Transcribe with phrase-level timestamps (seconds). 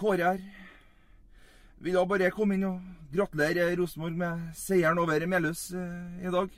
[0.00, 0.40] Kåre her.
[1.80, 2.80] Vil da bare komme inn og
[3.12, 6.48] gratulere Rosenborg med seieren over Melhus eh, i dag.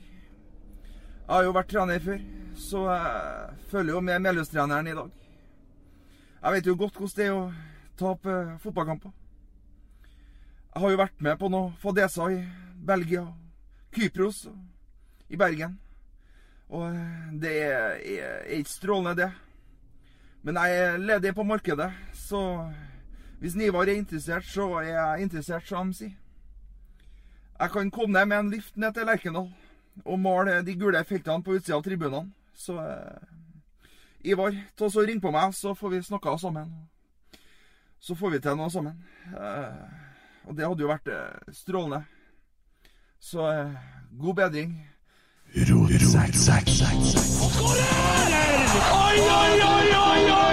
[1.23, 2.23] Jeg har jo vært trener før,
[2.59, 5.11] så jeg følger jo med Melhus-treneren i dag.
[6.43, 7.43] Jeg vet jo godt hvordan det er å
[7.99, 9.13] tape eh, fotballkamper.
[10.73, 12.39] Jeg har jo vært med på noen fadeser i
[12.83, 13.27] Belgia,
[13.95, 15.77] Kypros og i Bergen.
[16.71, 19.31] Og eh, det er, er, ikke strålende, det.
[20.43, 22.41] Men jeg er ledig på markedet, så
[23.43, 26.11] hvis Nivar er interessert, så er jeg interessert, som de sier.
[27.59, 29.49] Jeg kan komme ned med en lift ned til Lerkendal
[30.05, 32.31] og male de gule feltene på utsida av tribunene.
[32.55, 36.71] Så eh, Ivar, ta så ring på meg, så får vi snakka sammen.
[37.99, 39.03] Så får vi til noe sammen.
[39.35, 39.83] Eh,
[40.47, 41.99] og det hadde jo vært eh, strålende.
[43.19, 43.75] Så eh,
[44.23, 44.79] god bedring.
[49.03, 50.52] Oi, oi, oi, oi, oi!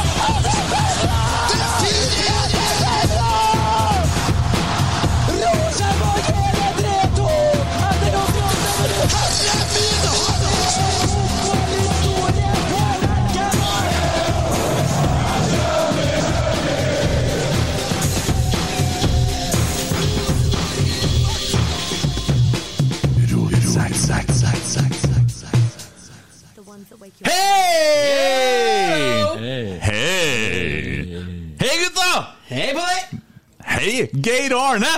[33.81, 34.89] Hei, Geir Arne!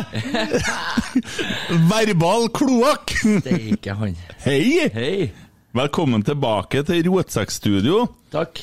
[1.88, 3.14] Verbal kloakk!
[3.46, 4.18] Det ikke han.
[4.44, 4.90] Hei!
[4.92, 5.30] Hei.
[5.72, 8.02] Velkommen tilbake til Rotsekkstudio.
[8.36, 8.60] Takk.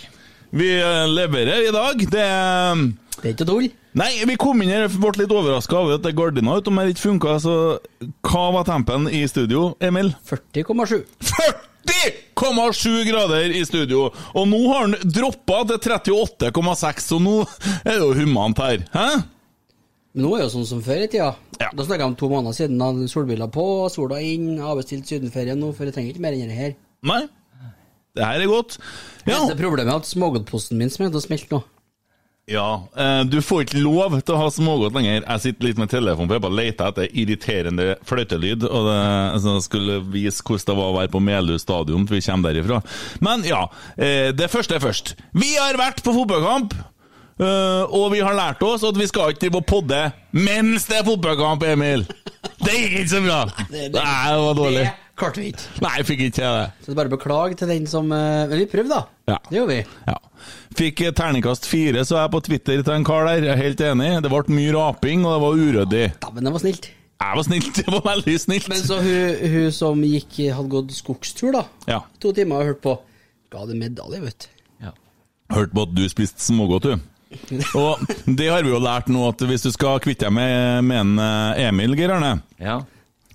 [0.53, 2.05] Vi eh, leverer i dag.
[2.13, 3.71] Det er Det er ikke tull.
[3.97, 6.93] Nei, vi kom inn her og ble litt overraska over at det gardina utom her
[6.93, 7.41] ikke funka.
[7.41, 7.57] Så
[8.21, 10.13] hva var tempen i studio, Emil?
[10.29, 11.01] 40,7.
[11.33, 14.11] 40,7 grader i studio!
[14.37, 17.41] Og nå har han droppa til 38,6, så nå
[17.87, 18.85] er det jo humant her.
[18.93, 19.23] Hæ?
[20.13, 21.33] Men nå er det jo sånn som før i tida.
[21.61, 21.69] Ja.
[21.71, 22.81] Da snakka jeg om to måneder siden.
[22.81, 26.59] da Solbriller på, sola inn, avbestilt sydenferie nå, for jeg trenger ikke mer enn det
[26.59, 26.79] her.
[27.07, 27.21] Nei.
[28.19, 28.79] Det her er godt.
[29.29, 31.61] Ja, Det problemet er at smågodtposten min som er til å nå.
[32.51, 32.67] ja
[32.99, 35.23] eh, du får ikke lov til å ha smågodt lenger.
[35.23, 38.67] Jeg sitter litt med telefonen, jeg bare leter etter irriterende fløytelyd.
[38.67, 38.99] Og det,
[39.37, 42.83] altså, skulle vise hvordan det var å være på Melhus stadion, for vi kommer derifra.
[43.23, 45.15] Men ja, eh, det første er først.
[45.39, 46.75] Vi har vært på fotballkamp!
[47.41, 50.01] Eh, og vi har lært oss at vi skal ikke drive og podde
[50.37, 52.05] mens det er fotballkamp, Emil!
[52.61, 53.39] Det gikk ikke så bra!
[53.71, 54.85] Nei, det var dårlig.
[54.85, 55.67] Det klarte vi ikke.
[55.85, 56.69] Nei, jeg fikk ikke til det.
[56.81, 59.33] Så det er bare å beklage til den som eh, Men vi prøvde, da.
[59.35, 59.41] Ja.
[59.49, 59.99] Det gjorde vi.
[60.13, 60.47] Ja.
[60.79, 63.45] Fikk eh, terningkast fire, så jeg på Twitter til en kar der.
[63.49, 64.13] Jeg er helt enig.
[64.25, 66.07] Det ble mye raping, og det var uryddig.
[66.15, 66.91] Ja, men det var snilt.
[67.21, 67.75] Jeg var snilt.
[67.81, 68.71] Det var veldig snilt.
[68.73, 71.67] Men så hun, hun som gikk, hadde gått skogstur, da.
[71.91, 72.01] Ja.
[72.23, 72.97] To timer og hørt på.
[73.53, 74.57] Ga det medalje, vet du.
[75.51, 77.10] Hørte på at du spiste smågodt, du.
[77.79, 81.03] Og det har vi jo lært nå, at hvis du skal kvitte deg med, med
[81.05, 82.81] en eh, Emil, Geir Arne, Ja.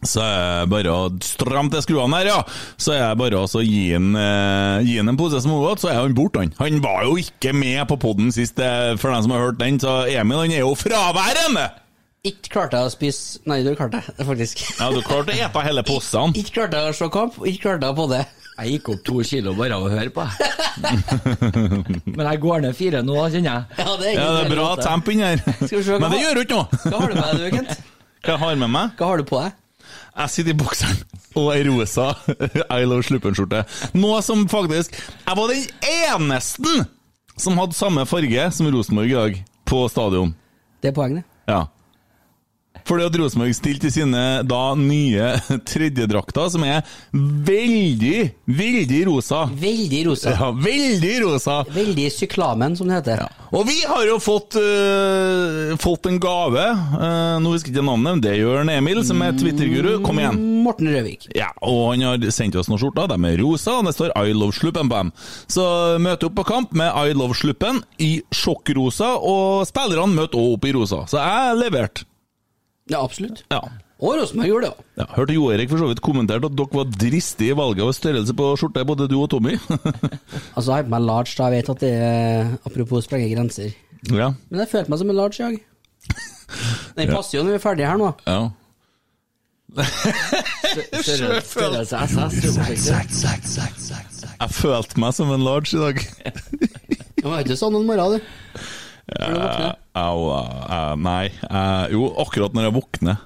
[0.05, 2.41] så er det bare å stramme til skruene her, ja.
[2.77, 6.01] Så er det bare å gi han eh, gi han en pose smågodt, så er
[6.01, 6.51] han borte, han.
[6.59, 9.79] Han var jo ikke med på poden sist, eh, for dem som har hørt den,
[9.81, 11.69] så Emil han er jo fraværende!
[12.25, 14.63] Ikke klarte jeg å spise Nei, du klarte det, faktisk.
[14.79, 16.31] Ja, du klarte å ete hele posen.
[16.33, 18.23] Ikke klarte jeg å se kamp, ikke klarte jeg på det.
[18.55, 20.23] Jeg gikk opp to kilo bare av å høre på.
[22.17, 23.81] Men jeg går ned fire nå, kjenner jeg.
[23.81, 25.43] Ja, det er, Ja, det er bra temp inni her.
[25.99, 26.79] Men det gjør jo ikke noe.
[26.85, 27.83] Hva har du med deg, du, Kent?
[28.25, 28.95] Hva jeg har med meg?
[28.99, 29.57] Hva har du på deg?
[30.15, 31.01] Jeg sitter i bokseren
[31.35, 32.05] og ei rosa
[32.79, 33.65] I Love Sluppen-skjorte.
[33.99, 36.77] Noe som faktisk Jeg var den eneste
[37.35, 40.31] som hadde samme farge som Rosenborg i dag, på stadion.
[40.79, 41.27] Det er poenget.
[41.51, 41.65] Ja.
[42.85, 45.31] Fordi at Rosenborg stilte i sine da nye
[45.71, 49.45] tredjedrakter, som er veldig, veldig rosa.
[49.49, 50.35] Veldig rosa.
[50.35, 51.57] Ja, veldig rosa.
[51.73, 53.25] Veldig syklamen, som det heter.
[53.55, 56.65] Og vi har jo fått, uh, fått en gave.
[56.93, 59.91] Uh, nå husker jeg ikke navnet, men det gjør Emil, som er Twitter-guru.
[60.05, 60.39] Kom igjen.
[60.65, 61.29] Morten Røvik.
[61.37, 63.09] Ja, og han har sendt oss noen skjorter.
[63.11, 65.13] De er rosa, og det står I love sluppen på dem.
[65.51, 65.65] Så
[66.01, 70.67] møt opp på kamp med I love sluppen i sjokkrosa, og spillerne møter også opp
[70.69, 71.05] i rosa.
[71.09, 72.09] Så jeg leverte.
[72.91, 73.43] Ja, absolutt.
[73.49, 73.59] Ja.
[73.95, 74.81] Og Rosenborg gjorde det òg.
[74.99, 77.93] Ja, hørte Jo Erik for så vidt kommentert at dere var dristige i valget av
[77.95, 79.55] størrelse på skjorte, både du og Tommy.
[80.55, 83.71] Altså, jeg har på meg large, da jeg vet at det er Apropos sprenge grenser.
[84.11, 84.29] ja.
[84.49, 85.55] Men jeg følte meg som en large dag.
[86.99, 88.11] Den passer jo når vi er ferdige her nå.
[88.27, 88.39] ja.
[91.03, 92.35] Størrelse SS.
[94.39, 95.99] Jeg følte meg som en large i dag.
[97.15, 98.61] Det var ikke sånn en morgen, du.
[99.05, 99.75] Når du våkner.
[99.95, 101.25] Au, au, nei.
[101.49, 103.17] eh, jo, akkurat når jeg våkner.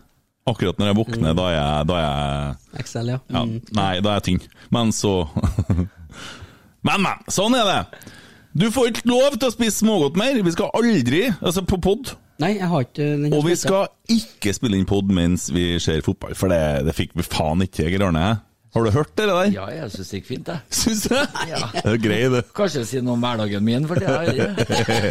[0.50, 3.20] Akkurat når jeg våkner, da er jeg, da er jeg Excel, ja.
[3.30, 3.60] Ja, Mm.
[3.78, 4.48] nei, da er jeg tynn.
[4.76, 5.14] Men så
[6.88, 7.22] Men, men!
[7.31, 8.10] Sånn er det.
[8.60, 10.40] Du får ikke lov til å spise smågodt mer.
[10.44, 12.14] Vi skal aldri Altså, på pod.
[12.40, 16.00] Nei, jeg har ikke den Og vi skal ikke spille inn pod mens vi ser
[16.06, 18.30] fotball, for det, det fikk vi faen ikke, Geir Arne.
[18.75, 19.48] Har du hørt det der?
[19.54, 20.60] Ja, jeg syns det gikk fint, jeg.
[20.69, 21.16] Syns du?
[21.50, 21.62] Ja.
[21.74, 22.44] Det er grei, det.
[22.57, 24.30] Kanskje si noe om hverdagen min, for er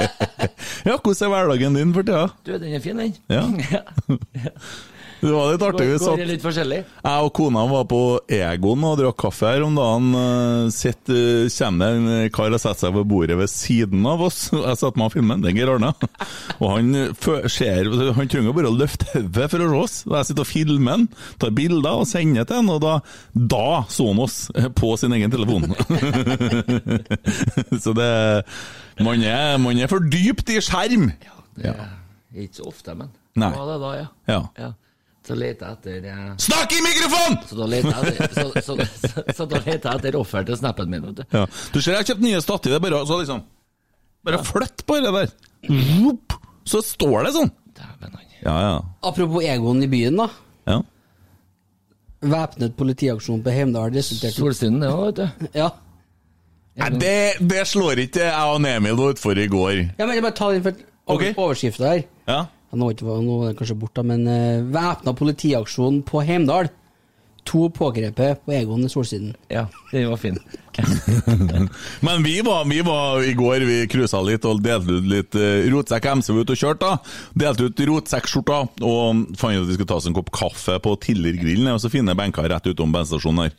[0.89, 2.29] Ja, hvordan er hverdagen din for tida?
[2.47, 3.19] Du, den er fin, den.
[3.27, 3.43] Ja.
[5.19, 5.87] Det var litt artig.
[5.91, 6.77] Vi satt litt forskjellig?
[7.03, 7.99] Jeg og kona var på
[8.31, 10.13] Egon og drakk kaffe her om dagen.
[10.15, 14.23] Eh, Sett, eh, kommer det en kar og setter seg på bordet ved siden av
[14.29, 14.39] oss.
[14.55, 15.91] Jeg satte meg og filmet, det er Geir Arne.
[16.59, 16.87] Og han,
[17.51, 19.97] ser, han trenger bare å løfte hodet for å se oss.
[20.07, 21.09] Jeg sitter og filmer han,
[21.43, 22.95] tar bilder og sender til han, og da,
[23.35, 25.67] da så han oss eh, på sin egen telefon.
[27.83, 28.11] Så det
[29.03, 31.11] Man er, man er for dypt i skjerm.
[31.63, 31.75] Ja,
[32.31, 33.51] Det er ikke så ofte, men Nei.
[33.55, 34.07] Ja, det da, ja.
[34.31, 34.39] Ja.
[34.59, 34.71] ja.
[35.29, 37.39] Så leter jeg etter eh, Snakk i mikrofon!
[37.51, 38.77] Så da leter jeg etter, så,
[39.37, 39.47] så, så,
[39.93, 41.25] etter offer til snappen min, vet du.
[41.37, 41.45] Ja.
[41.75, 43.43] Du ser jeg har kjøpt nye stativ, det er bare så liksom
[44.25, 45.35] Bare flytt på det der.
[46.69, 47.53] Så står det sånn.
[48.41, 48.73] Ja, ja.
[49.07, 50.29] Apropos egoen i byen, da.
[50.69, 50.81] ja.
[52.19, 55.49] Væpnet politiaksjon på Heimdal resulterte Solsynden, det òg, vet du.
[55.59, 55.69] Ja.
[56.79, 57.15] Nei, det,
[57.51, 59.75] det slår ikke jeg og Emil utfor i går.
[59.99, 60.81] ja, men jeg bare ta den for
[61.15, 61.35] okay.
[61.35, 62.07] overskrifta her.
[62.31, 62.45] Ja.
[62.77, 66.69] Nå, er det kanskje borte, men uh, væpna politiaksjon på Heimdal.
[67.49, 69.31] To pågrepet på Egon i Solsiden.
[69.49, 69.63] Ja,
[69.93, 70.37] den var fin.
[72.07, 75.65] Men vi var, vi var i går, vi cruisa litt og delte ut litt uh,
[75.73, 76.91] rotsekk MC var ute og kjørte.
[76.91, 77.17] da.
[77.45, 80.93] Delte ut rotsekkskjorta og fant ut at vi skulle ta oss en kopp kaffe på
[81.07, 81.73] Tiller-grillen.
[81.73, 83.57] Og så fine benker rett utom bensinstasjonen her.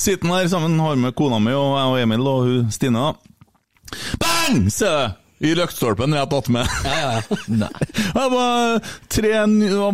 [0.00, 3.04] Sitter her sammen, har med kona mi og jeg og Emil og hun Stine.
[3.04, 4.00] da.
[4.24, 4.66] Bang!
[4.72, 5.25] Se det!
[5.44, 6.64] I løktstolpen rett attmed.
[6.86, 7.36] Ja, ja, ja.
[7.46, 7.68] Nei.
[8.16, 8.78] Det var
[9.12, 9.32] tre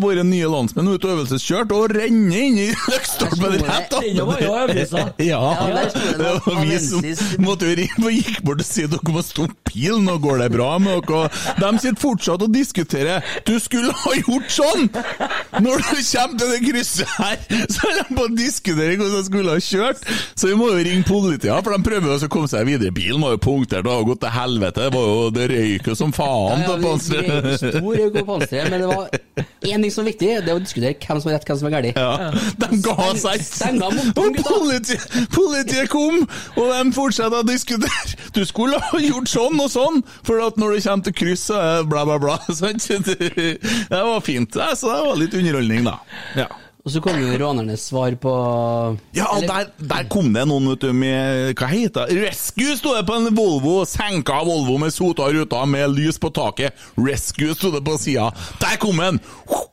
[0.02, 5.08] våre nye landsmenn ute og øvelseskjørt og renner inn i løktstolpen rett avisa.
[5.18, 5.82] Ja, Ja,
[6.18, 7.02] det var vi som
[7.42, 10.48] måtte jo ringe og gikk bort og si dere må stoppe bilen, nå går det
[10.54, 11.30] bra med dere.
[11.58, 13.26] De sitter fortsatt og diskuterer.
[13.48, 14.88] Du skulle ha gjort sånn!
[15.62, 19.24] Når du kommer til det krysset her, så er de på å diskutere hvordan de
[19.26, 20.06] skulle ha kjørt.
[20.38, 22.94] Så vi må jo ringe politiet, for de prøver jo å komme seg videre.
[22.94, 24.86] Bilen var jo punktert og har gått til helvete.
[24.86, 26.62] Det var jo det røyker som faen.
[26.62, 29.08] Ja, ja, på vi- Stor røyk på panseret, men det var
[29.62, 31.68] én ting som var viktig, det var å diskutere hvem som var rett, hvem som
[31.68, 32.00] var galt.
[32.02, 32.30] Ja,
[32.62, 33.48] de ga seg ikke.
[33.52, 36.22] Stenga motoren, Og politiet, politiet kom,
[36.56, 38.16] og de fortsatte å diskutere.
[38.36, 41.58] Du skulle ha gjort sånn og sånn, for at når du kommer til kryss, så
[41.60, 42.38] er det bla, bla, bla.
[42.62, 42.88] Sant?
[43.06, 44.52] Det det var fint.
[44.76, 45.98] Så det var litt underholdning, da.
[46.38, 46.48] Ja.
[46.82, 48.30] Og så kom jo rånernes svar på
[49.14, 52.16] Ja, der, der kom det noen vet du, med Hva heter det?
[52.24, 53.84] Rescue sto det på en Volvo.
[53.86, 56.74] Senka Volvo med sota ruta med lys på taket.
[56.98, 58.32] Rescue sto det på sida.
[58.58, 59.22] Der kom han!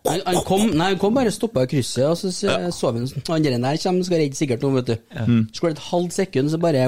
[0.06, 3.04] Han, han, kom, nei, han kom bare stoppa i krysset, og så så, så vi
[3.10, 4.96] sånn Han der der kommer, skal redde sikkert noen, vet du.
[5.18, 5.44] Mm.
[5.50, 6.88] Så går det et halvt sekund, så bare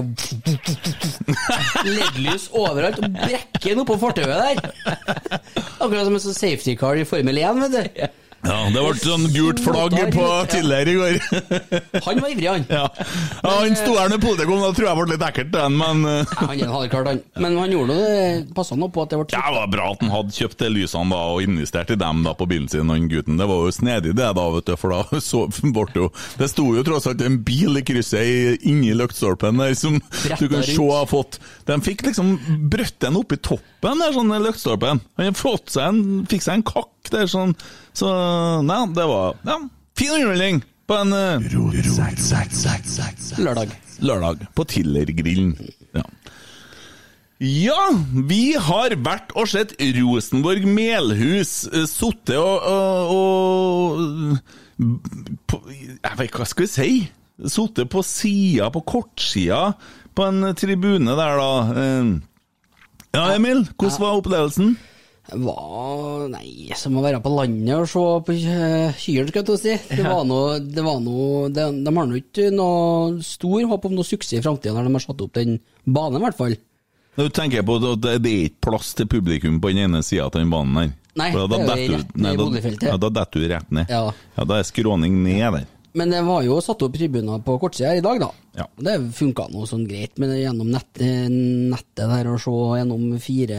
[1.89, 4.73] LED-lys overalt, og brekker han oppå fortauet der.
[5.81, 8.09] Akkurat som en sånn safety car i Formel 1, vet du.
[8.41, 11.17] Ja, Det ble sånn gult flagg på tidligere i går.
[12.07, 12.65] Han var ivrig, han.
[12.71, 12.87] Ja,
[13.43, 16.01] ja Han sto her når politiet kom, da tror jeg ble litt ekkelt, den, men
[16.09, 17.21] eh, Ja, Han hadde klart, han.
[17.43, 20.01] Men han gjorde det passa nå på at det ble ja, det var bra at
[20.03, 23.09] han hadde kjøpt de lysene da, og investert i dem da på bilen sin, han
[23.11, 23.37] gutten.
[23.39, 26.65] Det var jo snedig det, da, vet du, for da så ble jo Det sto
[26.75, 31.07] jo tross alt en bil i krysset inni lyktestolpen der som du kan se har
[31.09, 32.33] fått De fikk liksom
[32.71, 35.01] brøtt den opp i toppen der, sånn lyktestolpen.
[35.21, 37.55] Han fått seg en, fikk seg en kakk der, sånn.
[37.97, 38.07] Så
[38.67, 39.57] nei, det var ja,
[39.97, 41.39] fin underholdning på en eh,
[43.39, 43.73] lørdag.
[44.03, 45.53] lørdag på Tiller-grillen.
[45.95, 46.03] Ja.
[47.41, 47.83] ja,
[48.29, 54.37] vi har vært og sett Rosenborg Melhus sitte og, og, og
[55.49, 56.91] på, Jeg vet ikke hva skal vi si?
[57.51, 59.71] Sitte på sida, på kortsida,
[60.13, 61.81] på en tribune der, da.
[61.81, 62.11] Eh,
[63.11, 64.77] Ja, Emil, hvordan var opplevelsen?
[65.31, 69.59] Var Nei, som å være på landet og se på kyrne, skal jeg til å
[69.61, 69.75] si.
[69.91, 73.95] Det var noe, det var noe de, de har nå ikke noe stor håp om
[73.97, 76.57] noe suksess i framtida når de har satt opp den banen, i hvert fall.
[77.19, 80.29] Du tenker på at det det er ikke plass til publikum på den ene sida
[80.29, 80.91] av den banen her?
[81.19, 82.87] Nei, da det er jo rett ned i boligfeltet.
[82.87, 83.91] Ja, da detter du rett ned.
[83.91, 84.03] Ja.
[84.37, 85.65] ja, da er skråning ned der.
[85.93, 88.29] Men det var jo satt opp tribuner på kortsida her i dag, da.
[88.55, 88.65] Ja.
[88.79, 93.57] Det funka nå sånn greit, men gjennom nett, eh, nettet der og se gjennom fire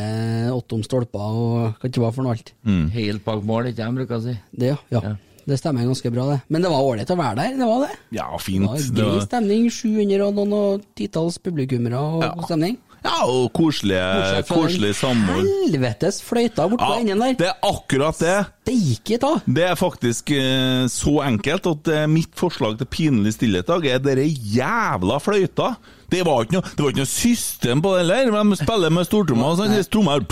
[0.52, 2.52] åttom stolper og hva det var for noe alt.
[2.94, 4.38] Helt bak mål, ikke jeg bruker å si.
[4.56, 5.00] Det, ja.
[5.02, 5.14] ja.
[5.44, 6.40] Det stemmer ganske bra, det.
[6.54, 7.94] Men det var ålreit å være der, det var det.
[8.14, 8.64] Ja, Det fint.
[8.66, 12.32] var Det Grei var- stemning, 700 og noen og titalls publikummere og Ja.
[12.36, 12.76] god stemning.
[13.02, 15.48] Ja, og koselige, koselig samhold.
[15.66, 17.32] Helvetes fløyta bortpå Ja, enden der.
[17.40, 18.36] det er akkurat det.
[18.62, 19.32] Steike ta!
[19.46, 23.88] Det er faktisk eh, så enkelt at eh, mitt forslag til pinlig stillhet i dag
[23.96, 25.72] er dere jævla fløyta.
[26.12, 28.30] Det var ikke noe, var ikke noe system på det heller.
[28.36, 30.22] De spiller med stortromma, og sånn, tromma er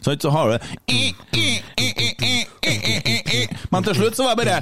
[0.00, 0.60] Sånn, så har det
[3.70, 4.58] Men til slutt så var det bare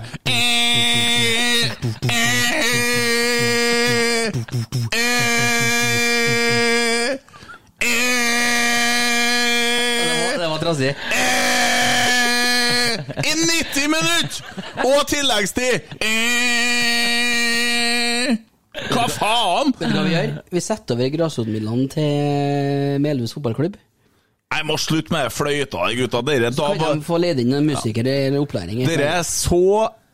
[10.35, 10.93] Det var trassig.
[13.25, 14.45] I 90 minutter!
[14.85, 15.81] Og tilleggstid!
[18.95, 19.73] Hva faen?
[19.79, 20.31] Vet du hva vi gjør?
[20.55, 23.77] Vi setter over grasrotmidlene til Melhus fotballklubb.
[24.55, 26.21] Jeg må slutte med fløyta, gutta.
[26.29, 28.85] Dere, da, Kan de få leid inn en musiker eller opplæring?
[28.87, 29.59] dere er så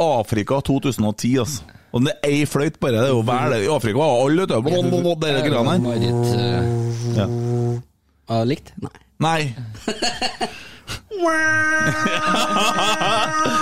[0.00, 1.66] Afrika 2010, altså.
[1.92, 3.00] Og det er ei fløyt bare.
[3.02, 5.14] Det er jo vel I Afrika alle, vet du.
[5.26, 6.08] Dere greiene her.
[6.38, 7.26] Eh, Ja.
[8.30, 8.70] Ja, likt?
[8.80, 8.92] Nei.
[9.20, 9.40] Nei.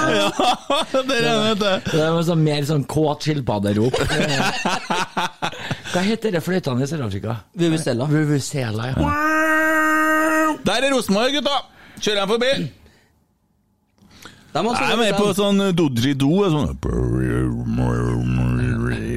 [0.09, 0.31] ja,
[1.09, 1.75] dere vet det.
[1.91, 3.97] Det var sånn, mer sånn kåt skilpadderop.
[5.93, 7.39] Hva heter det fløytene i Sør-Afrika?
[7.59, 8.09] Vuvuzela.
[8.11, 9.13] Vuvuzela, ja.
[10.65, 11.57] Der er Rosenborg, gutta!
[11.99, 12.53] Kjører dem forbi.
[14.49, 16.47] De Jeg er med på sånn dodgeridoo.
[16.49, 16.71] Sånn.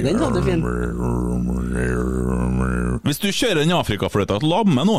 [0.04, 0.60] Den hadde du fin.
[3.02, 4.98] Hvis du kjører den afrikafløyta til lamme nå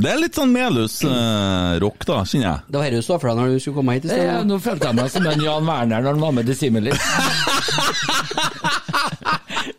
[0.00, 2.58] Det er litt sånn Melhus-rock, da, kjenner jeg.
[2.68, 4.56] Det var dette du så for deg når du skulle komme hit i Ja, nå
[4.62, 6.92] følte jeg meg som en Jan Werner når han var med til Dissimili.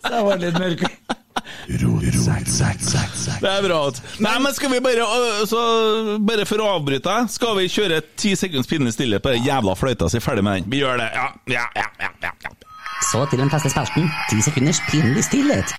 [0.01, 0.81] Så jeg var litt mørk.
[3.41, 3.79] Det er bra.
[4.25, 5.61] Nei, men skal vi bare øh, så,
[6.25, 9.75] Bare for å avbryte deg, skal vi kjøre ti sekunds pinlig stillhet på den jævla
[9.77, 10.71] fløyta, så er vi ferdig med den?
[10.73, 11.09] Vi gjør det.
[11.15, 11.87] Ja, ja, ja.
[12.01, 12.51] ja, ja, ja.
[13.11, 14.11] Så til den feste spelten.
[14.29, 15.73] ti sekunders pinlig stillhet.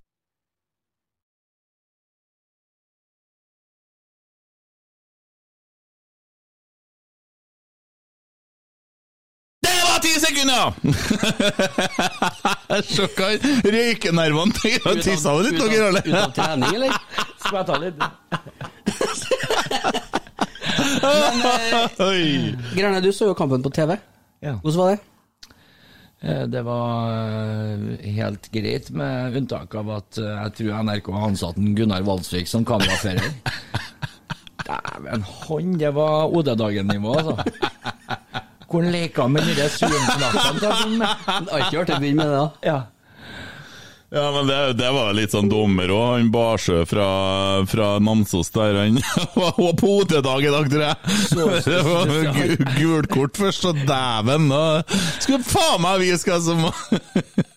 [10.22, 10.64] Sekunder!
[12.92, 13.26] Sjokka
[13.66, 15.58] røykenervene til å tissa litt.
[15.60, 16.92] Dere, ut av trening, eller?
[17.42, 17.98] Skal jeg ta litt?
[22.08, 22.54] Oi.
[22.76, 23.96] Grønne, du så jo kampen på TV.
[24.42, 24.56] Ja.
[24.62, 25.00] Hvordan var det?
[26.22, 31.28] Eh, Det var eh, helt greit, med unntak av at eh, jeg tror NRK har
[31.32, 33.30] ansatt en Gunnar Valsvik som kamerafører.
[34.62, 37.34] Dæven, han, det var OD-dagen-nivå, altså.
[38.72, 41.12] Hvor han leker med de zoom-knappene.
[41.28, 42.48] han har ikke vært å begynne med det, da.
[42.72, 42.80] Ja.
[44.12, 46.08] Ja, men det, det var litt sånn dommer òg.
[46.18, 47.04] Han Barsø fra,
[47.64, 48.98] fra Namsos der, han
[49.38, 50.96] var på potedag i dag, tror jeg.
[51.64, 54.50] Det var gu- gult kort først, og dæven!
[54.52, 54.60] da
[55.16, 56.60] Skulle faen meg vise hva som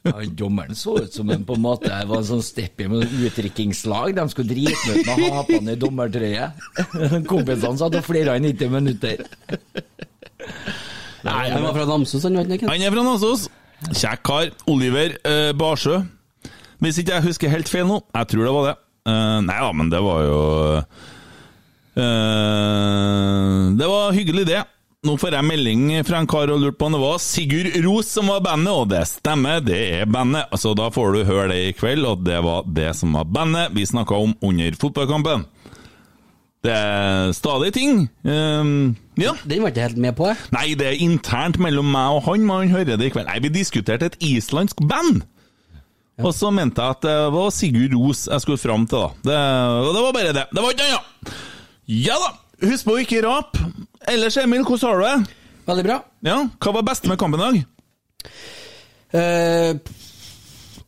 [0.05, 4.15] Ja, dommeren så ut som en på en måte var en sånn steppi med utdrikkingslag.
[4.15, 6.47] De skulle drite meg ut med å ha på han i dommertrøye.
[7.27, 9.25] Kompisene satt og flira i 90 minutter.
[11.25, 13.47] Nei, Han var fra Namsos, han vet ikke Han er fra Namsos.
[13.91, 14.51] Kjekk kar.
[14.71, 16.03] Oliver eh, Barsø.
[16.83, 17.97] Hvis ikke jeg husker helt feil nå.
[18.13, 18.75] Jeg tror det var det.
[19.05, 20.37] Uh, nei da, men det var jo
[20.81, 20.85] uh,
[23.77, 24.63] Det var hyggelig, det.
[25.05, 28.09] Nå får jeg melding fra en kar og lurte på om det var Sigurd Ros
[28.09, 30.49] som var bandet, og det stemmer, det er bandet.
[30.57, 33.75] Så da får du høre det i kveld, og det var det som var bandet
[33.77, 35.45] vi snakka om under fotballkampen.
[36.65, 38.05] Det er stadig ting.
[38.25, 39.35] Um, ja.
[39.45, 40.37] Den var ikke helt med på, jeg.
[40.55, 43.29] Nei, det er internt mellom meg og han, men han hører det i kveld.
[43.29, 45.23] Nei, vi diskuterte et islandsk band.
[46.23, 49.09] Og så mente jeg at det var Sigurd Ros jeg skulle fram til, da.
[49.27, 49.39] Det,
[49.83, 50.45] og det var bare det.
[50.51, 51.33] Det var ikke annet.
[51.91, 52.31] Ja da!
[52.65, 53.65] Husk på å ikke rape.
[54.07, 55.35] Ellers, Emil, hvordan har du det?
[55.67, 55.97] Veldig bra.
[56.25, 57.57] Ja, Hva var beste med kampen i dag?
[59.15, 59.71] Uh,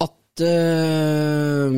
[0.04, 1.76] at eh,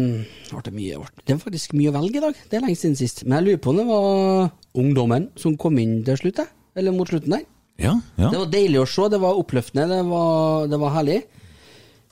[0.56, 2.42] ble det, mye, ble, det var faktisk mye å velge i dag.
[2.50, 3.24] Det er lenge siden sist.
[3.26, 4.50] Men jeg lurer på om det var
[4.84, 6.44] ungdommen som kom inn til slutt,
[6.80, 7.48] eller mot slutten der.
[7.80, 8.30] Ja, ja.
[8.30, 11.20] Det var deilig å se, det var oppløftende, det var, det var herlig.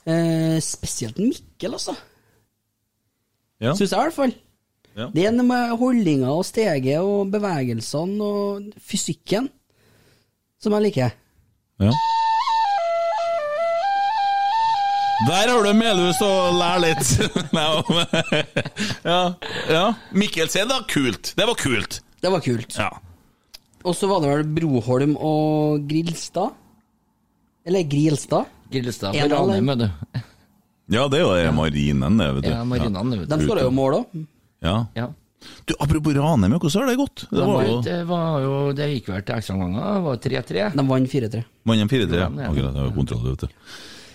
[0.08, 1.96] Eh, spesielt Mikkel, altså.
[3.60, 3.74] Ja.
[3.74, 4.36] Syns jeg i hvert fall.
[4.98, 5.08] Ja.
[5.14, 9.50] Det er noe med holdninga og steget og bevegelsene og fysikken
[10.58, 11.18] som jeg liker.
[11.78, 11.92] Ja.
[15.26, 17.08] Der har du Melhus å lære litt.
[19.08, 19.34] Ja,
[19.66, 19.84] ja.
[20.14, 20.78] Mikkelsen, da.
[20.88, 21.32] kult.
[21.36, 21.98] Det var kult.
[22.22, 22.76] Det var kult.
[22.78, 22.90] Ja.
[23.86, 26.52] Og så var det vel Broholm og Grilstad?
[27.66, 28.46] Eller Grilstad?
[28.70, 29.88] Grilstad for Ranheim, vet du.
[30.94, 32.50] ja, det er jo marinen, det, vet du.
[32.52, 33.26] Ja, marinen, vet du.
[33.32, 34.06] De skåra jo mål òg.
[34.64, 34.76] Ja.
[34.98, 35.08] Ja.
[35.66, 37.18] Du, apropos Ranheim, hvordan har det gått?
[37.30, 39.86] Det Det, var jo det, var jo, det gikk vel til ekstraomganger.
[39.88, 40.66] Det var 3-3.
[40.78, 41.44] De vant 4-3.
[41.70, 42.18] Vant 4-3.
[42.18, 42.50] Ja, ja.
[42.50, 43.62] Akkurat, det var kontroll, vet du.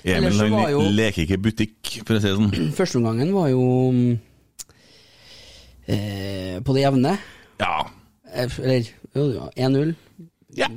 [0.04, 2.74] Emil han jo- leker ikke butikk, for å si det sånn.
[2.80, 3.64] Førsteomgangen var jo
[5.88, 7.16] eh, på det jevne.
[7.62, 7.78] Ja.
[8.34, 9.94] Eh, Eller ja, 1-0.
[10.54, 10.68] Ja.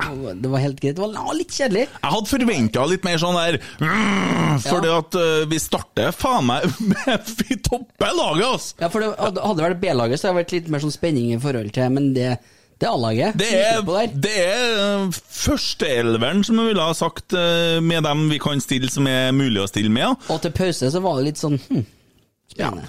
[0.41, 0.97] Det var helt greit.
[0.97, 1.83] Det var litt kjedelig.
[1.91, 6.65] Jeg hadde forventa litt mer sånn der mm, Fordi at øh, vi starter faen meg
[6.95, 8.79] med Vi topper laget, altså!
[8.81, 11.41] Ja, for det hadde vært B-laget, så hadde det vært litt mer sånn spenning i
[11.43, 12.31] forhold til Men det,
[12.77, 13.37] det er A-laget.
[13.41, 18.61] Det er, det er førsteelveren, som jeg ville ha sagt, øh, med dem vi kan
[18.61, 20.27] stille som er mulig å stille med.
[20.29, 21.87] Og til pause så var det litt sånn hm,
[22.53, 22.87] spennende.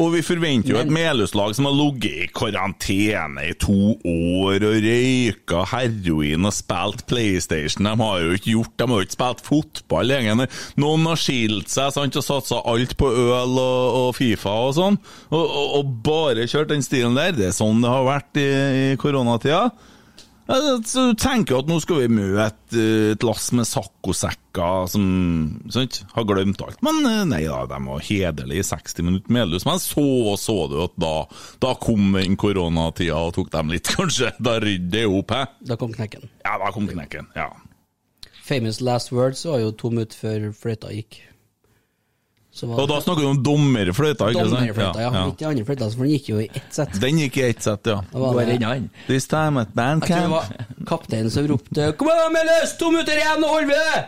[0.00, 4.78] Og vi forventer jo et Melhus-lag som har ligget i karantene i to år og
[4.84, 7.86] røyka heroin og spilt PlayStation.
[7.86, 10.46] De har jo ikke gjort De har jo ikke spilt fotball lenger.
[10.80, 14.98] Noen har skilt seg sant, og satsa alt på øl og, og Fifa og sånn,
[15.30, 17.36] og, og, og bare kjørt den stilen der.
[17.36, 19.66] Det er sånn det har vært i, i koronatida.
[20.52, 25.06] Så du tenker at nå skal vi møte eh, et lass med saccosekker som
[25.72, 26.80] sant, har glemt alt.
[26.84, 29.66] Men eh, nei da, de var hederlige i 60 minutter medløs.
[29.68, 31.14] Men så så du at da,
[31.62, 34.34] da kom den koronatida og tok dem litt, kanskje.
[34.42, 35.44] Da rydde det opp, hæ?
[35.72, 36.28] Da kom knekken.
[36.44, 37.32] Ja, da kom knekken.
[37.38, 37.48] Ja.
[38.42, 41.22] Famous last words var jo to minutter før fløyta gikk.
[42.52, 44.58] Så var Og da snakker vi om dommerfløyta, ikke sant?
[44.58, 45.24] Dommerfløyta, ja.
[45.32, 46.98] Ikke andre fløyta, for den gikk jo i ett sett.
[47.00, 48.02] Den gikk i ett sett, ja.
[48.12, 48.90] Da var det, inn.
[49.08, 50.50] This time at jeg tror det var
[50.88, 52.76] kapteinen som ropte 'Kom igjen, Melles!
[52.78, 54.04] To minutter igjen, nå holder vi det!'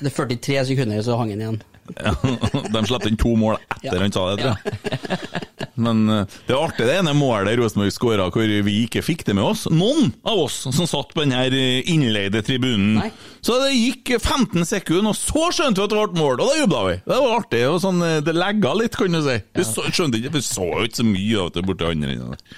[0.00, 1.62] Det er 43 sekunder, så hang han igjen.
[2.74, 5.44] De slapp inn to mål etter han sa det, tror jeg.
[5.74, 9.36] Men eh, det er artig det ene målet Rosenborg skåra hvor vi ikke fikk det
[9.36, 9.64] med oss.
[9.72, 13.00] Noen av oss som satt på denne eh, innleide tribunen.
[13.00, 13.10] Nei.
[13.44, 16.60] Så det gikk 15 sekunder, og så skjønte vi at det ble mål, og da
[16.60, 16.96] jubla vi.
[17.02, 17.64] Det var artig.
[17.70, 19.36] og sånn, eh, Det legga litt, kan du si.
[19.58, 22.48] Vi så, skjønte ikke, vi så jo ikke så mye av det borti andre enden.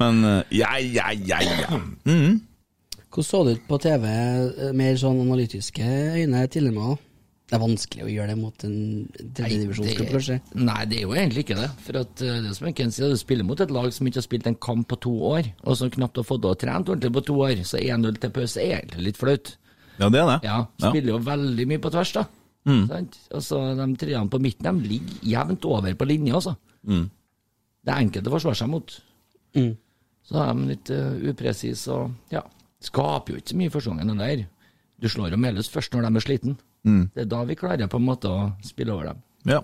[0.00, 1.76] Men ja, ja, ja, ja.
[2.08, 2.38] Mm.
[3.10, 4.06] Hvordan så det ut på TV,
[4.78, 5.84] mer sånn analytiske
[6.22, 6.94] øyne tidligere?
[7.50, 8.74] Det er vanskelig å gjøre det mot en
[9.34, 10.36] tredjedivisjonsklubb, kanskje?
[10.54, 11.66] Nei, det er jo egentlig ikke det.
[11.82, 14.20] For at eh, det som er kan si, Du spiller mot et lag som ikke
[14.20, 17.10] har spilt en kamp på to år, og som knapt har fått å trent ordentlig
[17.16, 19.50] på to år, så 1-0 til pause er egentlig litt flaut.
[19.96, 20.38] Ja, det er det.
[20.46, 22.24] Ja, spiller jo veldig mye på tvers, da.
[22.70, 23.18] Sant?
[23.34, 26.54] Altså, de treene på midten de ligger jevnt over på linje, altså.
[27.80, 28.94] Det er enkelt å forsvare seg mot.
[29.58, 29.74] Mm.
[30.30, 32.44] Så er de litt uh, upresise og ja,
[32.84, 34.48] skaper jo ikke så mye første gangen, den der.
[35.02, 36.58] Du slår jo Melhus først når de er sliten.
[36.84, 39.18] Det er da vi klarer på en måte å spille over dem.
[39.48, 39.60] Ja.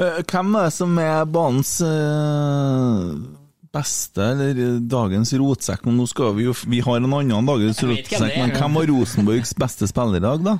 [0.00, 3.12] Eh, Hvem er det som er banens eh,
[3.74, 5.86] beste, eller eh, dagens rotsekk?
[5.90, 8.40] Nå skal Vi jo, vi har en annen dagens rotsekk, er.
[8.40, 10.56] men hvem var Rosenborgs beste spiller i dag, da?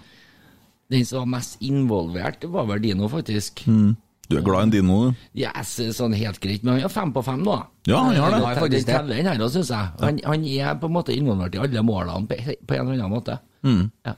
[0.91, 3.63] Den som var mest involvert, var vel Dino, faktisk.
[3.71, 3.97] Mm.
[4.31, 5.23] Du er glad i dino, du?
[5.43, 7.57] Yes, sånn helt greit, men han har fem på fem nå.
[7.91, 8.43] Ja, han har det.
[8.45, 9.89] Han faktisk teller her, syns jeg.
[10.05, 13.41] Han, han er på en måte involvert i alle målene på en eller annen måte.
[13.67, 13.89] Mm.
[14.07, 14.15] Ja.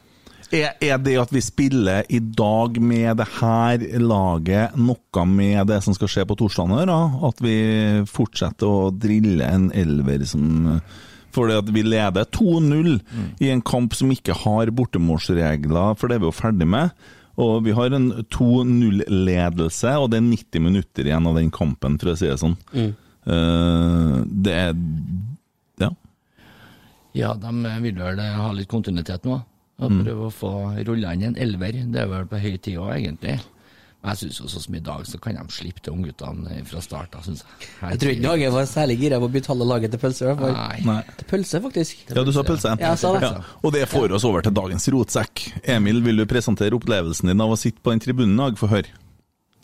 [0.52, 5.78] Er, er det at vi spiller i dag med det her laget noe med det
[5.84, 6.74] som skal skje på torsdag?
[6.90, 6.98] da?
[7.24, 7.56] At vi
[8.10, 10.44] fortsetter å drille en elver som
[11.32, 12.98] Fordi at vi leder 2-0
[13.40, 16.92] i en kamp som ikke har bortemålsregler, for det er vi jo ferdig med.
[17.40, 22.12] Og vi har en 2-0-ledelse, og det er 90 minutter igjen av den kampen, for
[22.12, 22.58] å si det sånn.
[22.76, 22.92] Mm.
[23.24, 24.76] Uh, det er
[25.80, 25.88] Ja.
[27.16, 29.40] Ja, de vil vel ha litt kontinuitet nå.
[29.80, 30.04] Og Mm.
[30.04, 30.52] prøve å få
[30.86, 31.72] rulla inn en elver.
[31.72, 33.40] Det er vel på høy tid òg, egentlig.
[34.02, 37.14] Men jeg syns også som i dag, så kan de slippe til ungguttene fra start
[37.14, 37.68] av, syns jeg.
[37.90, 40.32] Jeg tror ikke Norge var særlig gira på å bytte halve laget til pølse.
[40.40, 40.80] Nei.
[40.84, 41.02] Nei.
[41.18, 41.96] Til pølse, faktisk.
[42.14, 42.72] Ja, du sa pølse?
[42.80, 43.22] Ja, jeg sa det.
[43.22, 43.42] Ja.
[43.62, 45.52] Og det får oss over til dagens rotsekk.
[45.64, 48.58] Emil, vil du presentere opplevelsen din av å sitte på den tribunen i dag?
[48.58, 48.90] Få høre.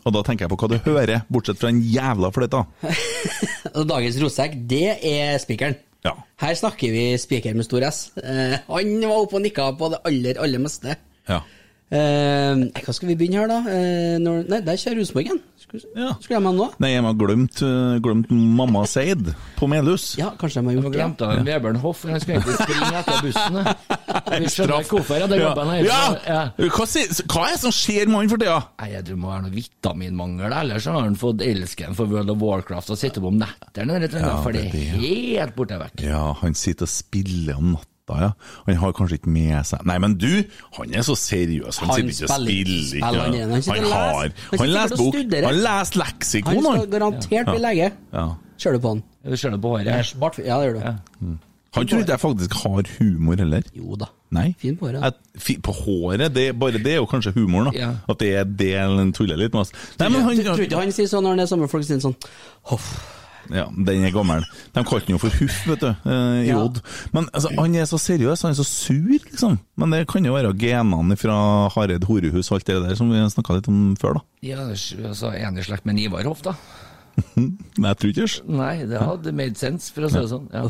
[0.07, 2.63] Og da tenker jeg på hva du hører, bortsett fra den jævla fløyta.
[3.93, 5.77] Dagens rotsekk, det er spikeren.
[6.07, 6.15] Ja.
[6.41, 8.01] Her snakker vi spiker med stor S.
[8.23, 10.95] Eh, han var oppe og nikka på det aller, aller meste.
[11.29, 11.43] Ja.
[11.91, 13.59] Eh, hva skal vi begynne her, da?
[13.73, 15.39] Eh, når, nei, der kjører Rosenborg igjen.
[15.69, 16.11] Skulle, Ja.
[16.21, 16.67] skulle de ha nå?
[16.81, 20.17] Nei, jeg har glemt, uh, glemt mamma Seid på Melhus.
[20.17, 20.99] Ja, kanskje de har Jeg gjort det.
[21.01, 23.59] glemt av Vebjørn Hoff, han skulle egentlig springe etter bussen.
[24.39, 25.29] Vi skjønner ikke hvorfor.
[25.29, 25.55] Det Ja.
[25.65, 25.85] her.
[25.85, 26.17] Ja!
[26.27, 26.51] Ja.
[26.57, 26.87] Hva,
[27.29, 28.63] hva er det som skjer med han for tida?
[28.81, 32.31] Nei, jeg tror det må være noe vitaminmangel, ellers har han fått elsken for World
[32.31, 36.01] of Warcraft og sitter på om nettene, Ja, for det er helt borte vekk.
[36.05, 38.31] Ja, han sitter og spiller om natta, ja.
[38.67, 40.31] Han har kanskje ikke med seg Nei, men du,
[40.79, 41.79] han er så seriøs.
[41.83, 43.51] Han, Han sitter ikke og spiller- ikke, han.
[43.53, 45.15] Han sitter Han har Han leser bok.
[45.15, 46.03] Han leser
[46.49, 47.93] Han Han skal garantert bli lege.
[48.13, 48.29] Ja.
[48.59, 49.03] Ser du på han?
[49.29, 49.87] Du ser det på håret.
[49.87, 50.39] Ja, smart.
[50.39, 51.37] Ja, det gjør du.
[51.77, 53.63] Han tror ikke jeg faktisk har humor heller.
[53.77, 54.09] Jo da.
[54.35, 54.55] Nei.
[54.59, 55.05] Fin på håret.
[55.05, 56.35] At, fi, på håret?
[56.35, 57.79] Det, bare det er jo kanskje humoren, da.
[57.79, 57.91] Ja.
[58.09, 59.73] At det er det han tuller litt med oss.
[60.01, 61.87] Nei, men han, Tror tror ikke han sier sånn når han er sammen med folk
[61.89, 62.17] sier sånn
[62.73, 62.89] Hoff.
[63.55, 64.45] Ja, den er gammel.
[64.75, 66.59] De kalte den jo for Huff, vet du, eh, i Ja.
[66.65, 66.81] Odd.
[67.13, 69.59] Men altså, han er så seriøs, han er så sur, liksom.
[69.77, 73.23] Men det kan jo være genene fra Hareid Horehus og alt det der som vi
[73.33, 74.25] snakka litt om før, da.
[74.43, 76.55] Ja, altså, enig slekt med Ivar Hoff, da.
[77.37, 78.49] Nei, jeg tror ikke det.
[78.49, 80.49] Nei, det hadde made sense, for å si det sånn.
[80.55, 80.69] Ja.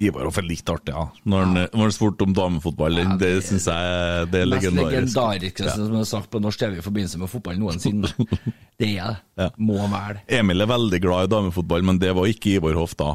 [0.00, 1.02] Ivar Hoff er litt artig, ja.
[1.28, 4.64] Når han, når han spurte om damefotball, Ja, det, det- syns jeg det er Mest
[4.78, 5.74] legendariske ja.
[5.76, 8.08] som er sagt på norsk TV i forbindelse med fotball noensinne.
[8.80, 9.18] Det er det.
[9.36, 9.48] Ja.
[9.60, 10.22] Må være det.
[10.38, 13.10] Emil er veldig glad i damefotball, men det var ikke Ivar Hoff da.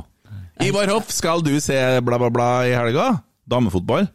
[0.62, 3.08] Ivar Hoff, skal du se bla, bla, bla i helga?
[3.50, 4.06] Damefotball?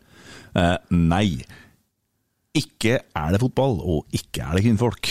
[0.54, 1.40] Eh, nei.
[2.54, 5.10] Ikke er det fotball, og ikke er det kvinnfolk.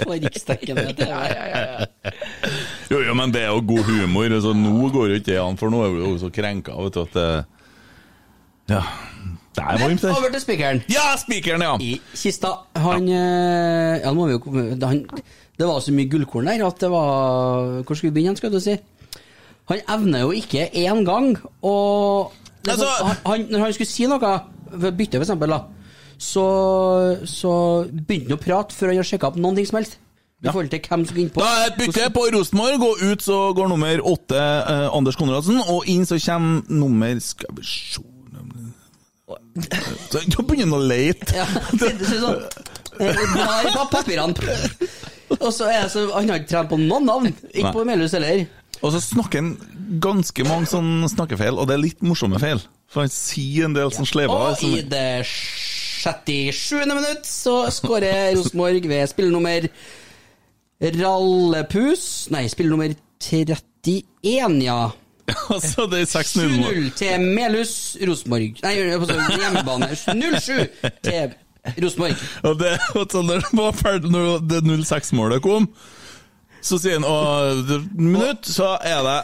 [0.00, 1.12] På riksdekkende TV.
[2.90, 4.24] Jo, jo, men det er jo god humor.
[4.30, 6.94] Altså, nå går jo ikke det an, for nå er du jo så krenka vet
[6.94, 7.28] du, at det
[8.70, 8.82] Ja.
[9.56, 10.10] Det er Men varmt der.
[10.12, 10.82] over til spikeren.
[10.92, 11.76] Ja, spikeren, ja!
[11.80, 12.50] I kista.
[12.76, 14.98] Han eh, Ja, nå må vi jo komme han,
[15.56, 18.60] Det var så mye gullkorn der at det var Hvor skal vi begynne, skal du
[18.60, 18.74] si?
[19.70, 21.72] Han evner jo ikke én gang å
[22.66, 24.34] er Altså- sånn, han, Når han skulle si noe,
[24.92, 25.64] bytte da,
[26.18, 26.44] så,
[27.24, 27.52] så
[27.88, 29.96] begynte han å prate før han har sjekka opp noen ting som helst.
[30.44, 31.40] I forhold til hvem som skal innpå.
[31.40, 32.82] Da er et bytte på Rosenborg.
[32.84, 35.62] og ut, så går nummer åtte eh, Anders Konradsen.
[35.72, 38.04] Og inn så kommer nummer Skal vi se
[40.12, 41.40] Så Da begynner han å lete.
[41.40, 41.46] Ja,
[41.80, 42.44] sånn
[43.00, 44.52] eh, Blar på papirene.
[45.40, 47.32] Og så er jeg så Han har ikke trent på noen navn.
[47.50, 48.44] Ikke på Melhus heller.
[48.84, 49.54] Og så snakker han
[50.02, 52.60] ganske mange sånn snakkefeil, og det er litt morsomme feil.
[52.92, 54.36] For han sier en del sånn slever.
[54.52, 56.84] Og i det 67.
[56.92, 59.70] minutt så skårer Rosenborg ved spillernummer
[60.80, 64.90] Rallepus Nei, spillernummer 31, ja.
[65.54, 66.56] altså, det er 6-0.
[66.60, 67.74] 7-0 til Melhus
[68.08, 68.60] Rosenborg.
[68.62, 69.88] Nei, altså, hjemmebane.
[69.96, 70.66] 0-7
[71.02, 71.34] til
[71.82, 72.26] Rosenborg.
[72.42, 75.70] Og det, og så når det var ferdig, når det 06-målet kom,
[76.62, 79.18] så sier han å, minutt, så er det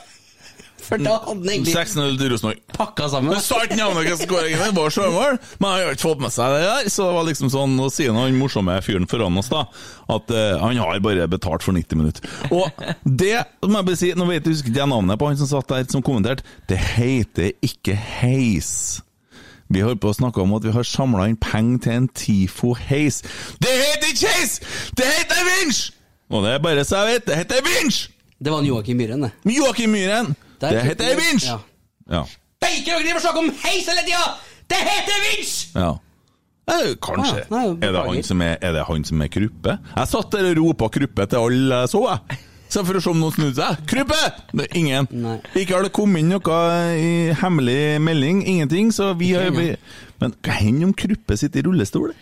[0.83, 2.63] For da hadde han egentlig 6-0 til Rosenborg.
[2.77, 3.39] pakka sammen.
[3.43, 6.91] Skåringen det var sjølmål, men han har ikke fått med seg det der.
[6.93, 9.65] Så det var liksom sånn, og sier han morsomme fyren foran oss, da,
[10.17, 12.27] at uh, han har bare betalt for 90 minutter.
[12.51, 12.69] Og
[13.05, 15.51] det må jeg bare si, nå vet jeg husker ikke jeg navnet på han som
[15.51, 19.03] satt der som kommenterte, det heter ikke heis.
[19.73, 22.75] Vi holder på å snakke om at vi har samla inn penger til en TIFO
[22.91, 23.23] heis.
[23.63, 24.59] Det heter ikke heis!
[24.99, 25.85] Det heter vinsj!
[26.33, 28.03] Og det er bare så jeg vet, det heter vinsj!
[28.43, 29.31] Det var Joakim Myhren, det.
[29.55, 30.33] Joakim Myhren.
[30.63, 31.49] Der Det heter vi- vinsj!
[31.51, 31.59] Ja.
[32.13, 32.23] Ja.
[32.63, 34.25] Beiker og driver og snakker om heis hele tida!
[34.73, 35.59] Det heter vinsj!
[35.77, 35.91] Ja.
[36.73, 37.43] Eh, kanskje.
[37.43, 39.73] Ah, nei, er, det han som er, er det han som er Kruppe?
[39.97, 42.39] Jeg satt der og ropa Kruppe til alle jeg så, jeg.
[42.73, 43.81] Så for å se om noen snudde seg.
[43.91, 44.21] Kruppe!
[44.55, 45.09] Det er ingen.
[45.11, 45.35] Nei.
[45.61, 46.61] Ikke har det kommet inn noe
[46.97, 47.11] i
[47.43, 49.75] hemmelig melding, ingenting, så vi har vi,
[50.23, 52.15] Men hva hender om Kruppe sitter i rullestol?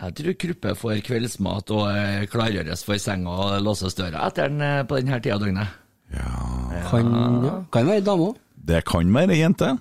[0.00, 4.62] Jeg tror Kruppe får kveldsmat og eh, klargjøres for senga og låses døra etter den
[4.64, 5.74] eh, på denne tida av døgnet.
[6.10, 7.12] Kan,
[7.44, 7.54] ja.
[7.72, 8.40] kan være dame òg.
[8.70, 9.72] Det kan være ei jente.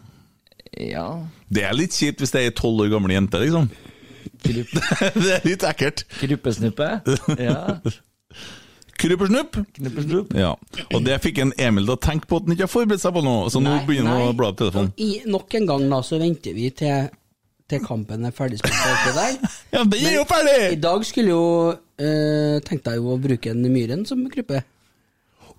[0.78, 1.08] Ja.
[1.50, 3.70] Det er litt kjipt hvis det er ei tolv år gammel jente, liksom.
[4.46, 6.06] det er litt ekkelt.
[6.20, 6.92] Kruppesnuppe.
[7.40, 7.80] Ja.
[9.00, 9.56] Kruppersnupp.
[9.78, 10.34] Knuppesnupp.
[10.36, 10.54] Ja.
[10.92, 13.16] Og det fikk en Emil til å tenke på at han ikke har forberedt seg
[13.16, 14.92] på noe, så nå begynner han å bla opp telefonen.
[15.00, 17.08] I, nok en gang da, så venter vi til,
[17.72, 18.76] til kampen er ferdig spilt.
[18.76, 19.38] og der.
[19.76, 20.58] Ja, den er jo ferdig!
[20.76, 24.64] I dag skulle jo øh, tenkte jeg jo å bruke en Myhren som gruppe.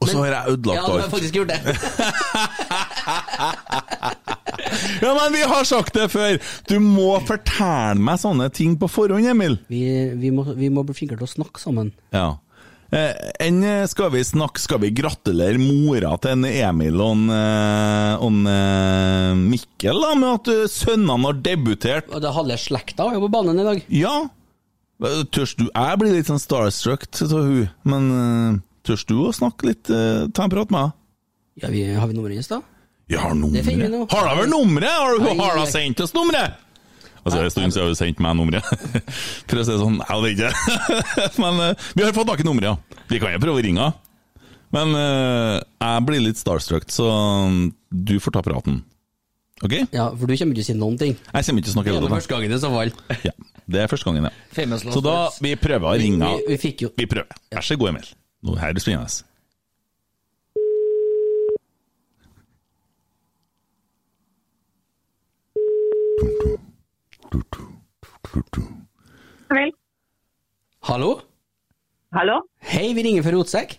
[0.01, 0.81] Og så har jeg ødelagt alt.
[0.81, 1.61] Ja, du har faktisk gjort det.
[5.01, 6.37] Ja, men vi har sagt det før!
[6.69, 9.59] Du må fortelle meg sånne ting på forhånd, Emil.
[9.71, 9.83] Vi,
[10.21, 11.93] vi, må, vi må bli flinkere til å snakke sammen.
[12.15, 12.39] Ja.
[12.91, 13.13] Eh,
[13.47, 18.15] enn eh, skal vi snakke Skal vi gratulere mora til en Emil og en, eh,
[18.19, 22.11] og en eh, Mikkel da, med at sønnene har debutert?
[22.11, 23.85] Og det halve slekta er jo på banen i dag.
[23.95, 24.17] Ja.
[25.31, 28.11] Tørs du Jeg blir litt sånn starstruck av hun, men
[28.87, 29.91] tørs du å snakke litt?
[29.91, 30.97] eh, ta en prat med henne?
[31.61, 32.61] Ja, vi, Har vi nummeret hennes, da?
[33.11, 34.13] Jeg har nummeret.
[34.13, 34.91] Har hun vel nummeret?
[34.91, 36.59] Har du har da sendt oss nummeret?
[37.21, 38.65] Altså, En stund siden har du sendt meg nummeret.
[39.51, 40.53] For å si det sånn, jeg vet ikke.
[41.43, 43.03] Men eh, vi har fått tak i nummeret, ja.
[43.11, 44.07] Vi kan jo prøve å ringe henne.
[44.71, 47.09] Men eh, jeg blir litt starstruck, så
[47.51, 47.59] mm,
[48.07, 48.79] du får ta praten.
[49.67, 49.75] Ok?
[49.93, 51.17] Ja, For du kommer ikke til å si noen ting.
[51.19, 52.95] Jeg kommer ikke til å snakke Det er første gangen i så fall.
[53.27, 53.35] Ja,
[53.75, 54.79] det er første gangen, ja.
[54.87, 57.37] Så da, vi prøver å ringe Vi, vi fikk jo Vi prøver.
[57.53, 58.09] Vær så god, Emil.
[58.43, 59.25] Nå er det spennende.
[69.51, 69.73] Vel,
[70.89, 71.11] Hallo?
[72.15, 72.37] hallo?
[72.73, 73.77] Hei, vi ringer fra Rotsekk.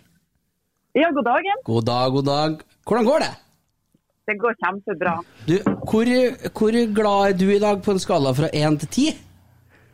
[0.96, 1.62] Ja, god dagen.
[1.66, 2.58] God dag, god dag.
[2.86, 3.30] Hvordan går det?
[4.28, 5.14] Det går kjempebra.
[5.48, 5.54] Du,
[5.88, 6.10] hvor,
[6.58, 9.06] hvor glad er du i dag på en skala fra én til ti?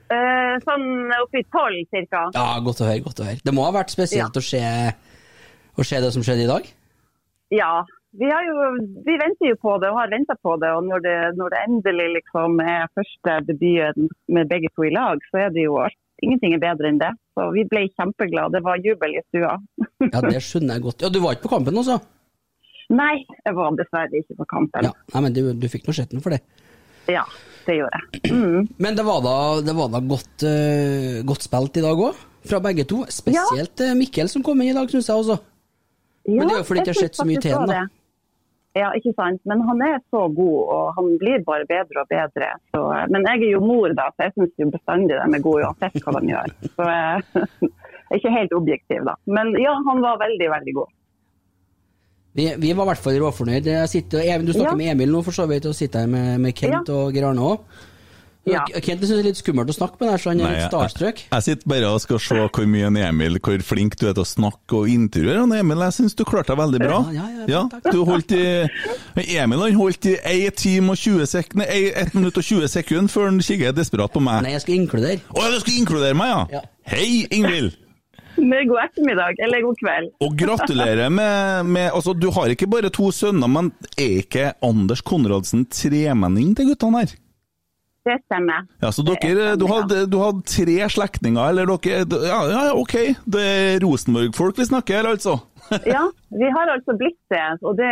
[0.09, 2.25] Eh, sånn oppi tolv, cirka.
[2.37, 3.43] Ja, godt å høre, godt å høre.
[3.45, 4.63] Det må ha vært spesielt å, se,
[5.77, 6.69] å se det som skjedde i dag?
[7.55, 7.73] Ja.
[8.17, 8.71] Vi, har jo,
[9.05, 10.71] vi venter jo på det og har venta på det.
[10.79, 15.21] Og når det, når det endelig liksom er første debuten med begge to i lag,
[15.29, 15.99] så er det jo alt.
[16.25, 17.13] Ingenting er bedre enn det.
[17.37, 18.57] Så vi ble kjempeglade.
[18.57, 19.59] Det var jubel i stua.
[20.15, 21.05] Ja, det skjønner jeg godt.
[21.05, 21.99] Ja, Du var ikke på kampen også?
[22.97, 24.87] Nei, jeg var dessverre ikke på kampen.
[24.89, 26.41] Ja, nei, men du, du fikk nå sett den for det.
[27.13, 27.27] Ja,
[27.69, 28.33] det gjorde jeg.
[28.33, 28.65] Mm.
[28.81, 32.63] Men det var da, det var da godt, uh, godt spilt i dag òg, fra
[32.65, 33.05] begge to.
[33.13, 33.95] Spesielt ja.
[33.99, 35.39] Mikkel som kom inn i dag, syns jeg også.
[36.29, 37.87] Men det er jo fordi jeg ikke har skjedd sett så mye til ham, da.
[38.77, 39.41] Ja, ikke sant.
[39.49, 42.51] Men han er så god, og han blir bare bedre og bedre.
[42.75, 45.99] Så, men jeg er jo mor, da, så jeg syns bestandig de er gode uansett
[46.05, 46.55] hva de gjør.
[46.77, 49.17] Så jeg er ikke helt objektiv, da.
[49.39, 50.95] Men ja, han var veldig, veldig god.
[52.37, 53.67] Vi, vi var i hvert fall råfornøyd.
[53.67, 54.77] Jeg sitter, Even, du snakker Ja.
[54.77, 57.41] med Emil nå, for så vidt, og sitter her med, med Kent og Geir Arne
[57.41, 57.61] òg.
[58.49, 58.63] Ja.
[58.81, 60.61] Kent syns det er litt skummelt å snakke med deg, så han er Nei, litt
[60.63, 61.19] jeg- starstruck.
[61.33, 64.23] Jeg sitter bare og skal se hvor mye en Emil, hvor flink du er til
[64.23, 65.59] å snakke og intervjue.
[65.59, 67.01] Emil, jeg syns du klarte deg veldig bra.
[67.13, 67.93] Ja, ja, ja, takk, takk.
[67.93, 72.39] du holdt i Emil han holdt i 1 time og 20 sek nei, 1 minutt
[72.39, 74.43] og 20 sekunder før han kikker desperat på meg.
[74.47, 75.21] Nei, jeg skal inkludere.
[75.35, 76.47] Å ja, du skal inkludere meg, ja?
[76.53, 76.65] Ja.
[76.95, 77.77] Hei, Ingvild!
[78.39, 80.11] Men god ettermiddag, eller god kveld.
[80.25, 85.03] Og gratulerer med, med Altså, du har ikke bare to sønner, men er ikke Anders
[85.03, 87.17] Konradsen tremenning til guttene her?
[88.09, 88.65] Det stemmer.
[88.81, 92.97] Ja, så dere, stemmer, du, hadde, du hadde tre slektninger, eller dere Ja, ja ok,
[93.29, 95.39] det er Rosenborg-folk vi snakker her, altså.
[95.95, 97.89] Ja, vi har altså blitt det, og det,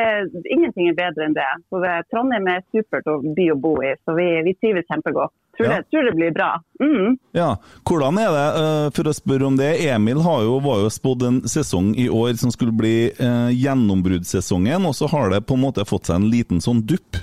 [0.49, 1.49] ingenting er bedre enn det.
[1.69, 5.35] For Trondheim er supert å by og bo i, så vi, vi trives kjempegodt.
[5.57, 5.77] Tror, Ja.
[5.77, 6.49] det, tror det blir bra.
[6.81, 7.15] Mm.
[7.33, 7.57] Ja,
[7.89, 11.23] Hvordan er det, eh, for å spørre om det, Emil har jo, var jo spådd
[11.29, 15.65] en sesong i år som skulle bli eh, gjennombruddssesongen, og så har det på en
[15.65, 17.23] måte fått seg en liten sånn dupp.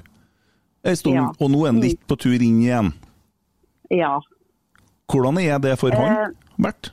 [0.84, 1.30] Stod, Ja.
[1.40, 2.90] Og nå er han litt på tur inn igjen.
[3.94, 4.18] Ja.
[5.08, 6.90] Hvordan er det for han, Bert?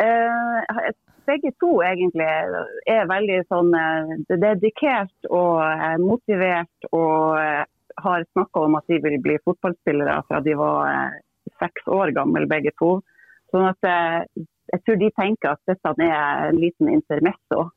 [0.00, 0.90] Eh,
[1.28, 2.24] begge to egentlig
[2.88, 7.64] er veldig sånn eh, dedikert og eh, motivert og eh,
[8.04, 11.18] har snakka om at de vil bli fotballspillere fra de var eh,
[11.60, 12.98] seks år gamle begge to.
[13.52, 17.70] Sånn at eh, jeg tror de tenker at dette er en liten intermesso,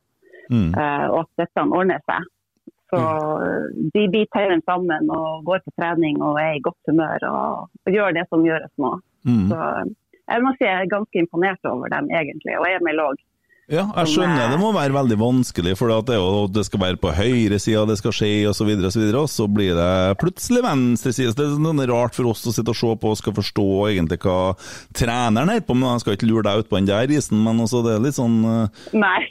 [0.51, 0.73] Mm.
[0.75, 2.25] eh, og at dette ordner seg.
[2.91, 3.89] Så mm.
[3.93, 8.13] de biter tauene sammen og går på trening og er i godt humør og, gjør
[8.17, 8.91] det som gjøres nå.
[9.25, 9.47] Mm.
[9.49, 9.59] Så
[10.29, 13.23] jeg må si jeg er ganske imponert over dem egentlig, og Emil òg.
[13.71, 17.13] Ja, jeg skjønner det må være veldig vanskelig, for det, jo, det skal være på
[17.15, 21.31] høyresida det skal skje, osv., og, så videre, og så blir det plutselig venstresida.
[21.37, 24.19] Det er noe rart for oss å sitte og se på og skal forstå egentlig
[24.25, 24.37] hva
[24.91, 25.93] treneren holder på med.
[25.93, 28.17] Jeg skal ikke lure deg ut på den der isen, men også det er litt
[28.17, 29.21] sånn uh, Nei.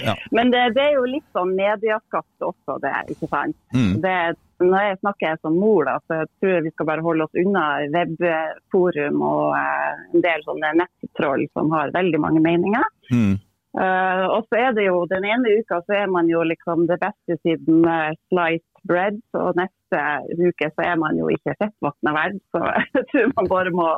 [0.00, 0.16] Ja.
[0.36, 3.56] Men det, det er jo litt sånn medieskapt også, det, ikke sant.
[3.74, 4.00] Mm.
[4.00, 4.14] Det,
[4.62, 7.66] Når jeg snakker som mor, da, så tror jeg vi skal bare holde oss unna
[7.92, 12.88] webforum og uh, en del sånne nettroll som har veldig mange meninger.
[13.12, 13.38] Mm.
[13.70, 16.96] Eh, og så er det jo den ene uka så er man jo liksom det
[16.98, 20.00] beste siden uh, sliced bread, og neste
[20.40, 22.40] uke så er man jo ikke fettvakna verd.
[22.50, 22.62] Så
[22.96, 23.88] jeg tror man bare må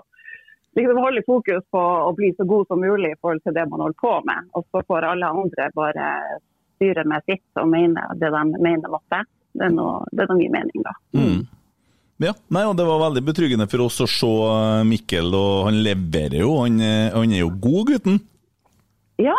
[0.76, 3.84] liksom holde fokus på å bli så god som mulig i forhold til det man
[3.86, 4.50] holder på med.
[4.58, 6.08] Og så får alle andre bare
[6.76, 9.22] styre med sitt og mene det de mener måtte.
[9.52, 10.92] Det er noe, det er noe min mening, da.
[11.16, 11.40] Mm.
[12.22, 15.80] Ja, nei, og Det var veldig betryggende for oss å se eh, Mikkel, og han
[15.84, 16.52] leverer jo.
[16.60, 16.76] Han,
[17.16, 18.20] han er jo god, gutten.
[19.20, 19.34] Ja,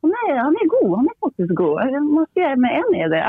[0.00, 0.88] han er, han er god.
[0.96, 1.80] Han er faktisk god.
[1.84, 3.20] Jeg må si jeg er enig i det.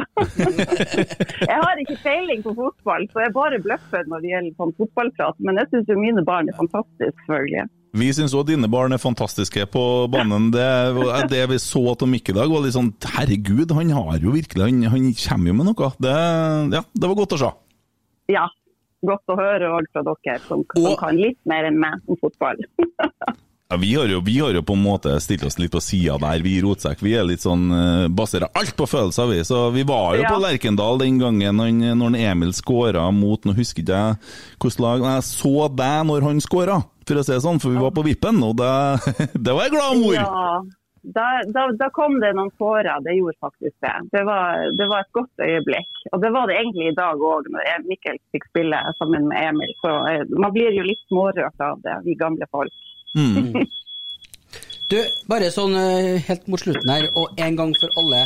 [1.51, 5.41] jeg har ikke peiling på fotball, så jeg bare bløffer når det gjelder sånn fotballprat.
[5.43, 7.67] Men jeg syns jo mine barn er fantastiske, selvfølgelig.
[7.99, 10.47] Vi syns òg dine barn er fantastiske på banen.
[10.55, 10.69] Det,
[11.34, 14.69] det vi så til Mikkel i dag, var litt sånn Herregud, han har jo virkelig
[14.69, 15.91] Han, han kommer jo med noe.
[15.99, 16.17] Det,
[16.77, 17.53] ja, det var godt å se.
[18.31, 18.47] Ja.
[19.01, 22.60] Godt å høre òg fra dere som, som kan litt mer enn meg om fotball.
[23.71, 26.17] Ja, vi, har jo, vi har jo på en måte stilt oss litt på sida
[26.19, 26.99] der, vi i Rotsekk.
[27.05, 29.38] Vi er litt sånn uh, baserer alt på følelser, vi.
[29.47, 30.34] Så vi var jo Ja.
[30.34, 34.19] på Lerkendal den gangen når, når Emil skåra mot Nå husker ikke jeg
[34.60, 37.79] hvilket lag Jeg så deg når han skåra, for å si det sånn, for vi
[37.79, 38.75] var på vippen, og det,
[39.47, 40.19] det var jeg glad mor!
[40.19, 40.60] Ja,
[41.15, 43.95] da, da, da kom det noen tårer, det gjorde faktisk det.
[44.12, 46.03] Det var, det var et godt øyeblikk.
[46.12, 49.73] Og det var det egentlig i dag òg, når Mikkel fikk spille sammen med Emil.
[49.81, 52.75] Så eh, man blir jo litt smårørt av det, vi gamle folk.
[53.17, 53.65] Mm.
[54.91, 54.97] Du,
[55.32, 58.26] bare sånn eh, helt mot slutten her, og en gang for alle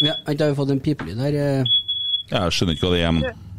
[0.00, 1.36] har ikke har vi fått en pipelyd her?
[1.36, 1.78] eh?
[2.30, 3.49] Jeg skjønner ikke hva det er, men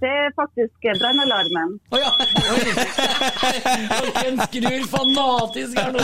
[0.00, 1.74] Det er faktisk eh, brannalarmen.
[1.92, 2.10] Å ja!
[4.16, 6.00] Hvem skrur fanatisk her nå?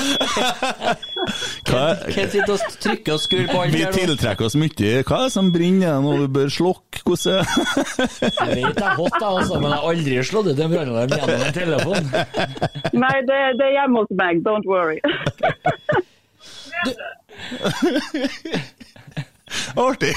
[1.71, 3.97] hva Ken sitter og trykker og skrur på alt Vi her nå.
[3.97, 4.91] tiltrekker oss mye.
[5.01, 5.97] Hva er det som brenner?
[6.05, 7.01] når du vi bør slokke?
[7.07, 10.73] Hvordan Jeg vet det er hot, da, altså, men jeg har aldri slått ut en
[10.75, 12.03] brannalarm gjennom en telefon.
[13.05, 15.01] Nei, det, det er hjemme hos meg, don't worry.
[19.77, 20.13] Artig!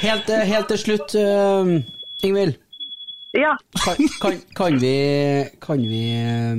[0.00, 1.74] Helt, eh, helt til slutt, uh,
[2.22, 2.54] Ingvild.
[3.34, 3.56] Ja.
[3.84, 4.94] Kan, kan, kan vi
[5.60, 6.54] Kan vi eh,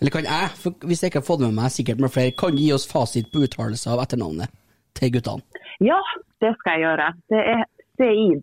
[0.00, 2.54] Eller kan jeg, for hvis jeg ikke har fått med meg sikkert med flere, kan
[2.54, 4.46] du gi oss fasit på uttalelse av etternavnet
[4.94, 5.42] til guttene?
[5.82, 5.98] Ja,
[6.42, 7.08] det skal jeg gjøre.
[7.34, 7.64] Det er
[7.98, 8.42] Seid.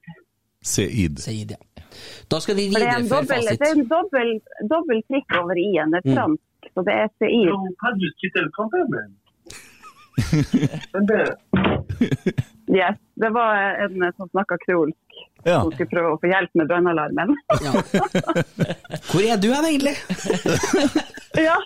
[0.67, 1.15] Seid.
[1.23, 1.59] Seid, ja.
[2.31, 3.59] Da skal vi er videreføre fasit.
[3.61, 4.29] det er en dobbel,
[4.67, 5.95] dobbel trikk over i-en.
[5.95, 6.15] Det er Mm.
[6.19, 6.43] fransk,
[6.75, 7.55] så det er Seid.
[12.67, 13.55] Yes, det var
[13.85, 14.97] en som snakka kreolsk.
[15.45, 15.61] Ja.
[15.61, 17.35] Som skulle prøve å få hjelp med brannalarmen.
[19.11, 19.93] Hvor er du hen, egentlig?
[21.47, 21.57] ja.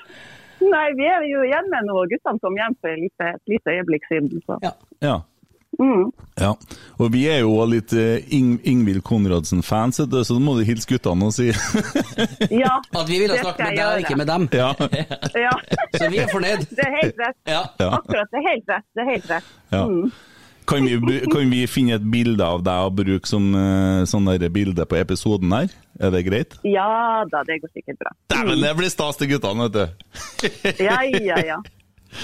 [0.59, 2.03] Nei, vi er jo hjemme nå.
[2.11, 4.43] Guttene kom hjem for et lite, et lite øyeblikk siden.
[4.43, 4.59] Så.
[4.99, 5.21] Ja.
[5.79, 6.09] Mm.
[6.35, 6.49] ja.
[6.99, 11.29] Og vi er jo litt uh, Ing Ingvild Konradsen-fans, så da må du hilse guttene
[11.29, 11.53] og si
[12.63, 14.49] Ja, At vi ville snakke med deg, ikke med dem.
[14.59, 14.73] Ja.
[15.39, 15.53] Ja.
[15.95, 16.67] Så vi er fornøyd.
[16.73, 17.39] Det er helt rett.
[17.47, 17.63] Ja.
[17.79, 17.93] Ja.
[18.01, 18.87] Akkurat, det er helt rett.
[18.91, 19.55] Det er helt rett.
[19.71, 19.85] Ja.
[19.87, 20.11] Mm.
[20.69, 24.85] Kan vi, kan vi finne et bilde av deg og bruke som eh, sånn bilde
[24.85, 25.71] på episoden her?
[25.99, 26.57] Er det greit?
[26.67, 28.13] Ja da, det går sikkert bra.
[28.29, 29.85] Dæven, det blir stas til guttene, vet du.
[30.85, 31.57] Ja, ja, ja.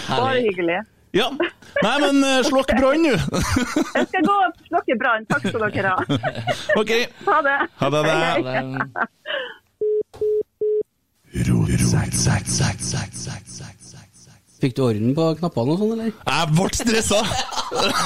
[0.10, 0.84] Bare hyggelig.
[1.16, 1.30] Ja.
[1.82, 3.16] Nei, men eh, slokk brann, du.
[3.16, 5.28] Jeg skal gå og slokke brann.
[5.32, 6.00] Takk skal dere ha.
[6.82, 6.92] OK.
[7.30, 7.60] Ha det.
[7.82, 8.04] Ha det.
[8.12, 8.14] Ha
[8.52, 9.06] det.
[14.56, 16.12] Fikk du orden på knappene og sånn, eller?
[16.16, 17.18] Jeg ble stressa!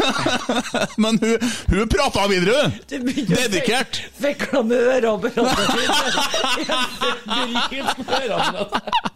[1.03, 1.37] Men hun,
[1.69, 2.71] hun prata videre, hun!
[3.29, 3.99] Dedikert!
[4.17, 5.37] Fikla med øreapparatet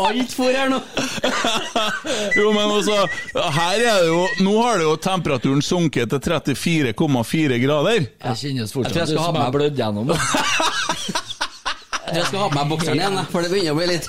[0.03, 0.77] Alt for her nå!
[2.37, 2.95] Jo, men altså,
[3.57, 7.99] her er det jo Nå har det jo temperaturen sunket til 34,4 grader.
[8.23, 10.07] Jeg kjennes Jeg tror jeg skal ha meg blødd gjennom.
[10.13, 10.19] Jeg
[12.07, 14.07] tror jeg skal ha på meg bokseren igjen, for det begynner å bli litt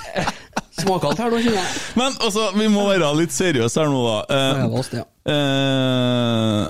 [0.81, 1.83] småkaldt her nå, kjenner jeg.
[1.99, 4.17] Men altså, vi må være litt seriøse her nå, da.
[4.39, 5.05] Eh, oss, ja.
[5.31, 6.65] eh,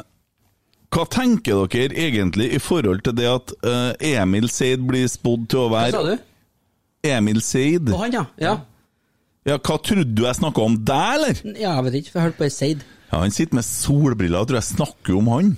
[0.96, 5.66] hva tenker dere egentlig i forhold til det at eh, Emil Seid blir spådd til
[5.66, 6.32] å være Hva sa du?
[7.10, 7.92] Emil Seid?
[7.92, 8.26] Og han, ja.
[8.42, 8.56] Ja,
[9.46, 11.42] Ja, hva trodde du jeg snakka om deg, eller?
[11.60, 12.86] ja jeg vet ikke, for jeg hørte på ei Seid.
[13.12, 15.52] Ja, Han sitter med solbriller, jeg tror jeg snakker om han.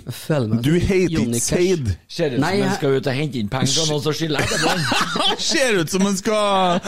[0.61, 1.93] Du heter ikke Seid.
[2.11, 4.73] Ser ut som jeg- skal ut og hente inn penger fra noen som skylder etterpå.
[5.27, 6.81] Han ser ut som han skal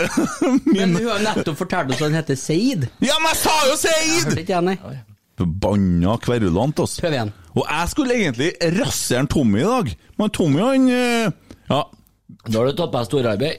[0.76, 2.86] Men hun har nettopp fortalt oss at han heter Seid.
[3.02, 5.02] Ja, men jeg sa jo Seid!
[5.36, 7.02] Forbanna kverulant, altså.
[7.02, 7.32] Prøv igjen.
[7.56, 11.30] Og jeg skulle egentlig rasere Tommy i dag, men Tommy han eh,
[11.68, 11.82] Ja,
[12.48, 13.56] Nå har du tatt på deg storarbeid.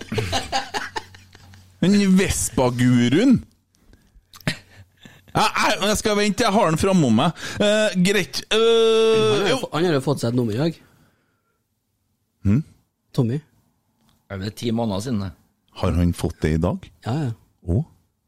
[1.82, 3.38] den Vespa-guruen.
[5.38, 7.42] Jeg, jeg, jeg skal vente, jeg har den framom meg.
[7.62, 8.42] Uh, greit.
[8.52, 9.56] Han Eh, har, jo.
[9.56, 10.78] jo, han har jo fått seg et nummer i dag.
[12.48, 12.62] Hm?
[13.14, 13.40] Tommy.
[14.32, 15.20] Er det ti måneder siden?
[15.24, 15.32] det?
[15.78, 16.86] Har han fått det i dag?
[17.06, 17.32] Ja, ja.
[17.68, 17.82] Å?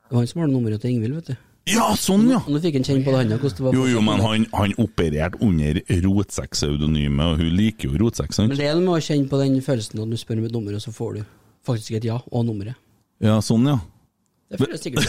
[0.10, 1.38] Det var han som har nummeret til Ingvild, vet du.
[1.70, 2.40] Ja, sånn, ja!
[2.50, 3.38] Nå fikk han kjenne på det, andre.
[3.38, 3.76] hvordan det var.
[3.78, 8.50] Jo, jo, men han, han opererte under Rotsekk-pseudonymet, og hun liker jo Rotsekk, sant?
[8.50, 10.56] Men det er noe med å kjenne på den følelsen at du spør om et
[10.56, 11.22] nummer, og så får du
[11.70, 12.80] faktisk et ja, og nummeret.
[13.22, 13.78] Ja, sånn, ja.
[14.50, 15.06] Det føles sikkert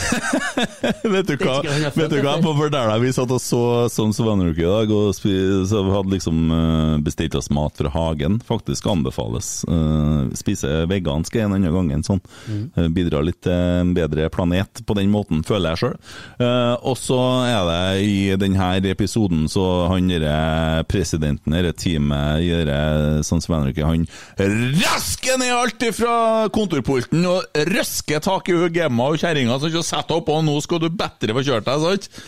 [1.14, 2.52] vet du hva, vet du hva, på
[3.00, 3.60] vi satt og så
[4.20, 8.36] of Anarchy i dag, og så hadde liksom eh, bestilt oss mat fra hagen.
[8.44, 9.62] Faktisk anbefales.
[9.64, 12.20] Uh, spise vegansk en annen gang enn sånn.
[12.50, 12.66] Mm.
[12.74, 15.96] Eh, bidrar litt til en bedre planet på den måten, føler jeg sjøl.
[16.84, 17.18] og så
[17.48, 24.04] er det i denne episoden så han derre presidenten, dette teamet Sons of Anarchy, han
[24.36, 26.14] rasker ned alt fra
[26.52, 30.56] kontorpulten og røsker tak i hun Gemma og kjerringa som ikke setter opp, og nå
[30.64, 32.22] skal du bedre få kjørt deg, sant?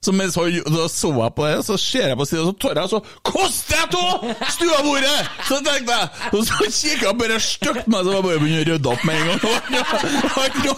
[0.00, 2.78] Så mens jeg så, så jeg på det, så ser jeg på sida, så tør
[2.80, 5.26] jeg, så koster jeg av stuebordet!
[5.44, 8.62] Så tenkte jeg, og så kikket jeg bare stygt på meg, så jeg bare begynte
[8.62, 9.40] å rydde opp med en gang.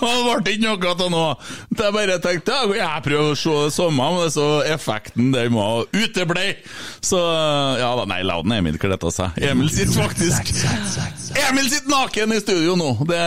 [0.02, 1.36] Det ble ikke noe av noe.
[1.70, 5.86] Så jeg bare tenkte, jeg prøver å se det samme, men så effekten den var
[5.94, 6.48] uteblei.
[6.98, 7.22] Så
[7.78, 9.38] ja da, nei, la den Emil klette seg.
[9.38, 10.50] Emil sitter faktisk
[11.46, 12.90] Emil sitter naken i studio nå!
[13.06, 13.22] Det,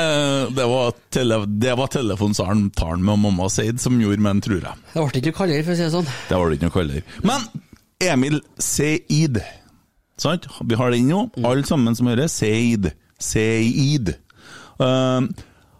[0.60, 4.86] det var, tele, det var telefonsamtalen med mamma Seid som gjorde meg, tror jeg.
[4.92, 6.10] Det ble ikke kaldere, for å si det sånn.
[6.30, 7.06] Det var det ikke noe kaldere.
[7.26, 7.48] Men
[8.04, 9.40] Emil Seid,
[10.20, 10.48] sant?
[10.68, 11.26] Vi har den nå.
[11.46, 12.92] Alle sammen som hører, Seid.
[13.22, 14.16] Seid.
[14.82, 15.24] Uh,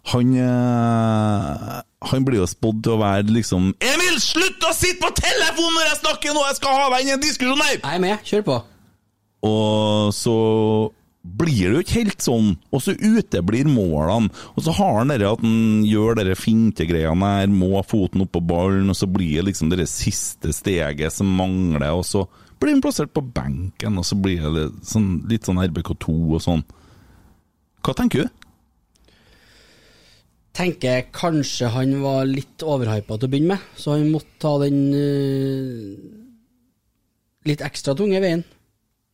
[0.06, 1.82] han uh,
[2.12, 5.90] Han blir jo spådd til å være liksom Emil, slutt å sitte på telefonen når
[5.90, 6.44] jeg snakker nå!
[6.48, 7.80] Jeg skal ha deg inn i en diskusjon her!
[7.80, 8.60] Jeg er med, kjør på.
[9.50, 10.36] Og så
[11.26, 14.30] blir det jo ikke helt sånn, og så uteblir målene.
[14.54, 18.44] Og så har han det at han gjør de fintegreiene her, må ha foten oppå
[18.46, 22.26] ballen, og så blir det liksom det siste steget som mangler, og så
[22.62, 26.66] blir han plassert på benken, og så blir det sånn, litt sånn RBK2 og sånn.
[27.86, 28.42] Hva tenker du?
[30.56, 34.78] Tenker kanskje han var litt overhypa til å begynne med, så han måtte ta den
[34.96, 35.90] uh,
[37.50, 38.46] litt ekstra tunge veien.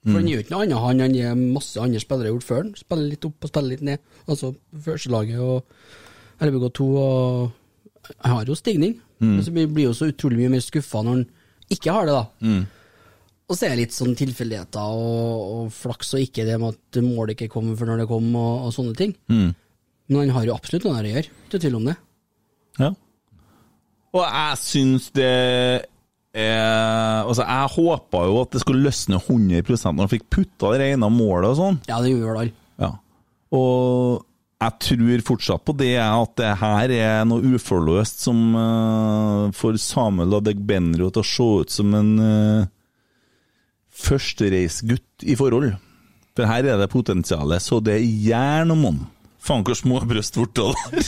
[0.03, 0.29] For han Mm.
[0.31, 1.01] gjør ikke noe annet, han,
[1.37, 2.69] enn masse andre spillere har gjort før.
[2.79, 3.99] Spiller litt opp og spiller litt ned.
[4.27, 5.63] Altså førstelaget og
[6.41, 7.51] LBK2 og
[8.17, 9.35] Han har jo stigning, Mm.
[9.35, 11.25] men så blir jo så utrolig mye mer skuffa når han
[11.69, 12.25] ikke har det, da.
[12.41, 12.65] Mm.
[13.47, 17.01] Og så er det litt sånn tilfeldigheter og, og flaks og ikke det med at
[17.03, 19.13] målet ikke kommer før når det kom, og, og sånne ting.
[19.29, 19.53] Mm.
[20.09, 21.95] Men han har jo absolutt noe der å gjøre, ikke tvil om det.
[22.79, 22.89] Ja.
[24.17, 25.85] Og jeg syns det
[26.31, 30.91] er Altså, jeg håpa jo at det skulle løsne 100% når han fikk putta det
[30.93, 31.79] ene målet og sånn.
[31.89, 32.55] Ja, det gjorde vel alle.
[32.81, 32.91] Ja.
[33.57, 34.25] Og
[34.61, 40.37] jeg tror fortsatt på det, at det her er noe uforløst som uh, får Samuel
[40.37, 42.67] Adegbenro til å se ut som en uh,
[43.89, 45.73] førstereisgutt i forhold.
[46.37, 49.01] For her er det potensialet, så det er jern om han.
[49.41, 51.01] Faen, hvor små brystvorter det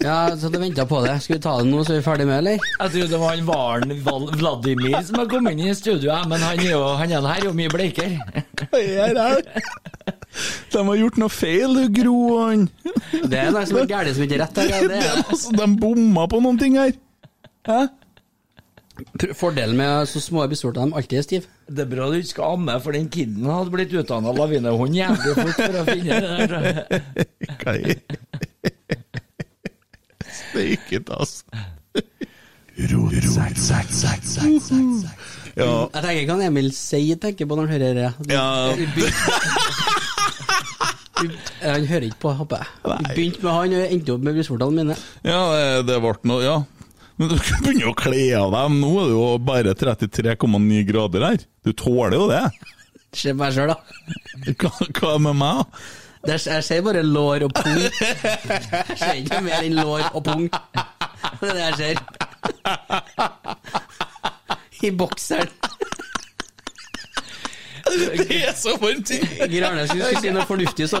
[0.08, 1.14] Ja, så jeg venta på det.
[1.22, 2.58] Skal vi ta det nå, så er vi ferdig med, eller?
[2.58, 6.58] Jeg trodde det var han Varen Vladimir som hadde kommet inn i studioet, men han
[6.58, 8.42] er jo han er her jo mye bleikere.
[8.64, 9.70] Hva er det her?
[10.72, 12.66] De har gjort noe feil, du Gro og han.
[13.30, 14.74] Det er noe som er galt som ikke er rett her.
[14.74, 16.92] Det Det er altså, de bomma på noen ting her.
[17.68, 17.80] Hæ?
[19.38, 21.44] Fordelen med så små brystvorter, de alltid er stiv.
[21.70, 25.34] Det er bra du ikke skal amme, for den kiden hadde blitt utdanna lavinehund jævlig
[25.38, 26.62] fort for å finne det der.
[27.62, 27.94] Hva er
[30.38, 31.44] Steiket, altså.
[35.58, 35.70] Ja.
[35.90, 38.10] Jeg tenker hva Emil Seid tenker på når han hører det.
[38.30, 38.46] Ja.
[41.18, 42.68] Han hører ikke på, håper jeg.
[43.16, 44.94] Begynte med han og endte opp med brystvortene mine.
[45.26, 46.52] Ja, det- det ble noe Ja.
[47.18, 48.74] Men du begynner å kle av deg.
[48.78, 51.46] Nå er det jo bare 33,9 grader her.
[51.66, 52.44] Du tåler jo det.
[53.16, 53.78] Se på meg sjøl, da.
[54.60, 55.58] Hva, hva med meg?
[56.26, 57.78] Det er, jeg ser bare lår og pung.
[57.78, 60.46] Jeg ser ikke mer enn lår og pung.
[61.40, 61.96] Det er det jeg ser.
[64.86, 65.50] I bokseren.
[67.88, 69.06] Det er så varmt!
[69.08, 69.24] ting!
[69.50, 71.00] Grane skulle si noe fornuftig, så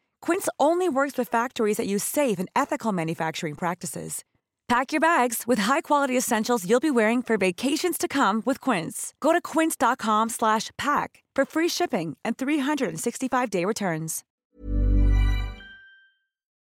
[0.21, 4.23] Quince only works with factories that use safe and ethical manufacturing practices.
[4.71, 9.13] Pack your bags with high-quality essentials you'll be wearing for vacations to come with Quince.
[9.19, 14.23] Go to quince.com slash pack for free shipping and 365-day returns.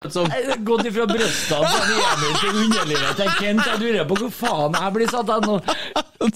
[0.07, 3.67] Eh, Gått ifra brystene på en Emil til underlivet til Kent.
[3.67, 5.59] Jeg lurer på hvor faen jeg blir satt av nå.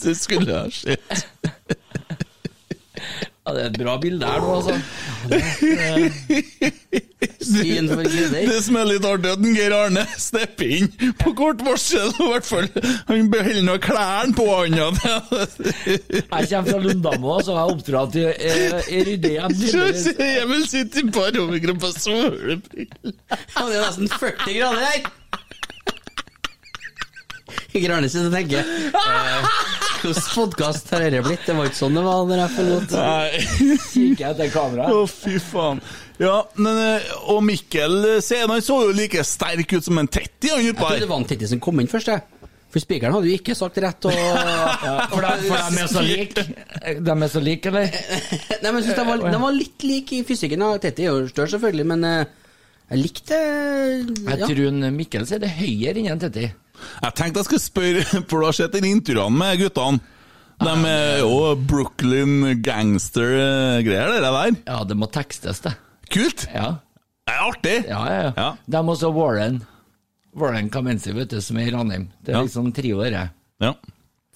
[0.03, 1.27] Det skulle jeg sett.
[3.43, 4.75] Ja, det er et bra bilde her nå, altså.
[7.43, 8.45] Svin for greder.
[8.47, 10.87] Det som er litt artig, at Geir Arne stepper inn
[11.19, 12.13] på kort varsel.
[12.23, 12.69] i hvert fall.
[13.09, 14.79] Han beholder nå klærne på han.
[14.79, 14.91] ja.
[15.03, 19.59] Jeg kommer fra Lundamo, så jeg er oppdratt i, jeg i ryddig hjem.
[20.29, 23.19] Emil sitter i barometer på solebriller.
[23.33, 25.11] Ja, det er nesten 40 grader her!
[27.73, 29.51] Grane sitter og tenker eh,
[30.03, 31.45] Hvilken podkast har dette blitt?
[31.47, 32.95] Det var ikke sånn det var når jeg forlot.
[33.93, 34.97] Kikker etter kameraet.
[34.97, 35.83] Å, fy faen.
[36.23, 40.11] Ja, men, eh, og Mikkel eh, se, han så jo like sterk ut som en
[40.11, 42.51] tetti, han Jeg trodde det var en Tetti som kom inn først, jeg.
[42.73, 44.07] For spikeren hadde jo ikke sagt rett.
[44.09, 44.13] Og...
[45.13, 46.45] For de, for de er så like.
[47.05, 47.99] De er så like, eller?
[48.63, 50.65] Nei, men jeg synes de var, de var litt like i fysikken.
[50.65, 50.79] Ja.
[50.81, 56.01] Tetti er jo større, selvfølgelig, men jeg likte Jeg tror Mikkel sier det er høyere
[56.01, 56.49] enn en Tetti.
[57.03, 60.01] Jeg tenkte jeg skulle spørre, for du har sett den intervjuene med guttene.
[60.63, 64.57] De er jo Brooklyn gangster-greier, det der.
[64.69, 65.73] Ja, det må tekstes, det.
[66.13, 66.47] Kult!
[66.55, 66.77] Ja.
[67.27, 67.77] Det er artig!
[67.89, 68.33] Ja, ja, ja.
[68.37, 68.49] Ja.
[68.71, 69.61] De også Warren.
[70.39, 72.09] Warren Kamenzi, vet du, som er i Ranheim.
[72.25, 72.45] Det er Ja.
[72.47, 73.29] liksom trio, det.
[73.63, 73.73] Ja.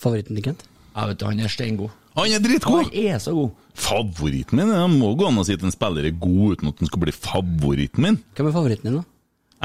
[0.01, 0.65] Favoritten til Kent?
[0.97, 1.91] Jeg vet du, han er steingod.
[2.17, 2.85] Han er dritgod!
[2.85, 3.51] Han er så god.
[3.77, 4.71] Favoritten min?
[4.73, 7.03] Det må gå an å si at en spiller er god uten at den skal
[7.03, 8.17] bli favoritten min.
[8.37, 9.05] Hvem er favoritten din, da?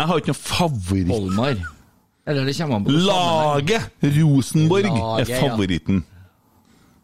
[0.02, 1.12] Jeg har ikke noen favoritt.
[1.12, 1.62] Holmar.
[2.32, 3.90] Eller det kommer an på Laget!
[4.04, 5.42] Rosenborg Laget, er ja.
[5.44, 6.06] favoritten.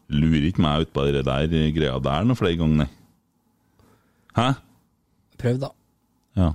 [0.07, 2.88] Lurer ikke meg ut på det der greia der noen flere ganger, nei.
[4.38, 4.47] Hæ?
[5.41, 5.73] Prøv, da.
[6.38, 6.51] Ja.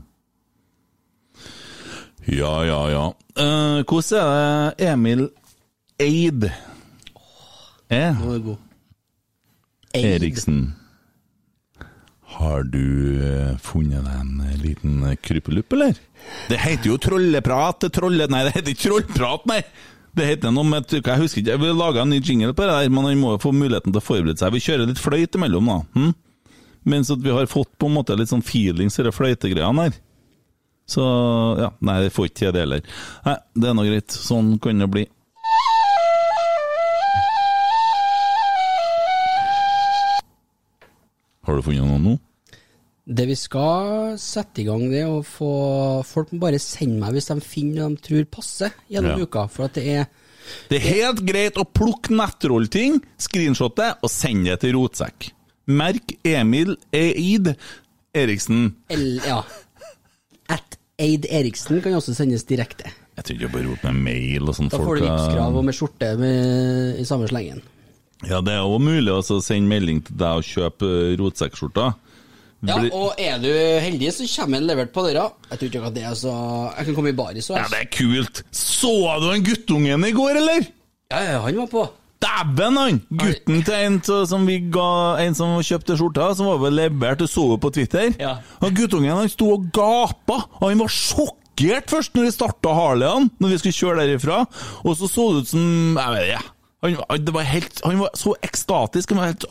[2.29, 3.07] Ja, ja, ja.
[3.37, 5.29] Uh, hvordan er det Emil
[6.01, 6.49] Eid
[7.91, 8.15] er?
[8.19, 8.57] Nå er god.
[9.95, 10.77] Eriksen.
[12.33, 15.99] Har du eh, funnet deg en eh, liten eh, krypelupp, eller?
[16.49, 17.89] Det heter jo trolleprat.
[17.95, 18.29] Trolle...
[18.33, 19.63] Nei, det heter ikke trollprat, nei!
[20.13, 22.73] Det heter noe med Jeg husker ikke, jeg vil lage en ny jingle på det
[22.75, 24.53] der, men han må jo få muligheten til å forberede seg.
[24.53, 25.79] Vi kjører litt fløyt imellom, da.
[25.97, 26.11] Hm?
[26.93, 29.97] Mens at vi har fått på en måte litt sånn feelings i de fløytegreiene her.
[30.93, 31.03] Så
[31.63, 32.95] ja, nei, det får ikke til det heller.
[33.25, 34.17] Nei, det er nå greit.
[34.17, 35.07] Sånn kan det bli.
[41.43, 42.19] Har du funnet noe nå?
[43.03, 45.49] Det vi skal sette i gang, det er å få
[46.07, 49.27] Folk må bare sende meg hvis de finner noe de tror passer gjennom Ja.
[49.27, 49.49] uka.
[49.51, 50.07] For at det er
[50.69, 55.31] Det er helt greit å plukke nettrollting, screenshotte og sende det til rotsekk.
[55.67, 57.55] Merk Emil Eid
[58.15, 58.75] Eriksen.
[58.91, 59.43] L, ja.
[60.51, 62.91] At Eid Eriksen kan også sendes direkte.
[63.17, 64.69] Jeg tror ikke bare rot med mail og sånn.
[64.73, 67.63] Da får du har- og med skjorte med, i samme slengen.
[68.29, 71.93] Ja, det er jo mulig å sende melding til deg og kjøpe rotsekkskjorta.
[72.63, 75.25] Ja, og er du heldig, så kommer en levert på døra.
[75.51, 76.35] Jeg tror ikke at det er så
[76.77, 77.59] Jeg kan komme i baris òg.
[77.59, 78.45] Ja, det er kult!
[78.55, 80.71] Så du han guttungen i går, eller?
[81.11, 81.83] Ja, ja, han var på.
[82.23, 83.03] Dæven, han!
[83.11, 83.99] Gutten til en
[84.31, 88.15] som vi ga En som kjøpte skjorta, som var vel levert, du så på Twitter.
[88.23, 88.37] Ja.
[88.63, 93.27] Og guttungen han sto og gapa, og han var sjokkert først når vi starta Harleyan,
[93.43, 94.45] når vi skulle kjøre derifra.
[94.87, 96.52] Og så så det ut som Jeg vet ikke.
[96.83, 99.11] Han, han- det var helt, han var så ekstatisk.
[99.15, 99.45] Han var helt,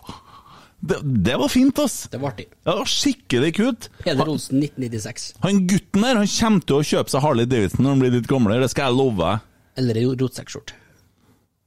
[0.82, 2.08] det, det var fint, ass.
[2.12, 2.48] Det var artig.
[2.66, 3.90] Ja, det var skikkelig kult.
[4.02, 5.28] Peder Olsen, 1996.
[5.46, 8.30] Han gutten der han kommer til å kjøpe seg Harley Davidson når han blir litt
[8.32, 9.48] gamlere, det skal jeg love deg.
[9.82, 10.78] Eller ei rotsekkskjorte.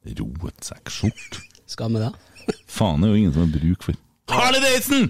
[0.04, 1.38] Rotsekkskjort?
[1.66, 2.12] Skal med det?
[2.68, 4.00] Faen, det er jo ingen som har bruk for
[4.34, 5.06] Harley Davidson!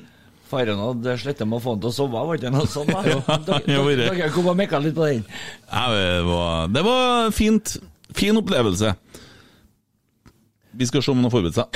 [0.50, 2.92] Faren hadde slitt med å få han til å sove, var ikke det noe sånt?
[2.92, 3.00] da?
[3.48, 4.08] Dere- Ja, det var det.
[4.20, 5.24] Dere kom og mekka litt på den.
[5.70, 7.72] Ja, det var, det var fint.
[8.14, 8.92] Fin opplevelse.
[10.76, 11.66] Vi skal se om han har forberedt seg.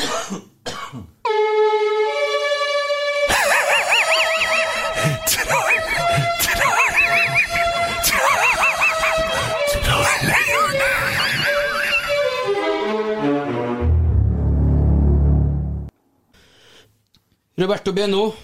[17.59, 18.35] Roberto Beno.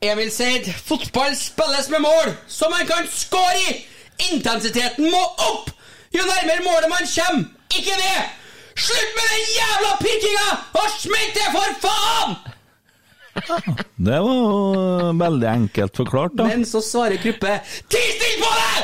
[0.00, 0.74] Emil Seid.
[0.84, 3.76] Fotball spilles med mål som man kan skåre i!
[4.32, 5.70] Intensiteten må opp!
[6.14, 7.44] Jo nærmere målet man kommer,
[7.74, 8.45] ikke ned!
[8.76, 10.48] Slutt med den jævla pikkinga,
[10.80, 12.36] og smekk det, for faen!
[14.06, 16.46] Det var jo veldig enkelt forklart, da.
[16.48, 17.58] Men så svarer Kruppe
[17.92, 18.80] Ti stille på deg!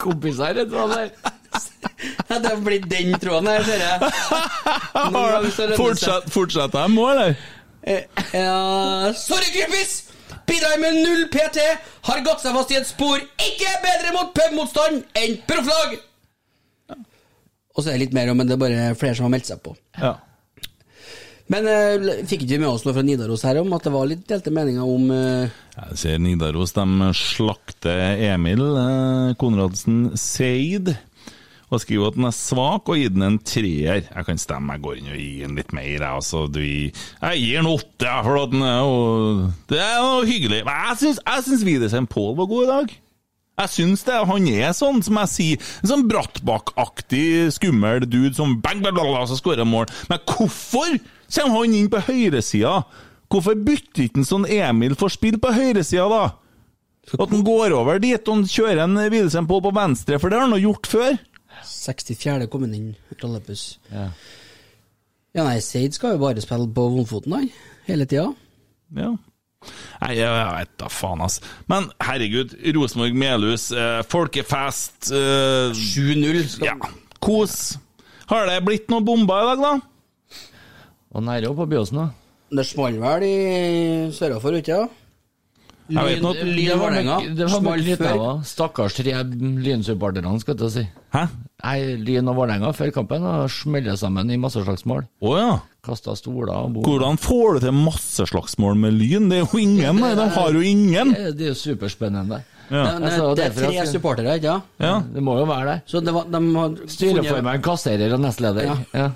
[0.00, 0.86] Kompiser, er du der.
[0.88, 1.10] det.
[2.28, 4.00] Det har blitt den tråden her, ser jeg.
[4.00, 5.76] Fortsetter ganger så lønner det seg.
[5.80, 7.34] Fortsett, fortsett jeg må, eller?
[7.82, 9.98] Eh, Ja, sorry, Krympis!
[10.48, 11.66] Bidrar med null PT,
[12.08, 15.98] har gått seg fast i et spor ikke bedre mot pubmotstand enn profflag!
[17.76, 19.48] Og så er det litt mer om, men det er bare flere som har meldt
[19.52, 19.76] seg på.
[20.00, 20.16] Ja.
[21.50, 24.06] Men uh, fikk ikke vi med oss noe fra Nidaros her om at det var
[24.06, 25.60] litt delte meninger om uh...
[25.74, 30.92] Jeg ser Nidaros de slakter Emil uh, Konradsen Seid.
[31.70, 34.08] Og skriver at den er svak, og gir den en treer.
[34.08, 35.86] Jeg kan stemme, jeg går inn og gir den litt mer.
[35.86, 38.96] Jeg, altså, du, jeg gir den åtte, for at den er jo
[39.70, 40.64] Det er jo hyggelig.
[40.66, 41.14] Men jeg
[41.46, 42.96] syns, Widersen Pål var god i dag.
[43.60, 44.16] Jeg syns det.
[44.30, 49.14] Han er sånn, som jeg sier, en sånn Brattbakk-aktig skummel dude som bang, bang, bang,
[49.28, 49.90] så skårer mål.
[50.10, 50.98] Men hvorfor
[51.30, 52.80] kommer han inn på høyresida?
[53.30, 56.24] Hvorfor bytter ikke en sånn Emil for spill på høyresida, da?
[57.14, 60.48] At han går over dit og kjører en Widersen Pål på venstre, for det har
[60.48, 61.20] han jo gjort før.
[61.66, 62.46] 64.
[62.52, 62.92] kommet inn,
[63.22, 63.78] rollebuss.
[63.92, 64.10] Ja.
[65.40, 67.50] nei, Seid skal jo bare spille på vondfoten, han.
[67.88, 68.30] Hele tida.
[68.96, 69.12] Ja.
[70.00, 71.38] Nei, jeg, jeg vet da faen, ass.
[71.70, 76.64] Men herregud, Rosenborg-Melhus, eh, folkefest eh, 7-0.
[76.64, 76.76] Ja,
[77.20, 77.76] kos.
[78.30, 80.46] Har det blitt noen bomber i dag, da?
[81.10, 82.08] Og nære opp på Byåsen, da.
[82.50, 83.36] Det smalt vel i
[84.14, 84.99] sørafor, ikke sant?
[85.90, 87.16] Jeg vet noe- Lyn Lyn Vålerenga.
[87.36, 88.44] Det var Smalt litt før.
[88.46, 89.14] Stakkars tre
[89.66, 90.84] Lynsupporterne, skal jeg si.
[91.14, 91.24] Hæ?
[91.64, 95.04] Nei, Lyn og Vålerenga før kampen smeller sammen i masseslagsmål.
[95.20, 95.58] Oh, ja.
[95.84, 96.86] Kasta stoler og bord.
[96.86, 99.28] Hvordan får du til masseslagsmål med Lyn?
[99.32, 101.14] Det er jo ingen, nei, de har jo ingen.
[101.16, 102.42] Det, det er jo superspennende.
[102.70, 102.84] Ja.
[102.84, 104.64] Det, det, Altså, det er tre supportere, ikke sant?
[104.78, 104.92] Ja.
[105.14, 105.78] Det må jo være det.
[105.90, 108.68] Så det var, de har Styreformann, kasserer og nestleder.
[108.70, 108.76] Ja.
[108.94, 109.08] Ja.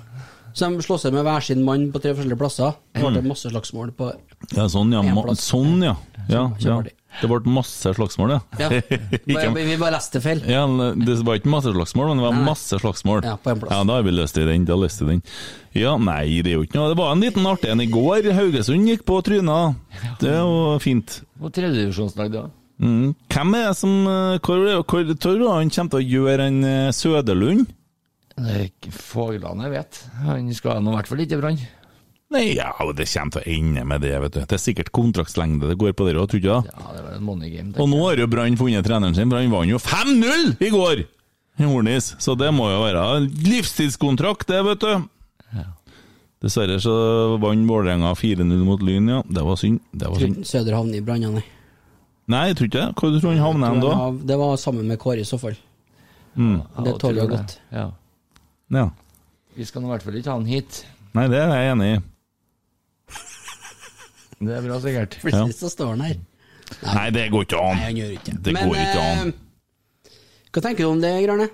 [0.55, 2.75] Så de slåss med hver sin mann på tre forskjellige plasser.
[2.95, 4.11] Det ble masse slagsmål på
[4.53, 5.01] Ja, sånn, ja.
[5.39, 5.95] Sånn, ja.
[6.29, 6.77] ja, ja.
[7.15, 8.39] Det ble masse slagsmål, ja.
[8.59, 8.67] Ja.
[9.27, 10.41] Vi, bare leste det feil.
[10.51, 10.65] Ja,
[10.99, 13.23] Det var ikke masse slagsmål, men det var masse slagsmål.
[13.23, 13.71] Ja, på en plass.
[13.71, 14.65] Ja, da har vi løst i den.
[14.67, 15.23] Da løst i den.
[15.75, 16.91] Ja, nei, det er jo ikke noe.
[16.91, 18.27] Det var en liten artig en i går.
[18.35, 19.61] Haugesund gikk på tryna.
[20.19, 21.21] Det er jo fint.
[21.39, 22.45] Og tredjedivisjonslag, da.
[22.83, 23.13] Mm.
[23.31, 26.57] Hvem er det som eh, Hvor, hvor tror du han kommer til å gjøre en
[26.67, 27.69] eh, Søderlund?
[28.35, 29.99] Det er ikke Fogland jeg vet.
[30.25, 31.61] Han skal nå i hvert fall ikke i Brann.
[32.35, 34.39] Nei, ja, det kommer til å ende med det, vet du.
[34.43, 36.75] Det er sikkert kontraktslengde det går på der òg, tror du ikke det?
[36.75, 37.71] Ja, det var en money game.
[37.79, 41.05] Og nå har jo Brann funnet treneren sin, for han vant jo 5-0 i går!
[41.55, 45.05] I Hornis, så det må jo være livstidskontrakt, det, vet du.
[46.43, 46.93] Dessverre så
[47.41, 49.21] vant Vålerenga 4-0 mot Lyn, ja.
[49.23, 49.79] Det var synd.
[49.95, 50.43] Det var synd.
[50.45, 51.45] Søder havner i Brann, nei.
[52.29, 52.89] Nei, jeg tror ikke det.
[52.99, 53.93] Hvor tror du han havner hen da?
[54.33, 55.55] Det var sammen med Kåre i så fall.
[56.35, 56.59] Mm.
[56.83, 57.55] Det tåler jo godt.
[57.71, 57.85] Ja.
[58.75, 58.89] Ja.
[59.55, 60.81] Vi skal nå i hvert fall ikke ha han hit.
[61.15, 61.99] Nei, det er jeg enig i.
[64.45, 65.17] Det er bra, sikkert.
[65.25, 66.17] Plutselig så står han her.
[66.85, 67.77] Nei, det går ikke an.
[67.77, 69.33] Nei, han gjør ikke Det Men, går ikke an.
[69.35, 70.17] eh,
[70.55, 71.47] Hva tenker du om det, Grane?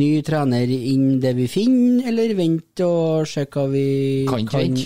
[0.00, 3.86] Ny trener inn det vi finner, eller vente og se hva vi
[4.30, 4.84] Kan ikke vente.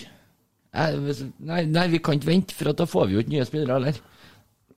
[0.75, 0.97] Eh,
[1.45, 3.99] Nei, nei, vi kan ikke vente, for da får vi jo ikke nye spillere heller.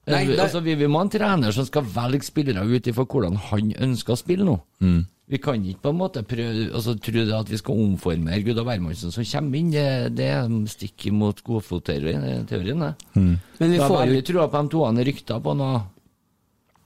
[0.08, 2.64] Eh, Nei, vi- det- altså, vi, vi må ha en trener som skal velge spillere
[2.66, 4.54] ut ifra hvordan han ønsker å spille nå.
[4.82, 5.06] Mm.
[5.28, 8.58] Vi kan ikke på en måte prøve, altså, tro det at vi skal omformere Gud
[8.62, 9.72] og hvermannsen som kommer inn.
[9.72, 12.46] Det, det er stikk imot godfotteorien.
[12.48, 12.94] teorien, det.
[13.18, 13.34] Mm.
[13.60, 15.70] Men vi har får jo veldig trua på de toene rykta på nå.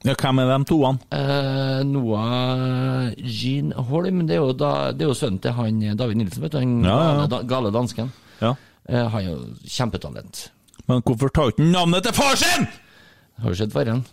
[0.03, 0.99] Ja, hvem er de toene?
[1.13, 5.93] Eh, Noah Jean Holm, det er jo, da, det er jo sønnen til han eh,
[5.93, 6.57] David Nilsen, vet du.
[6.57, 8.09] Han Ja, ja, gale, da- gale dansken.
[8.41, 8.55] Ja.
[8.89, 9.38] Eh, han er jo
[9.69, 10.47] kjempetalent.
[10.89, 12.65] Men hvorfor tar ikke navnet til far sin?!
[13.39, 14.03] Har du sett Farren?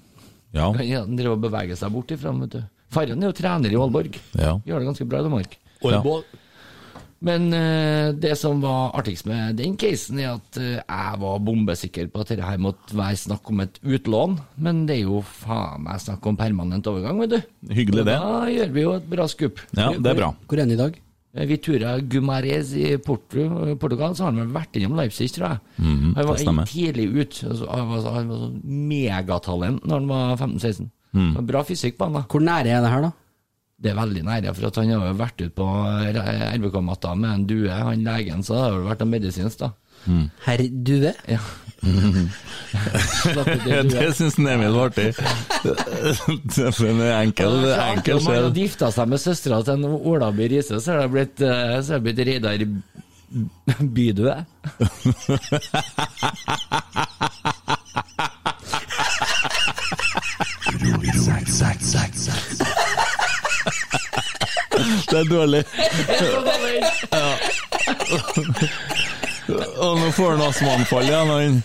[0.54, 0.70] Ja.
[0.72, 2.60] Han driver og beveger seg bort ifra, vet du.
[2.92, 4.20] Farren er jo trener i Aalborg.
[4.38, 4.54] Ja.
[4.64, 5.56] Gjør det ganske bra i Danmark.
[5.84, 6.02] Ja.
[7.18, 12.06] Men uh, det som var artigst med den casen, er at uh, jeg var bombesikker
[12.12, 15.82] på at dette her måtte være snakk om et utlån, men det er jo faen
[15.88, 17.40] meg snakk om permanent overgang, vet du.
[17.74, 18.14] Hyggelig, det.
[18.22, 19.60] Da gjør vi jo et bra skup.
[19.74, 20.32] Ja, det er bra.
[20.46, 21.02] Hvor er han i dag?
[21.38, 25.60] Eh, Vitura Gumarez i Porto, Portugal, så har han vel vært innom Leipzig, tror jeg.
[25.78, 27.40] Mm, han var tidlig ut.
[27.46, 28.58] Altså, han var, han var sånn
[28.90, 30.90] megatalent når han var 15-16.
[31.18, 31.30] Mm.
[31.48, 32.24] Bra fysikk på han, da.
[32.28, 33.12] Hvor nære er det her, da?
[33.78, 35.68] Det er veldig nære, for at han har jo vært ute på
[36.58, 39.70] RBK-matta med en due, han legen, så det har jo vært noe medisinsk, da.
[40.46, 41.12] Herr Due?
[41.30, 41.38] Ja.
[43.90, 45.14] det syns Emil var artig.
[45.62, 45.70] Det
[46.58, 50.44] er en enkel, enkel Om han hadde gifta seg med søstera til en Ola By
[50.50, 52.58] Riise, så har det blitt, eh, så det blitt Reidar
[53.94, 54.36] Bydue.
[65.10, 65.64] Det er dårlig.
[67.08, 67.28] Ja.
[69.48, 71.60] Og nå får han astmaanfall igjen.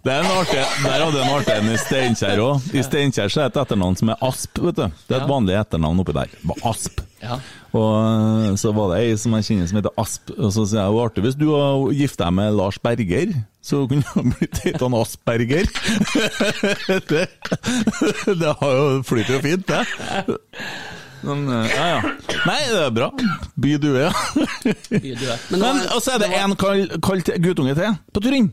[0.00, 2.68] Det er en artig, Der hadde en artig en i Steinkjer òg.
[2.72, 4.60] I Steinkjer er det et etternavn som er Asp.
[4.62, 4.86] vet du.
[5.08, 6.32] Det er et vanlig etternavn oppi der.
[6.48, 7.02] Bare Asp.
[7.20, 7.36] Ja.
[7.76, 10.80] Og øh, så var det ei som jeg kjenner som heter Asp, og så sier
[10.80, 14.62] jeg det artig hvis du har gifta deg med Lars Berger, så kunne du blitt
[14.64, 15.68] hett han Asperger.
[17.12, 17.26] det,
[18.40, 19.84] det har jo flyter jo fint, det.
[21.26, 22.00] Men øh, ja, ja.
[22.48, 23.08] Nei, det er bra.
[23.60, 24.12] By due, ja.
[24.88, 25.36] Bydue.
[25.60, 28.48] Men og så er det en kald, kald guttunge til på Turin.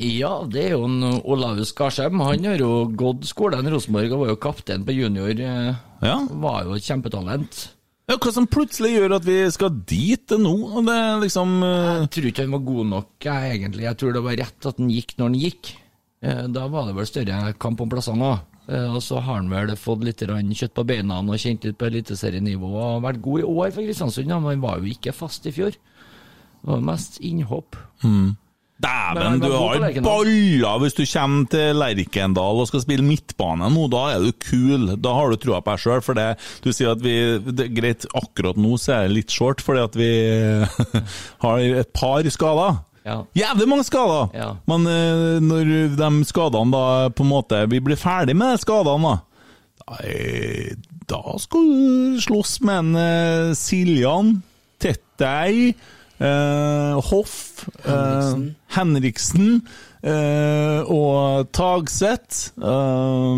[0.00, 2.22] Ja, det er jo en Olaus Skarsheim.
[2.24, 5.28] Han har jo gått skolen i Rosenborg og var jo kaptein på junior.
[5.36, 6.14] eh, Ja.
[6.24, 7.66] Var jo et kjempetalent.
[8.08, 10.54] Ja, Hva som plutselig gjør at vi skal dit nå?
[10.88, 12.00] Det er liksom uh...
[12.00, 13.84] Jeg tror ikke han var god nok, jeg, egentlig.
[13.86, 15.74] Jeg tror det var rett at han gikk når han gikk.
[16.24, 18.40] Eh, Da var det vel større kamp om plassene òg.
[18.70, 22.70] Og så har han vel fått litt kjøtt på beina og kjent litt på eliteserienivå
[22.70, 25.74] og vært god i år for Kristiansund, men han var jo ikke fast i fjor.
[25.74, 27.78] Det var mest innhopp.
[28.04, 28.36] Mm.
[28.80, 33.86] Dæven, du har baller hvis du kommer til Lerkendal og skal spille midtbane nå.
[33.92, 34.94] Da er du kul.
[34.96, 36.04] Da har du trua på deg sjøl.
[36.04, 36.28] For det,
[36.64, 37.14] du sier at vi
[37.44, 40.12] det Greit, akkurat nå så er det litt short, fordi at vi
[41.44, 42.80] har et par skader.
[43.10, 43.18] Ja.
[43.42, 44.30] Jævlig mange skader!
[44.36, 44.48] Ja.
[44.70, 49.14] Men uh, når de skadene da på en måte Vi blir ferdig med de skadene,
[49.16, 49.96] da.
[50.04, 50.78] Er-
[51.10, 54.36] da skal du slåss med en uh, Siljan,
[54.78, 55.72] Tettei,
[56.20, 58.44] eh, Hoff, Henriksen,
[58.76, 59.48] Henriksen
[60.04, 62.50] eh, og Tagseth.
[62.60, 63.36] eh,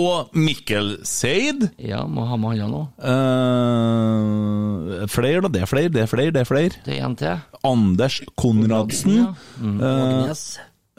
[0.00, 1.68] og Mikkel Seid.
[1.78, 2.74] Ja, må ha med han.
[3.00, 5.50] Eh, flere, da.
[5.54, 6.30] Det er flere, det er flere.
[6.34, 6.74] Det er flere.
[6.86, 7.36] Det er en til.
[7.64, 9.16] Anders Konradsen.
[9.22, 9.26] Ja.
[9.60, 9.80] Mm.
[9.80, 10.34] Eh,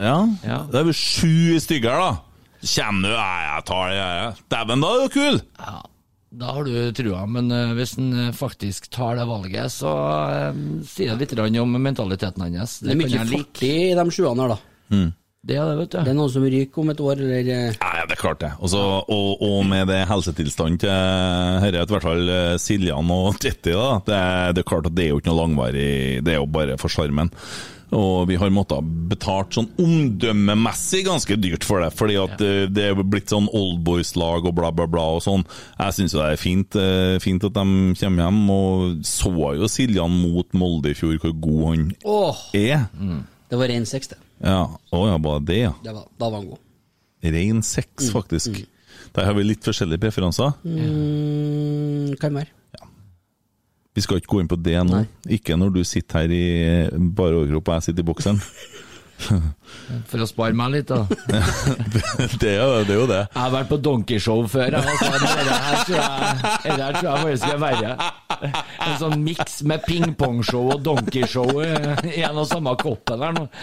[0.02, 0.18] ja.
[0.48, 0.60] Ja.
[0.72, 2.12] Det er vel sju stykker, da.
[2.62, 4.12] Kjenner du, ja, jeg tar det, jeg.
[4.22, 4.34] jeg.
[4.54, 5.38] Dæven, da er du kul!
[5.58, 5.78] Ja,
[6.32, 9.92] da har du trua, men eh, hvis han eh, faktisk tar det valget, så
[10.32, 12.78] eh, sier det litt om mentaliteten hans.
[12.80, 13.28] Det er mye jeg
[13.68, 14.62] i de sjuene her, da.
[15.42, 18.04] Det er det, vet Det er noen som ryker om et år, eller Ja, ja,
[18.06, 18.52] det er klart det.
[18.62, 18.78] Også,
[19.10, 20.92] og, og med det helsetilstanden til
[21.66, 22.30] herre, i hvert fall
[22.62, 23.88] Siljan og Tetti, da.
[24.06, 25.90] Det, er- det er klart at det er jo ikke noe langvarig,
[26.24, 27.34] det er jo bare for sjarmen.
[27.92, 32.70] Og vi har måttet betalt sånn omdømmemessig ganske dyrt for det, fordi at ja.
[32.72, 35.44] det er blitt sånn oldboys-lag og bla, bla, bla og sånn.
[35.76, 37.66] Jeg syns det er fint, eh, fint at de
[38.00, 42.46] kommer hjem, og så jo Siljan mot Molde i fjor, hvor god han oh.
[42.56, 42.88] er.
[43.52, 44.22] det var rein seks, det.
[44.42, 45.74] Ja, å ja, bare det, ja.
[45.84, 46.64] det var, da var han god.
[47.22, 48.64] Rein seks, faktisk.
[49.12, 50.56] Der har vi litt forskjellige preferanser.
[50.64, 52.56] Mm, kan være.
[53.96, 55.04] Vi skal ikke gå inn på det nå.
[55.36, 56.44] Ikke når du sitter her i
[57.12, 58.40] bare overkropp og jeg sitter i boksen.
[60.10, 61.06] For å spare meg litt, da.
[62.42, 63.20] det, er, det er jo det.
[63.28, 64.74] Jeg har vært på donkeyshow før.
[64.74, 66.04] jeg, Altså, det her tror jeg,
[66.66, 67.92] det her tror jeg faktisk er verre.
[68.88, 71.64] En sånn miks med pingpongshow og donkeyshow i
[72.26, 73.44] en og samme koppen her nå.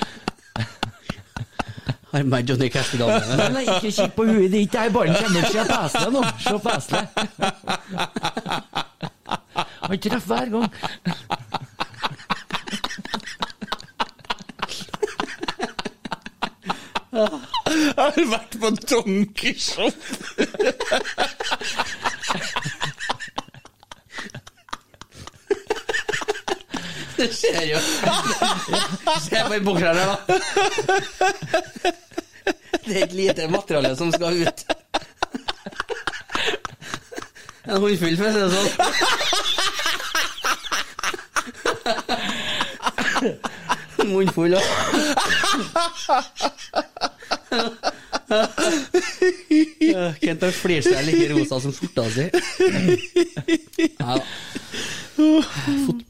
[2.09, 3.11] Har Johnny Castedal.
[3.37, 6.23] Nei, nei, ikke kikk på huet ditt, jeg bare kommer Se på eselet nå.
[6.41, 7.01] Se på Asle.
[9.89, 10.73] Han treffer hver gang.
[17.69, 19.91] Jeg har vært på donkeyshow!
[27.19, 27.79] Det skjer jo.
[29.25, 30.17] Se på bokseren her, da.
[32.85, 34.63] Det er et lite materiale som skal ut.
[37.69, 38.69] En håndfull, for å si det sånn.
[44.09, 44.61] Munnfull, da.
[49.81, 52.27] Ja, Kent har flirt seg like rosa som skjorta si.
[53.99, 54.19] Ja,
[55.19, 56.05] Fot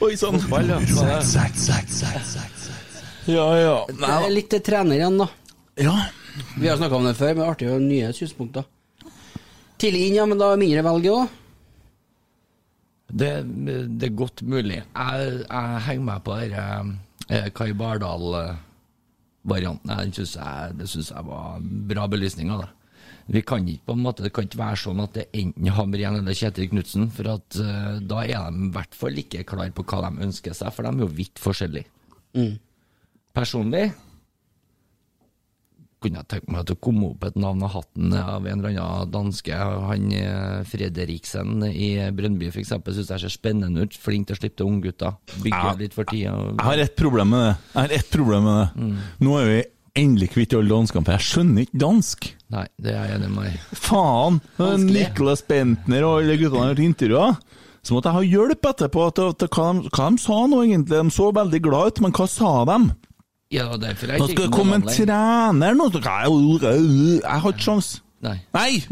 [0.00, 0.38] Oi sann.
[3.28, 3.74] Ja, ja.
[4.08, 5.26] Er litt til trener igjen, da.
[5.76, 5.96] Ja.
[6.56, 8.64] Vi har snakka om det før, men artig å ha nye synspunkter.
[9.80, 11.26] Tidlig inn, ja, men da er mindre velge òg.
[13.10, 13.30] Det,
[13.98, 14.80] det er godt mulig.
[14.84, 16.54] Jeg, jeg henger meg på den
[17.28, 20.12] eh, Kai Bardal-varianten.
[20.12, 21.58] Det syns jeg var
[21.90, 22.72] bra belysning av det.
[23.30, 25.68] Vi kan ikke på en måte, Det kan ikke være sånn at det er enten
[25.76, 29.70] Hamren eller Kjetil Knutsen, for at eh, da er de i hvert fall ikke klar
[29.74, 31.88] på hva de ønsker seg, for de er jo vidt forskjellige.
[32.36, 32.54] Mm.
[33.34, 33.86] Personlig
[36.00, 38.78] kunne jeg tenkt meg at å kom opp et navn av hatten av en eller
[38.80, 39.56] annen danske.
[39.56, 42.72] Han eh, Fredriksen i Brønnby f.eks.
[42.72, 43.98] syns jeg ser spennende ut.
[44.00, 45.18] Flink til å slippe til unggutter.
[45.44, 46.32] Bygger litt for tida.
[46.54, 47.52] Jeg har ett problem med det.
[47.74, 48.86] Jeg har ett problem med det.
[48.86, 48.96] Mm.
[49.26, 49.60] Nå er vi
[50.00, 52.28] endelig kvitt alle danskene, for jeg skjønner ikke dansk.
[52.54, 53.64] Nei, det er jeg enig med deg.
[53.84, 54.40] Faen!
[54.86, 57.30] Niklas Bentner og alle guttene har vært intervjua.
[57.80, 60.96] Så måtte jeg ha hjelp etterpå til til hva, de, hva de sa nå, egentlig.
[60.96, 62.78] De så veldig glad ut, men hva sa de?
[63.50, 65.88] Ja, derfor jeg Nå skal det komme en trener nå
[67.18, 67.88] Jeg har ikke sjans.
[68.22, 68.36] Nei.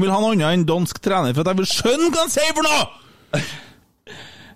[0.00, 2.54] vil ha noe annet enn dansk trener, for at jeg vil skjønne hva han sier
[2.56, 3.42] for noe!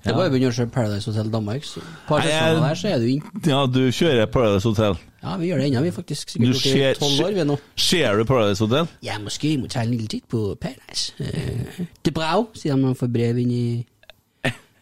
[0.03, 1.63] Det er bare å begynne å se Paradise Hotel Danmark.
[1.69, 1.79] Så
[2.09, 3.21] par sesonger der, så er du inn.
[3.47, 4.97] Ja, du kjører Paradise Hotel.
[5.23, 7.57] Ja, vi gjør det ennå, vi er faktisk sikkert gjort i tolv år, vi nå.
[7.79, 8.89] ser du Paradise Hotel?
[9.07, 11.15] Ja, måske må ta en lille titt på Paradise.
[11.23, 13.65] Eh, Det brau, sier de når man får brev inn i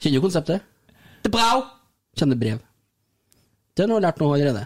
[0.00, 0.64] Kjenner du konseptet?
[1.20, 1.66] Det brau!
[2.16, 2.62] Kjenner brev.
[3.76, 4.64] Det har du lært noe allerede.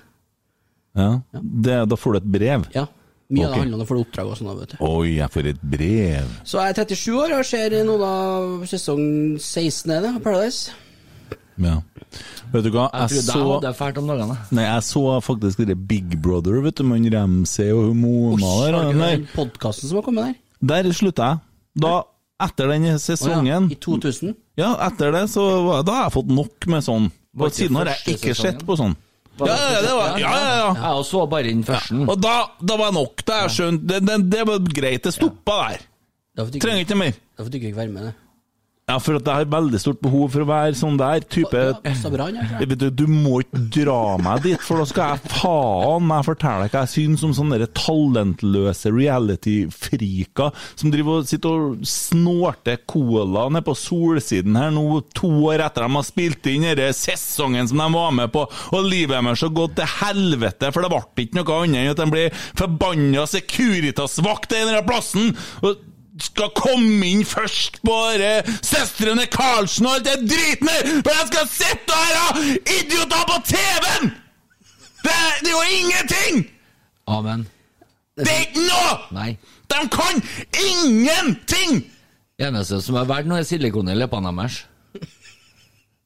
[0.94, 1.08] Ja.
[1.34, 2.68] Det, da får du et brev?
[2.74, 2.86] Ja.
[3.34, 4.50] Mye av det handler om å få oppdrag og sånn.
[4.60, 4.80] vet du.
[4.84, 6.32] Oi, jeg får et brev.
[6.46, 8.14] Så jeg er 37 år og ser nå da
[8.68, 9.04] sesong
[9.40, 10.74] 16 er det, av Paradise.
[11.56, 11.78] Ja.
[12.52, 14.36] Vet du hva, Jeg jeg så det er fælt om dagene.
[14.54, 18.74] Nei, jeg så faktisk det Big Brother, vet du, med han Ramsay og Mona der.
[18.74, 20.36] du ikke den podkasten som har kommet der?
[20.74, 21.42] Der slutta jeg.
[21.84, 21.94] Da,
[22.44, 24.34] etter den sesongen I 2000?
[24.58, 27.10] Ja, etter det, så Da har jeg fått nok med sånn.
[27.34, 28.94] Og siden har jeg ikke sett på sånn.
[29.40, 30.68] Ja, ja, det var, ja, ja, ja.
[30.94, 31.96] Jeg så bare den første.
[32.06, 33.24] Og da, da var nok.
[33.26, 35.02] Det, jeg skjønt, det, det, det var greit.
[35.08, 35.86] Det stoppa der.
[36.62, 37.16] Trenger ikke mer.
[37.34, 38.14] Da får du ikke være med det.
[38.84, 41.60] Ja, for at jeg har veldig stort behov for å være sånn der type
[42.68, 46.82] du, du må ikke dra meg dit, for da skal jeg faen meg fortelle hva
[46.82, 53.76] jeg syns om sånne talentløse reality-friker som driver og sitter og snorter cola nede på
[53.78, 54.84] Solsiden her nå,
[55.16, 58.84] to år etter de har spilt inn denne sesongen som de var med på, og
[58.84, 62.10] livet deres har gått til helvete, for det ble ikke noe annet enn at de
[62.12, 62.28] ble
[62.60, 65.32] forbanna Securitas-vakt i denne plassen.
[65.64, 67.94] og skal komme inn først på
[68.62, 72.44] søstrene Karlsen og alt det driten der, for jeg skal sitte her og
[72.76, 74.12] idioter på TV-en!
[75.04, 76.44] Det, det er jo ingenting!
[77.10, 77.42] Amen.
[78.16, 78.94] Det er ikke noe!
[79.16, 79.32] Nei.
[79.72, 80.22] De kan
[80.62, 81.82] ingenting!
[82.40, 84.62] Eneste som er verdt noe, er silikon i leppene deres.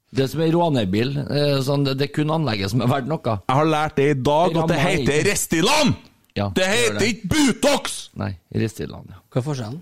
[0.09, 3.35] Det som er rånebil, eh, sånn, det, det er kun anlegget som er verdt noe.
[3.45, 5.99] Jeg har lært det i dag, at det heter Restiland!
[6.39, 7.97] Ja, Det heter ikke Butox!
[8.17, 9.21] Nei, Restiland, ja.
[9.29, 9.81] Hva er forskjellen?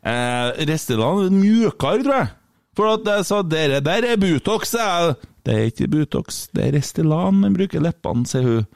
[0.00, 2.30] Eh, Restylane er mjukere, tror jeg.
[2.78, 4.74] For at jeg sa dere der er Butox.
[4.78, 5.16] Jeg.
[5.44, 8.66] Det er ikke Butox, det er Restylane man bruker leppene, sier hun.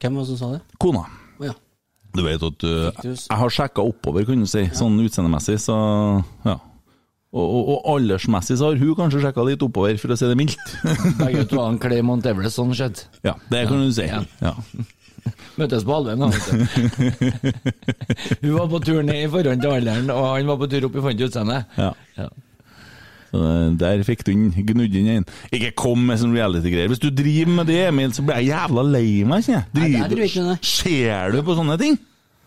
[0.00, 0.60] Hvem var det som sa det?
[0.80, 1.06] Kona.
[1.38, 1.54] Oh, ja.
[2.14, 5.76] Du vet at uh, du jeg har sjekka oppover, kan du si, sånn utseendemessig, så
[6.44, 6.58] ja.
[7.34, 10.36] Og, og, og aldersmessig så har hun kanskje sjekka litt oppover, for å si det
[10.38, 10.74] mildt.
[11.18, 13.02] Begge to har en Clay Mount Everest, sånn skjedd.
[13.26, 14.06] ja, det kan du si.
[14.06, 14.52] Ja.
[15.24, 15.32] Ja.
[15.60, 16.18] Møtes på vet.
[18.42, 20.96] Hun var på tur ned i forhånd til alderen, og han var på tur opp
[20.98, 21.78] i forhånd til utseendet.
[21.78, 21.92] Ja.
[22.18, 22.28] Ja.
[23.34, 25.28] Eh, der fikk du inn, gnudd inn en.
[25.54, 26.90] Ikke kom med sånn reality-greier.
[26.92, 30.02] Hvis du driver med det, Emil, så blir jeg jævla lei meg, kjenner jeg.
[30.02, 30.58] Er Driver-.
[30.74, 31.98] Ser du på sånne ting?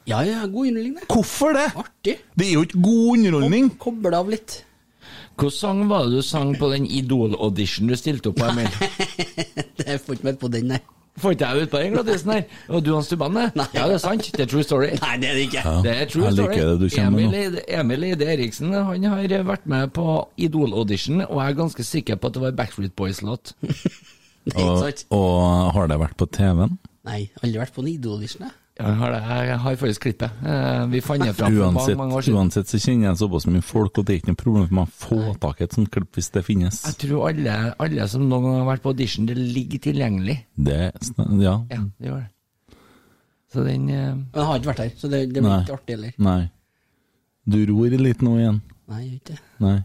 [0.08, 1.10] Ja, ja, god underholdning, det.
[1.12, 1.66] Hvorfor det?
[1.76, 2.16] Artig.
[2.40, 3.72] Det er jo ikke god underholdning.
[3.82, 4.62] Koble av litt.
[5.38, 8.72] Hvilken sang var det du sang på den Idol-audition du stilte opp på, Emil?
[9.82, 10.80] det får ikke med på den, nei.
[11.18, 12.44] Får ikke jeg ut på den gladisen her?
[12.70, 13.38] Og du og Stubban.
[13.38, 14.28] Ja, det er sant.
[14.38, 14.92] Det er true story.
[15.02, 15.64] Nei, det er det ikke.
[15.66, 16.54] Ja, Det er true story.
[16.54, 20.06] liker det du Emil, Emil Eide Eriksen han har vært med på
[20.38, 23.56] Idol-audition, og jeg er ganske sikker på at det var Backstreet Boys-låt.
[24.56, 26.78] Og, og har det vært på TV-en?
[27.04, 28.54] Nei, aldri vært på en Idol-audition, jeg.
[28.78, 30.34] Jeg har, det, jeg har faktisk klippet.
[30.46, 32.38] Eh, Vi fant det fram for mange, mange år siden.
[32.38, 34.88] uansett så kjenner jeg såpass mye folk, og det er ikke noe problem for meg
[34.88, 36.82] å få tak i et sånt klipp hvis det finnes.
[36.86, 40.38] Jeg tror alle, alle som noen gang har vært på audition, det ligger tilgjengelig.
[40.56, 40.78] Det,
[41.42, 41.56] ja.
[41.74, 42.30] Ja, det gjør det.
[43.54, 45.60] Så den eh, Men jeg har ikke vært her, så det, det blir Nei.
[45.66, 46.14] ikke artig heller.
[46.30, 46.40] Nei.
[47.48, 48.62] Du ror litt nå igjen?
[48.92, 49.44] Nei, jeg gjør ikke det.
[49.64, 49.78] Nei.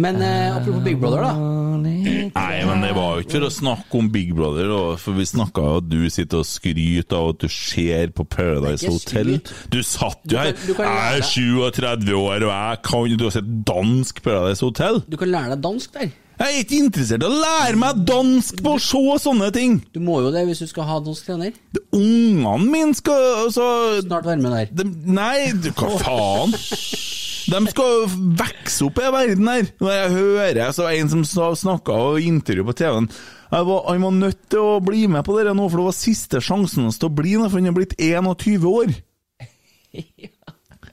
[0.00, 1.32] Men eh, apropos Big Brother, da.
[1.80, 5.26] Nei, men det var jo ikke for å snakke om Big Brother, da, for vi
[5.28, 9.34] snakka jo at du sitter og skryter av at du ser på Paradise Hotel.
[9.72, 10.52] Du satt jo her!
[10.54, 14.22] Du kan- du kan Jeg er 37 år, og jeg kan Du har sett dansk
[14.24, 15.02] Paradise Hotel?
[15.10, 16.10] Du kan lære deg dansk der.
[16.40, 19.82] Jeg er ikke interessert i å lære meg dansk på å se sånne ting!
[19.92, 21.52] Du må jo det hvis du skal ha dansk trener.
[21.92, 23.66] Ungene mine skal altså
[24.06, 24.84] Snart være med der.
[24.84, 26.54] de, Nei, du, hva faen?
[27.50, 28.04] De skal
[28.38, 29.68] vokse opp i verden her.
[29.82, 31.24] Når jeg hører så en som
[31.58, 33.08] snakka og intervju på TV-en
[33.50, 36.38] var, Han var nødt til å bli med på det nå, for det var siste
[36.44, 38.92] sjansen hans til å bli nå, for han er blitt 21 år.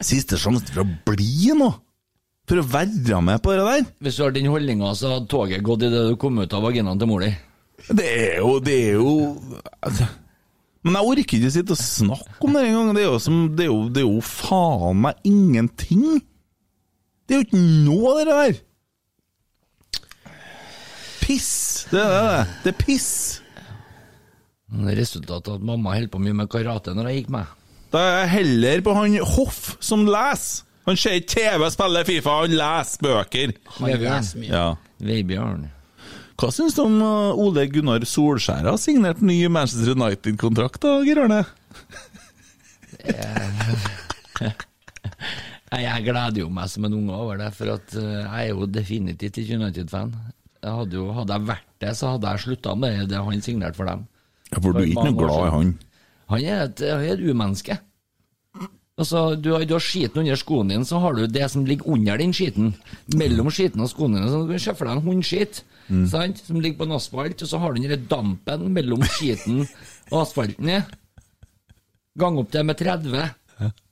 [0.08, 1.72] Siste sjansen for å bli nå!
[2.48, 3.88] For å være med på det der.
[4.06, 7.00] Hvis du har den holdninga, så hadde toget gått idet du kom ut av vaginaen
[7.02, 7.34] til mor di.
[7.92, 9.12] Det er jo Det er jo
[9.86, 10.08] altså,
[10.88, 12.94] Men jeg orker ikke sitte og snakke om det engang.
[12.96, 16.22] Det, er jo som- det, er jo- det er jo faen meg ingenting.
[17.28, 18.60] Det er jo ikke noe av det der.
[21.20, 21.52] Piss.
[21.92, 22.46] Det er det.
[22.64, 23.12] Det er piss.
[24.72, 27.52] Det Resultatet av at mamma holdt på mye med karate når jeg gikk med.
[27.92, 30.64] Da er jeg heller på han Hoff som leser.
[30.88, 33.52] Han ser ikke TV, spiller Fifa, han leser bøker.
[33.76, 34.52] Han leser mye.
[34.54, 34.68] Ja.
[35.04, 35.66] Veibjørn.
[36.40, 41.26] Hva syns du om uh, Ole Gunnar Solskjær har signert ny Manchester United-kontrakt, da, Geir
[41.26, 41.44] Arne?
[45.68, 48.68] Jeg gleder jo meg som en unge over det, for at eh, jeg er jo
[48.72, 50.14] definitivt ikke United-fan.
[50.64, 54.06] Hadde, hadde jeg vært det, så hadde jeg slutta med det han signerte for dem.
[54.54, 55.74] Ja, For du er ikke noe glad i han?
[56.32, 57.78] Han er et, er et umenneske.
[58.98, 61.86] Altså, du har, du har skiten under skoen din, så har du det som ligger
[61.94, 62.72] under den skiten.
[63.14, 64.32] Mellom skiten og skoene dine.
[64.34, 66.02] Så du kan se for deg en hundskit Mm.
[66.12, 66.42] sant?
[66.44, 69.62] som ligger på en asfalt, og så har du den dampen mellom skiten
[70.12, 70.68] og asfalten.
[72.20, 73.22] Gang opp det med 30.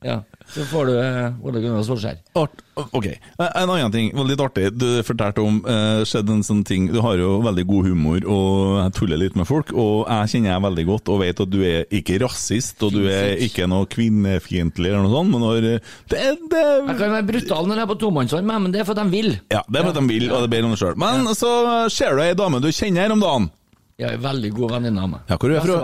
[0.06, 0.20] Ja,
[0.54, 2.20] Så får du eh, Ole Gunnar Solskjær.
[2.38, 4.68] Art, ok, Eh, En annen ting, litt artig.
[4.78, 8.76] Du fortalte om uh, skjedde en sånn ting Du har jo veldig god humor og
[8.84, 11.60] jeg tuller litt med folk, og jeg kjenner jeg veldig godt og vet at du
[11.66, 15.76] er ikke rasist, og du er ikke noe kvinnefiendtlig eller noe sånt, men når det,
[16.14, 19.16] det Jeg kan være brutal når jeg er på tomannshånd, men det er fordi de
[19.18, 19.32] vil.
[19.54, 20.98] Ja, det er fordi de vil, og det er bedre om deg sjøl.
[21.02, 21.52] Men så
[21.94, 23.50] ser du ei dame du kjenner her om dagen.
[23.96, 25.22] Jeg er en veldig god venninne av meg.
[25.32, 25.76] Ja, hvor er hun fra?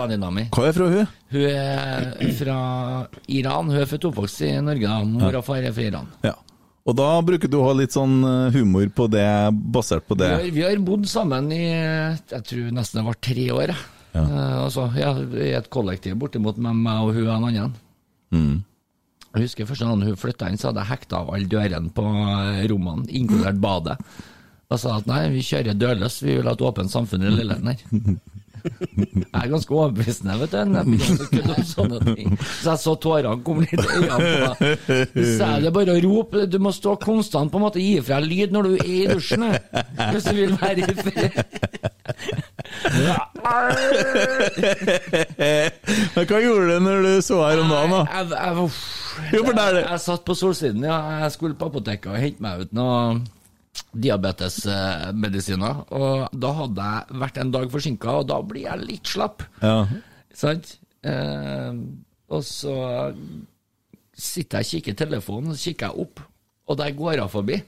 [0.52, 1.12] Hva er fra hun?
[1.32, 2.56] Hun er fra
[3.32, 3.70] Iran.
[3.72, 4.84] Hun er født og oppvokst i Norge.
[4.84, 4.98] da.
[5.08, 6.10] Mor og far er fra Iran.
[6.26, 6.34] Ja.
[6.82, 9.24] Og da bruker du å ha litt sånn eh, humor på det,
[9.72, 13.46] basert på Vi har, vi har bodd sammen i jeg tror nesten det var tre
[13.54, 13.72] år.
[14.12, 14.24] Ja.
[14.26, 17.76] Uh, altså, ja, I et kollektiv bortimot med meg og hun og en annen.
[18.34, 18.58] Mm.
[19.32, 22.04] Jeg husker første gang hun flytta inn, så hadde jeg hekta av alle dørene på
[22.04, 23.96] eh, rommene, inkludert badet.
[24.72, 27.82] Og sa at nei, vi kjører dørløs, vi vil ha et åpent samfunn i Lillehammer.
[28.62, 30.58] Jeg er ganske overbevisende, vet du.
[30.60, 32.36] jeg begynner å kødde om sånne ting.
[32.60, 34.56] Så jeg så tårene komme litt i øynene på meg.
[35.18, 36.44] Så er det bare å rope.
[36.50, 39.48] Du må stå konstant på en måte gi fra lyd når du er i dusjen.
[39.50, 39.84] jeg.
[40.14, 41.32] Hvis du vil være i fred.
[46.14, 48.02] Men hva gjorde du når du så her om dagen, da?
[48.14, 48.66] Jeg, jeg, jeg.
[49.42, 50.98] Jeg, jeg satt på Solsiden, ja.
[51.24, 52.98] Jeg skulle på apoteket og hente meg ut noe
[53.92, 55.82] diabetesmedisiner.
[55.92, 59.44] Og da hadde jeg vært en dag forsinka, og da blir jeg litt slapp.
[59.62, 59.86] Ja.
[60.36, 60.76] Sant?
[61.04, 61.72] Eh,
[62.32, 62.76] og så
[64.12, 66.24] sitter jeg og kikker i telefonen, og så kikker jeg opp,
[66.68, 67.60] og der går hun forbi.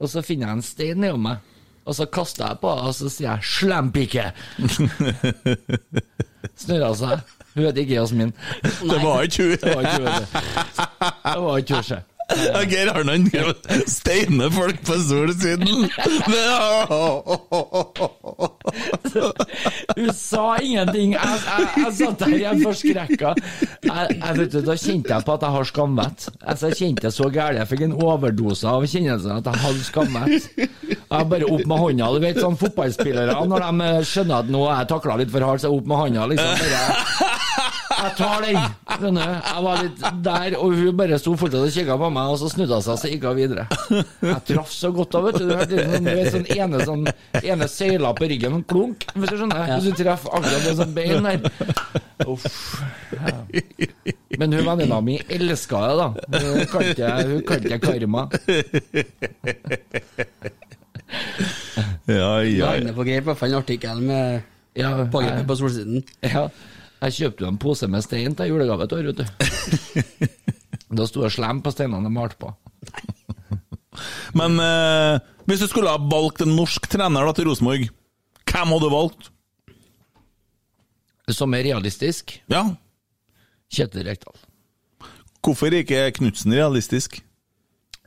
[0.00, 1.54] Og så finner jeg en stein nedom meg,
[1.86, 4.32] og så kaster jeg på henne, og så sier jeg 'slempike'.
[6.62, 7.20] Snurrer hun seg.
[7.54, 8.32] Hun heter ikke Jasmin.
[8.62, 9.56] Det var ikke hun.
[9.62, 10.24] Det var ikke hun, du.
[11.24, 12.15] Det var ikke hun,
[12.66, 13.20] Geir Arne
[13.86, 15.86] steiner folk på solsiden!
[19.96, 21.14] Hun sa ingenting.
[21.14, 23.34] Jeg, jeg, jeg satt der igjen forskrekka.
[23.86, 26.26] Jeg, da kjente jeg på at jeg har skamvett.
[26.42, 27.60] Altså, jeg kjente det så gærent.
[27.62, 30.50] Jeg fikk en overdose av kjennelsen at jeg hadde skamvett.
[31.06, 32.10] Jeg bare opp med hånda.
[32.16, 35.62] Du vet sånn fotballspillere, når de skjønner at nå er jeg takla litt for hardt,
[35.62, 36.52] så opp med hånda, liksom.
[36.66, 37.65] Bare,
[37.96, 38.58] jeg tar den!
[38.96, 39.34] Skjønner du?
[39.46, 42.50] Jeg var litt der, og hun bare sto fortsatt og kikka på meg, og så
[42.52, 43.66] snudde hun seg, så gikk hun videre.
[44.22, 45.44] Jeg traff så godt da, vet du.
[45.46, 47.04] Du er sånn, vet, sånn ene, sånn,
[47.42, 49.72] ene søyla på ryggen, en klunk, hvis du skjønner?
[49.74, 51.38] Hvis du treffer akkurat det sånn bein der.
[52.26, 52.46] Uff.
[53.12, 53.34] Ja.
[54.40, 56.08] Men hun venninna mi elska det, da.
[56.46, 58.26] Hun kalte jeg karma.
[62.06, 64.42] Ja, ja, Inne på Geir, i hvert fall en artikkel med
[64.76, 66.02] Ja, pågrepet på solsiden.
[66.26, 66.48] Ja.
[66.96, 69.26] Jeg kjøpte jo en pose med stein til julegave et år, vet du.
[70.96, 72.52] Da sto det 'slem' på steinene jeg malte på.
[74.38, 75.18] Men eh,
[75.48, 77.88] hvis du skulle ha valgt en norsk trener da til Rosenborg,
[78.46, 79.30] hvem hadde du valgt?
[81.34, 82.36] Som er realistisk?
[82.48, 82.62] Ja.
[83.72, 84.36] Kjetil Rekdal.
[85.42, 87.18] Hvorfor er ikke Knutsen realistisk?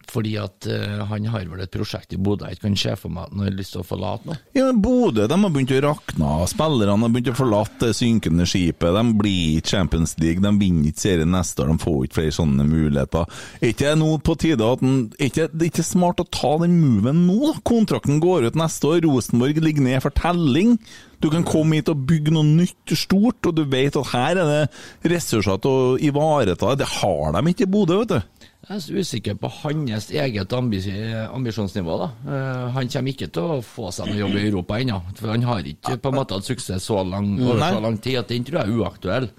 [0.09, 2.47] Fordi at uh, han har vel et prosjekt i Bodø.
[2.49, 4.39] Jeg kan se for meg at han har lyst til å forlate noe.
[4.57, 6.31] Ja, men Bodø de har begynt å rakne.
[6.49, 8.95] Spillerne har begynt å forlate det synkende skipet.
[8.95, 11.73] De blir i Champions League, de vinner ikke serien neste år.
[11.73, 13.37] De får ikke flere sånne muligheter.
[13.61, 17.37] Er ikke nå på tide ikke, Det er ikke smart å ta den moven nå?
[17.51, 17.59] da?
[17.67, 19.03] Kontrakten går ut neste år.
[19.05, 20.77] Rosenborg ligger ned for telling.
[21.19, 24.49] Du kan komme hit og bygge noe nytt stort, og du vet at her er
[24.49, 26.75] det ressurser til å ivareta.
[26.79, 28.38] Det har de ikke i Bodø, vet du.
[28.67, 30.85] Jeg er så usikker på hans eget ambis
[31.31, 31.93] ambisjonsnivå.
[32.01, 32.09] da.
[32.27, 34.99] Eh, han kommer ikke til å få seg noe jobb i Europa ennå.
[35.15, 38.19] For han har ikke på en måte hatt suksess så lang, over så lang tid
[38.19, 39.29] at den tror jeg er uaktuell.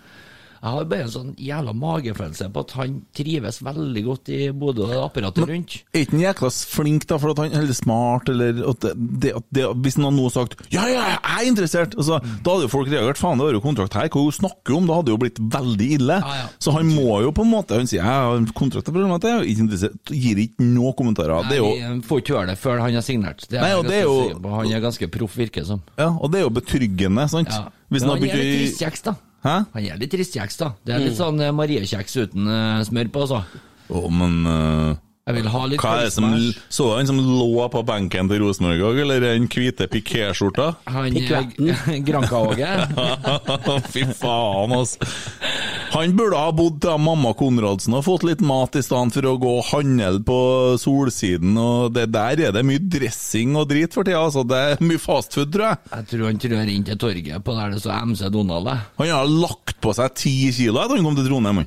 [0.60, 4.84] Jeg har bare en sånn jævla magefølelse på at han trives veldig godt i Bodø
[4.90, 5.76] og apparatet rundt.
[5.94, 8.92] Er ikke han jækla flink da, for at han er smart, eller at det,
[9.24, 12.50] det, at det, Hvis han nå noe sagt 'ja, ja, jeg er interessert', altså, da
[12.52, 15.08] hadde jo folk reagert 'faen, det var jo kontrakt her, hva snakker om?' Da hadde
[15.08, 16.18] det jo blitt veldig ille.
[16.60, 19.64] Så han må jo på en måte Han sier 'jeg har kontrakt', jeg er ikke
[19.64, 21.48] interessert, gir ikke noe kommentarer.
[21.48, 23.46] Det er jo får ikke høre det før han har signert.
[23.52, 24.48] Er Nei, det er jo- si.
[24.48, 25.82] Han er ganske proff, virker det som.
[25.96, 27.48] Ja, og det er jo betryggende, sant?
[27.48, 27.68] Ja.
[27.90, 29.14] Hvis han har begynt da.
[29.42, 29.54] Hæ?
[29.72, 30.72] Han er litt tristkjeks, da.
[30.84, 31.20] Det er litt Mm.
[31.22, 33.40] sånn eh, Mariekjeks uten uh, smør på, altså.
[33.90, 34.96] Å, men eh,
[35.30, 36.26] Jeg vil ha litt Hva er det som.
[36.72, 40.66] Så du han som lå på benken til Rosenborg òg, eller den hvite pikéskjorta?
[40.90, 42.70] Han eh, Granka-Åge.
[43.94, 45.10] Fy faen, altså.
[45.94, 49.36] Han burde ha bodd til mamma Konradsen og fått litt mat i stedet for å
[49.42, 50.40] gå og handle på
[50.82, 51.54] Solsiden.
[51.58, 54.22] og det Der er det mye dressing og drit for tida.
[54.26, 54.44] Altså.
[54.46, 55.82] Det er mye fastfood, tror jeg.
[55.94, 58.70] Jeg tror han trør inn til torget på der det står MC Donald.
[58.98, 61.66] Han har lagt på seg ti kilo etter han kom til Trondheim.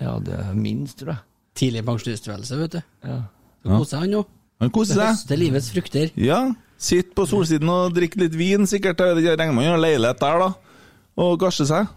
[0.00, 1.24] Ja, det er minst, tror jeg.
[1.58, 2.82] Tidlig pensjonisttilværelse, vet du.
[3.04, 3.18] Ja.
[3.62, 4.24] Så koser han jo.
[4.62, 5.08] Han koser seg.
[5.12, 6.12] Høster livets frukter.
[6.18, 6.42] Ja.
[6.82, 9.02] Sitter på Solsiden og drikker litt vin, sikkert.
[9.04, 10.78] Jeg regner med han har leilighet der, da.
[11.22, 11.90] Og gasjer seg.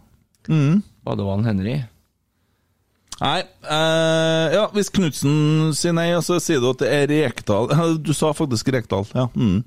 [0.52, 0.82] Mm.
[1.06, 1.80] Badevann Henry.
[3.16, 3.40] Nei,
[3.72, 7.72] eh, ja, hvis Knutsen sier nei, så sier du at det er Rekdal.
[8.06, 9.30] Du sa faktisk Rekdal, ja.
[9.38, 9.64] Mm.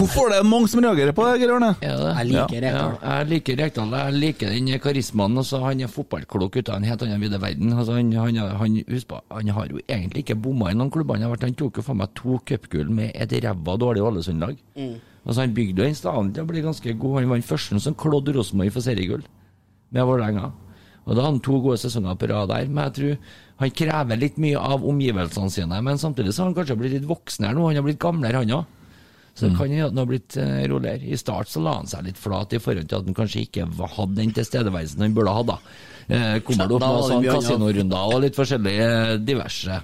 [0.00, 1.74] Hvorfor er det mange som reagerer på det, Geir Arne?
[1.84, 3.90] Jeg liker Ja, jeg liker Rekdal.
[3.92, 5.36] Jeg liker den karismaen.
[5.36, 7.74] Altså, han er fotballklok ut av en helt annen vidde verden.
[7.74, 11.18] Altså, han, han, han, husk på, han har jo egentlig ikke bomma i noen klubber.
[11.18, 14.56] Han, har vært, han tok jo for meg to cupgull med et ræva dårlig Ålesund-lag.
[14.80, 14.96] Mm.
[15.26, 17.20] Altså, han bygde jo en stand til å bli ganske god.
[17.20, 19.28] Han var den første som klådde Rosenborg for seriegull
[19.92, 20.48] med Vålerenga.
[21.04, 22.72] Og da hadde han to gode sesonger på rad der.
[22.72, 25.84] Men jeg tror han krever litt mye av omgivelsene sine.
[25.84, 27.68] Men samtidig så har han kanskje blitt litt voksen nå.
[27.68, 28.76] Han har blitt gamlere, han òg.
[29.34, 29.56] Så mm.
[29.56, 31.06] kan hende at han har blitt eh, roligere.
[31.06, 33.66] I start så la han seg litt flat i forhold til at han kanskje ikke
[33.96, 35.58] hadde den tilstedeværelsen han burde ha da.
[36.10, 39.82] Eh, kommer det opp var det sånn kasinorunder og litt forskjellig eh, diverse.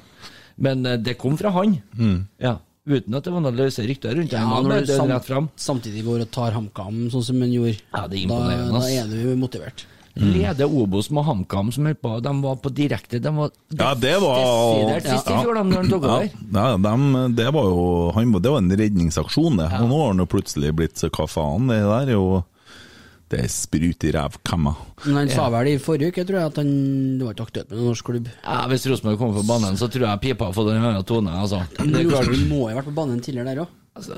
[0.67, 1.77] Men det kom fra han.
[2.41, 2.57] Ja.
[2.87, 4.45] Uten at det var noen løse rykter rundt Ja.
[4.47, 4.95] Han når du
[5.27, 8.39] sam samtidig går og tar HamKam sånn som han gjorde, Ja, det da,
[8.71, 9.85] da er du motivert.
[10.17, 14.15] Leder Obos med HamKam, som holdt på De var på direkte De var Ja, det
[14.23, 16.25] var desidert sist i fjor, da han tok over.
[16.55, 19.67] Ja, ja, dem- det var jo han, Det var en redningsaksjon, det.
[19.83, 22.45] Og nå har han jo plutselig blitt så hva faen, det der er jo
[23.29, 24.73] Det er sprut i rævkamma.
[25.05, 27.71] Men han sa vel i forrige uke, tror jeg, at han det var ikke aktuelt
[27.73, 28.29] med en norsk klubb.
[28.45, 31.33] Ja, Hvis Rosenborg kommer på banen, så tror jeg pipa har fått en annen tone.
[31.35, 31.59] Altså.
[31.77, 33.69] Rosenborg må jo ha vært på banen tidligere der òg.
[33.97, 34.17] Altså,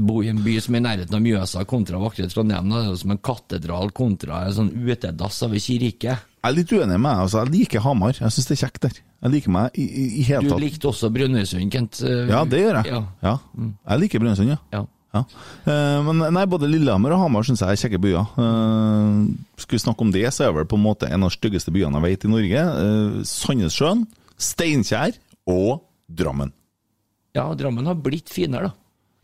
[0.00, 2.90] Bo i en by som er i nærheten av Mjøsa kontra vakre Trondheim, det er
[2.92, 6.14] jo som en katedral kontra en sånn utedass av ei kirke.
[6.40, 7.24] Jeg er litt uenig med deg.
[7.26, 8.14] Altså, jeg liker Hamar.
[8.16, 9.02] Jeg syns det er kjekt der.
[9.20, 11.98] Jeg liker meg i, i, i hele Du likte også Brønnøysund, Kent.
[12.06, 12.94] eh, Ja, det gjør jeg.
[12.94, 13.02] Ja.
[13.26, 13.34] Ja.
[13.90, 14.60] Jeg liker Brønnøysund, ja.
[14.72, 14.86] Ja.
[15.10, 15.24] Ja.
[15.66, 18.28] Eh, men nei, både Lillehammer og Hamar syns jeg er kjekke byer.
[18.30, 21.32] Skulle skal vi snakke om det, så er det vel på en måte en av
[21.32, 22.62] de styggeste byene jeg vet i Norge.
[22.78, 24.04] Uh, Sandnessjøen,
[24.40, 25.18] Steinkjer
[25.50, 26.52] og Drammen.
[27.36, 28.76] ja, Drammen har blitt finere, da.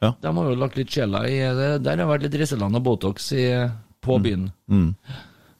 [0.04, 0.12] Ja.
[0.20, 1.70] De har jo lagt litt sjela i det.
[1.86, 3.46] Der har vært litt Risseland og Botox i,
[4.04, 4.50] på byen.
[4.68, 4.90] Mm.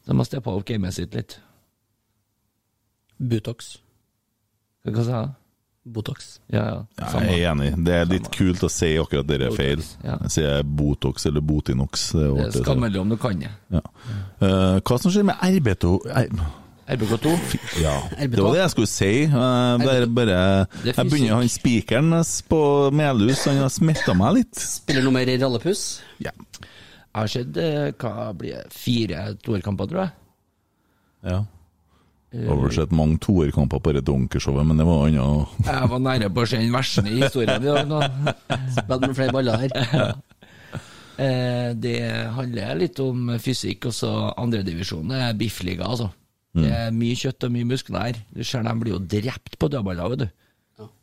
[0.07, 1.39] De har steppa opp gamet sitt litt.
[3.16, 3.76] Butox.
[4.87, 5.34] Hva sa jeg?
[5.87, 6.41] Botox.
[6.51, 6.78] Ja, ja.
[6.99, 7.68] Ja, jeg er enig.
[7.87, 9.82] Det er litt kult å si akkurat det er feil.
[10.03, 10.16] ja.
[10.26, 12.09] Jeg sier Botox eller Botinox.
[12.12, 13.53] Det er er skammelig om du kan det.
[13.70, 13.82] Ja.
[14.43, 16.32] Uh, hva som skjer med RB2 R-
[16.87, 17.30] RBK2?
[17.82, 19.11] Ja, det var det jeg skulle si.
[19.26, 20.37] Uh, bare, bare,
[20.87, 22.12] jeg begynner han spikeren
[22.51, 22.61] på
[22.95, 24.61] Melhus, han har smitta meg litt.
[24.62, 25.82] Spiller noe mer i rallepuss?
[26.22, 26.30] Ja.
[27.16, 30.16] Jeg har sett eh, hva blir det, fire toerkamper, tror jeg.
[31.32, 31.43] ja.
[32.37, 35.53] Jeg har vel sett mange toerkamper på det Donkershowet, men det var annet.
[35.64, 37.87] Jeg var nære på å se den verste i historien i dag.
[37.89, 38.01] nå.
[38.76, 40.11] Spilt med flere baller her.
[41.16, 41.95] Eh, Det
[42.37, 46.11] handler litt om fysikk, og så andredivisjon er biffliga, altså.
[46.57, 48.21] Det er mye kjøtt og mye muskler her.
[48.35, 50.29] Du ser de blir jo drept på dødballer, vet du.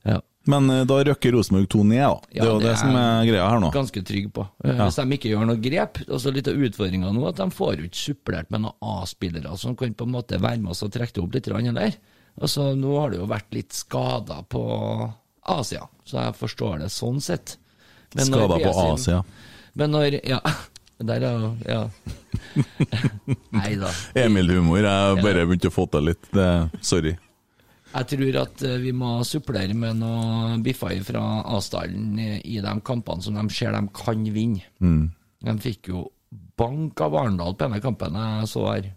[0.06, 0.20] Ja.
[0.46, 2.18] Men eh, da røkker Rosenborg to ned, da.
[2.34, 3.70] Det er jo det, som er greia her nå.
[3.74, 4.44] Ganske trygg på.
[4.64, 4.88] Eh, Ja.
[4.90, 7.78] Hvis de ikke gjør noe grep, og så litt av utfordringa nå, at de får
[7.80, 10.92] jo ikke supplert med noen A-spillere som kan på en måte være med oss og
[10.92, 11.60] trekke det opp litt, Der.
[11.72, 11.96] eller?
[12.42, 14.64] Altså, nå har det jo vært litt skader på
[15.54, 17.58] Asia, så jeg forstår det sånn sett.
[18.14, 19.24] Skader på Asia.
[19.76, 20.40] Men når Ja.
[21.04, 21.52] Der, ja.
[21.68, 21.84] ja.
[23.60, 23.92] Nei da.
[24.24, 24.82] Emil-humor.
[24.84, 26.32] Jeg bare begynte å få til litt.
[26.82, 27.16] Sorry.
[27.94, 31.22] Jeg tror at eh, vi må supplere med noen biffer fra
[31.54, 34.66] Asdalen i, de kampene som de ser de kan vinne.
[34.82, 35.12] Mm.
[35.44, 36.08] De fikk jo
[36.58, 38.90] bank av Arendal på denne kampen jeg så her.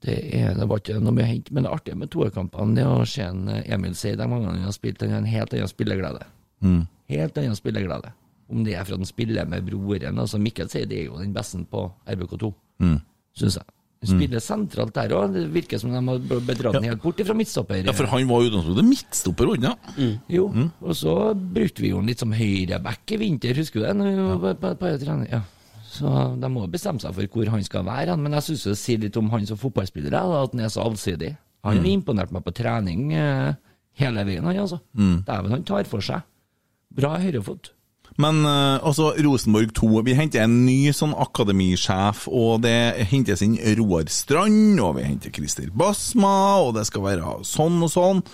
[0.00, 3.08] Det, er, det var ikke noe mye hent, men det artige med toerkampene er å
[3.08, 6.28] se eh, Emil si de gangene han har spilt, en helt annen spilleglede.
[6.60, 6.82] Mm.
[7.14, 8.12] Helt annen spilleglede.
[8.50, 10.18] Om det er for at han spiller med broren.
[10.18, 13.00] altså Mikkel sier det er jo den beste på RBK2, Mm.
[13.36, 13.64] syns jeg.
[14.02, 15.32] Spiller sentralt der òg.
[15.34, 17.82] Det virker som de har bedratt den helt bort fra midtstopper.
[17.84, 20.14] Ja, for han var utgangspunktet midtstopper, var han mm.
[20.32, 20.46] Jo,
[20.80, 23.96] og så brukte vi jo han litt som høyreback i vinter, husker du det?
[23.96, 25.26] Når vi var på, på, på?
[25.30, 25.42] Ja.
[25.90, 28.98] Så de må bestemme seg for hvor han skal være, men jeg syns det sier
[29.04, 31.36] litt om han som fotballspiller, at han er så allsidig.
[31.62, 31.84] Han Mm.
[32.00, 33.52] imponerte meg på trening eh,
[34.00, 34.80] hele veien, han altså.
[34.96, 35.24] Mm.
[35.26, 36.22] Dæven, han tar for seg.
[36.94, 37.72] Bra høyrefot.
[38.20, 43.58] Men uh, altså, Rosenborg 2 Vi henter en ny sånn akademisjef, og det hentes inn
[43.80, 48.24] Roar Strand, og vi henter Christer Basma, og det skal være sånn og sånn.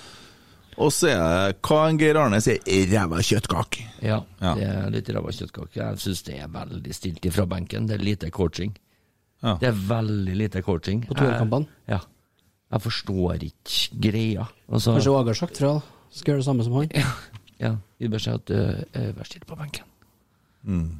[0.77, 2.61] Og så er det hva Geir Arne sier,
[2.91, 3.87] ræva kjøttkake.
[4.05, 5.79] Ja, det er litt ræva kjøttkake.
[5.79, 7.89] Jeg syns det er veldig stilt ifra benken.
[7.89, 8.75] Det er lite coaching.
[9.45, 9.57] Ja.
[9.61, 11.07] Det er veldig lite coaching.
[11.09, 11.71] På toerkampene?
[11.89, 12.03] Ja.
[12.73, 14.47] Jeg forstår ikke greia.
[14.69, 15.73] Altså, Kanskje Åge har sagt fra.
[16.13, 16.93] Skal gjøre det samme som han.
[16.97, 17.09] Ja,
[17.59, 19.87] vi bør si at uh, vær stille på benken.
[20.67, 20.99] Mm.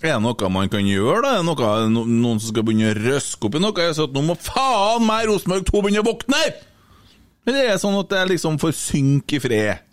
[0.00, 1.34] Er det noe man kan gjøre, da?
[1.34, 3.84] Er det noe, no, noen som skal begynne å røske opp i noe?
[3.84, 6.40] Jeg sa at nå må faen meg Rosenborg 2 begynne å våkne!
[7.44, 9.84] Men det er sånn at jeg liksom får synke i fred?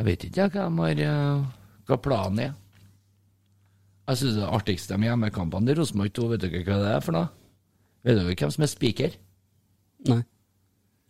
[0.00, 2.54] Jeg vet ikke jeg, hva, de har, eh, hva planen er.
[4.08, 7.16] Jeg syns det artigste med hjemmekampene til Rosenborg 2, vet dere hva det er for
[7.18, 7.28] noe?
[8.06, 9.18] Vet dere hvem som er spiker?
[10.08, 10.22] Nei.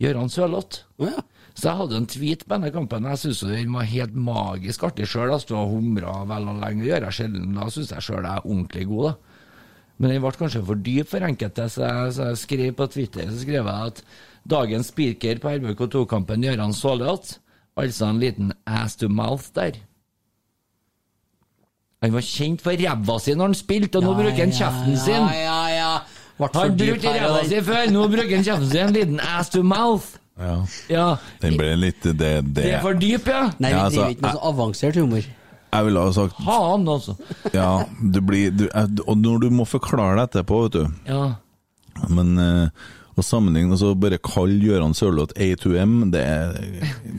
[0.03, 0.83] Gøran Sørloth.
[0.99, 1.23] Å ja.
[1.55, 3.09] Så jeg hadde en tweet på denne kampen.
[3.11, 5.33] Jeg syns den var helt magisk artig sjøl.
[5.35, 6.87] Jeg sto og humra vel og lenge.
[6.87, 7.59] Gjør jeg sjelden.
[7.59, 9.17] Da syns jeg sjøl jeg er ordentlig god, da.
[10.01, 13.27] Men den ble kanskje for dyp for enkelte, så jeg, så jeg skrev på Twitter
[13.29, 13.99] så skrev jeg at
[14.49, 17.35] dagens speaker på RBK2-kampen, Gøran Sørloth,
[17.77, 19.77] altså en liten ass to mouth der.
[22.01, 25.21] Han var kjent for ræva si når han spilte, og nå bruker han kjeften sin.
[25.21, 25.93] Ja, ja, ja.
[26.57, 28.87] Han brukte ræva si før, nå bruker han kjeften sin.
[28.87, 30.17] En liten ass to mouth.
[30.41, 30.55] Ja.
[30.89, 31.07] Ja.
[31.43, 33.43] Den ble litt Det, det, Det er for dyp, ja.
[33.59, 35.27] Nei, vi Ja, altså, driver ikke med så avansert humor.
[35.71, 37.15] Jeg ville ha sagt Faen, altså.
[37.55, 37.69] Ja,
[38.01, 38.65] du blir du,
[39.07, 41.27] Og når du må forklare det etterpå, vet du Ja.
[42.09, 42.89] Men eh,
[43.21, 46.25] å sammenligne altså Bare kalle Gøran Sørloth A2M, det,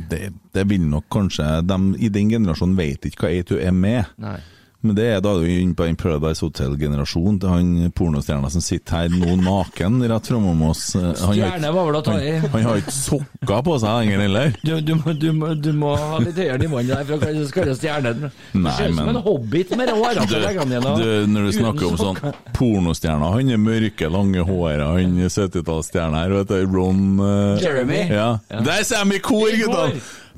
[0.10, 0.22] det,
[0.56, 4.10] det vil nok kanskje De i den generasjonen vet ikke hva A2M er.
[4.22, 4.40] Nei.
[4.82, 8.64] Men det er da er du inne på en Paradise Hotel-generasjon til han pornostjerna som
[8.66, 10.96] sitter her nå naken rett framom oss.
[10.98, 12.32] Eh, Han Stjerne var vel å ta i.
[12.42, 14.56] Han, han har ikke sokker på seg lenger heller.
[14.66, 17.18] Du, du, må, du, må, du må ha litt høyere nivå enn det der for
[17.18, 17.22] å
[17.54, 18.26] kalle- stjernen.
[18.58, 21.20] Nei, ser ut som en hobbit med hårene Du, på leggene dine.
[21.36, 22.20] når du snakker om sånn
[22.58, 26.58] pornostjerner Han er mørke, lange håret, han er 70-tallsstjerne her, vet du.
[26.72, 28.02] Ron uh, Jeremy.
[28.10, 28.32] Ja.
[28.52, 28.64] Ja.
[28.66, 29.88] Der ser de i kor, gutta!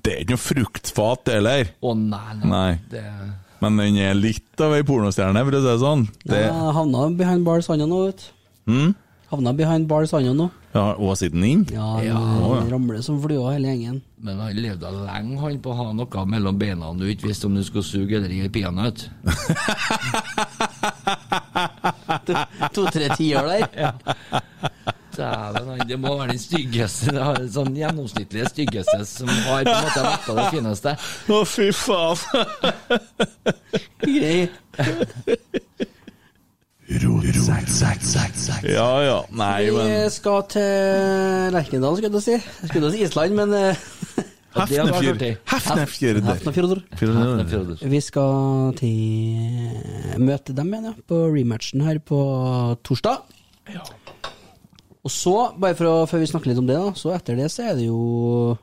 [0.04, 1.70] Det er ikke noe fruktfat, det heller.
[1.80, 2.50] Å nei, nei.
[2.52, 2.72] Nei.
[2.92, 3.04] Det,
[3.64, 6.04] Men den er litt av ei pornostjerne, for å si det sånn.
[6.28, 8.26] Det, Ja, havna behind bars han nå, vet
[8.68, 8.74] du.
[8.74, 8.92] Mm?
[9.32, 10.50] Havna behind bars han nå.
[10.74, 11.64] ja, og siden den inn?
[11.74, 12.18] Ja, Ja.
[12.20, 14.02] han ramler som flua hele gjengen.
[14.24, 17.56] men han levde lenge, han, på å ha noe mellom beina du ikke visste om
[17.56, 19.08] du skulle suge eller gi peanøtt.
[22.74, 23.94] To-tre tiår der.
[25.18, 27.14] Dæven, det må være den styggeste,
[27.54, 30.96] sånn gjennomsnittlige styggeste som har på en måte vært av det fineste.
[31.30, 32.18] Å, fy faen!
[34.04, 34.50] Grei.
[38.68, 39.20] Ja ja.
[39.32, 42.36] Nei, men Vi skal til Lerkendal, skulle jeg si.
[42.64, 43.84] Jeg skulle si Island, men eh,
[44.54, 45.24] Hefnefjord.
[45.50, 46.20] Hefnefjord.
[46.28, 46.82] Hefnefjordur.
[47.00, 47.86] Fjord.
[47.96, 52.20] Vi skal til møte dem igjen, ja, på rematchen her på
[52.86, 53.24] torsdag.
[55.04, 57.50] Og så, bare for å, før vi snakker litt om det, da, så etter det
[57.52, 58.58] så er det jo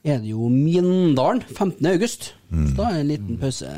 [0.00, 1.84] Er det jo Mindalen 15.
[1.92, 2.30] august.
[2.48, 3.74] Så da er det en liten pause.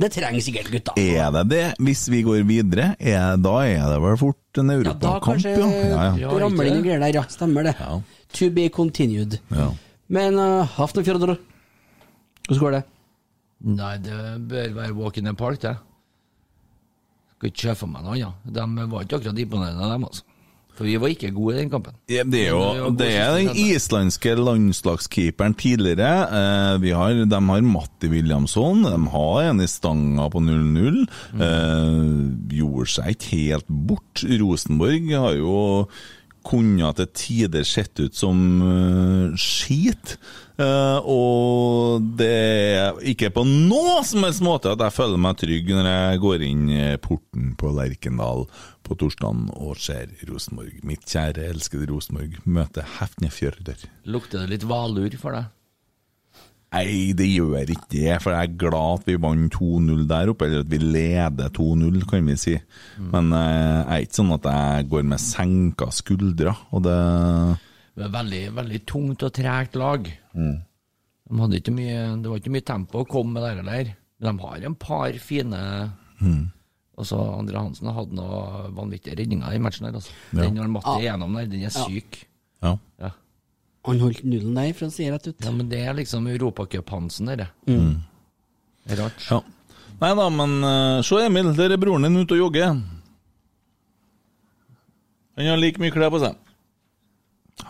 [0.00, 0.94] Det trenger sikkert gutta.
[0.96, 1.64] Er det det?
[1.84, 5.52] Hvis vi går videre, er, da er det vel fort en Ja, da europakamp, kanskje
[5.52, 5.68] ja.
[5.90, 6.30] Ja, ja.
[6.40, 7.24] ramler inn greier der, ja.
[7.28, 7.74] Stemmer det.
[8.38, 9.36] To be continued.
[9.52, 9.68] ja.
[10.10, 11.36] Men uh, Hafnarfjordur
[12.48, 12.80] Hvordan går det?
[13.76, 14.16] Nei, det
[14.50, 15.76] bør være walk in the park, det.
[17.36, 18.48] Skal ikke se for meg noe annet.
[18.56, 20.24] De var ikke akkurat imponerende, dem, altså.
[20.78, 21.96] For vi var ikke gode i den kampen.
[22.10, 26.12] Ja, det er jo det er den islandske landslagskeeperen tidligere.
[26.40, 31.02] Eh, vi har, de har Matti Williamson, de har en i stanga på 0-0.
[31.36, 31.98] Eh,
[32.56, 34.24] gjorde seg ikke helt bort.
[34.40, 35.58] Rosenborg har jo
[36.46, 40.16] kunnet til tider sett ut som uh, skit.
[40.60, 45.70] Uh, og det er ikke på noe som helst måte at jeg føler meg trygg
[45.72, 46.66] når jeg går inn
[47.04, 48.44] porten på Lerkendal
[48.86, 50.82] på torsdagen og ser Rosenborg.
[50.86, 53.88] Mitt kjære, elskede Rosenborg møte Hefnefjørder.
[54.10, 55.48] Lukter det litt valur for deg?
[56.70, 60.46] Nei, det gjør ikke det, for jeg er glad at vi vant 2-0 der oppe,
[60.46, 62.54] eller at vi leder 2-0, kan vi si.
[63.10, 66.98] Men eh, jeg er ikke sånn at jeg går med senka skuldre, og det
[67.98, 70.06] Det er veldig, veldig tungt og tregt lag.
[70.34, 73.90] De hadde ikke mye, det var ikke mye tempo å komme med der heller.
[74.20, 75.58] Men de har en par fine
[77.00, 79.94] Og så Andre Hansen hadde noe vanvittige redninger i matchen her.
[79.96, 80.12] Altså.
[80.34, 80.42] Ja.
[80.44, 80.98] Den han Matti Ja.
[81.00, 81.86] igjennom der, den er Ja.
[81.86, 82.26] syk.
[82.62, 82.76] Ja.
[83.00, 83.10] Ja.
[83.88, 85.40] Han holdt nullen der, for å si det rett ut.
[85.40, 87.48] ja, men det er liksom Europacup-Hansen, det.
[87.70, 88.02] Mm.
[88.84, 89.24] Det er rart.
[89.30, 89.40] Ja.
[90.00, 92.76] Nei da, men uh, se Emil, der er broren din ute og jogger.
[95.40, 96.36] Han har like mye klær på seg.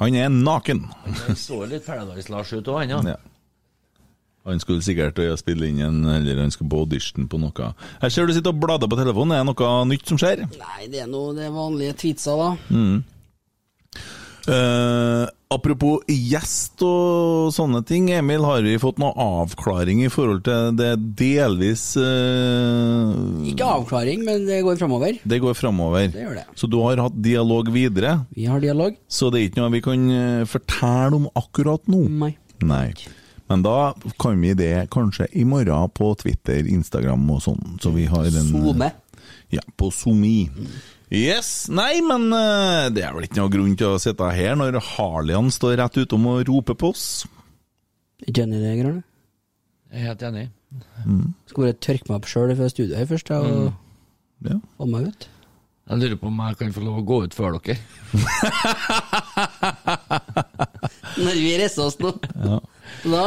[0.00, 0.84] Han er naken.
[1.26, 3.14] Han så litt Paradise-Lars ut òg, han, ja.
[3.14, 3.18] Ja.
[4.48, 7.72] Han skulle sikkert øye spille inn en, eller han skulle på audition på noe.
[8.00, 10.46] Jeg ser du sitter og blader på telefonen, er det noe nytt som skjer?
[10.58, 12.48] Nei, det er nå det vanlige tweetsa, da.
[12.72, 13.02] Mm.
[14.48, 20.72] Eh, apropos gjest og sånne ting, Emil, har vi fått noe avklaring i forhold til
[20.78, 23.12] det delvis uh,
[23.50, 25.18] Ikke avklaring, men det går framover.
[25.22, 26.08] Det går framover.
[26.14, 26.46] Det gjør det.
[26.56, 28.20] Så du har hatt dialog videre?
[28.36, 28.96] Vi har dialog.
[29.10, 32.06] Så det er ikke noe vi kan eh, fortelle om akkurat nå?
[32.22, 32.34] Nei.
[32.64, 32.88] Nei.
[33.50, 33.92] Men da
[34.22, 37.76] kan vi det kanskje i morgen på Twitter, Instagram og sånn.
[37.82, 38.92] Så vi har en Zoome.
[39.50, 40.46] Ja, på Zoomi.
[41.10, 41.66] Yes!
[41.74, 45.48] Nei, men eh, det er vel ikke noe grunn til å sitte her når Harlian
[45.50, 47.06] står rett utom og roper på oss.
[48.22, 49.02] Ikke enig i det, Grønne?
[49.90, 50.44] Jeg er helt enig.
[51.50, 53.74] Skal bare tørke meg opp sjøl fra studioet her først, og og
[54.46, 54.54] Ja.
[54.78, 55.22] få meg ut.
[55.90, 57.74] Jeg lurer på om jeg kan få lov å gå ut før dere.
[61.20, 62.12] Når vi reiser oss nå.
[62.38, 62.60] Ja.
[63.10, 63.24] Da.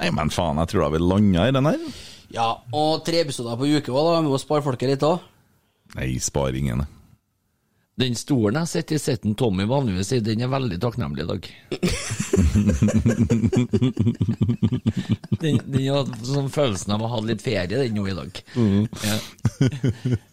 [0.00, 1.80] Nei, men faen, jeg tror da vi landa i den her.
[2.36, 4.20] Ja, og tre episoder på uke òg, da.
[4.22, 5.16] Vi må spare folket litt òg.
[5.96, 6.84] Nei, spar ingen.
[8.00, 11.48] Den stolen jeg sitter i, sitter Tommy vanligvis i, den er veldig takknemlig i dag.
[15.42, 18.32] den, den hadde sånn følelsen av å ha litt ferie, den nå i dag.
[18.56, 18.88] Mm.
[19.04, 19.16] Ja.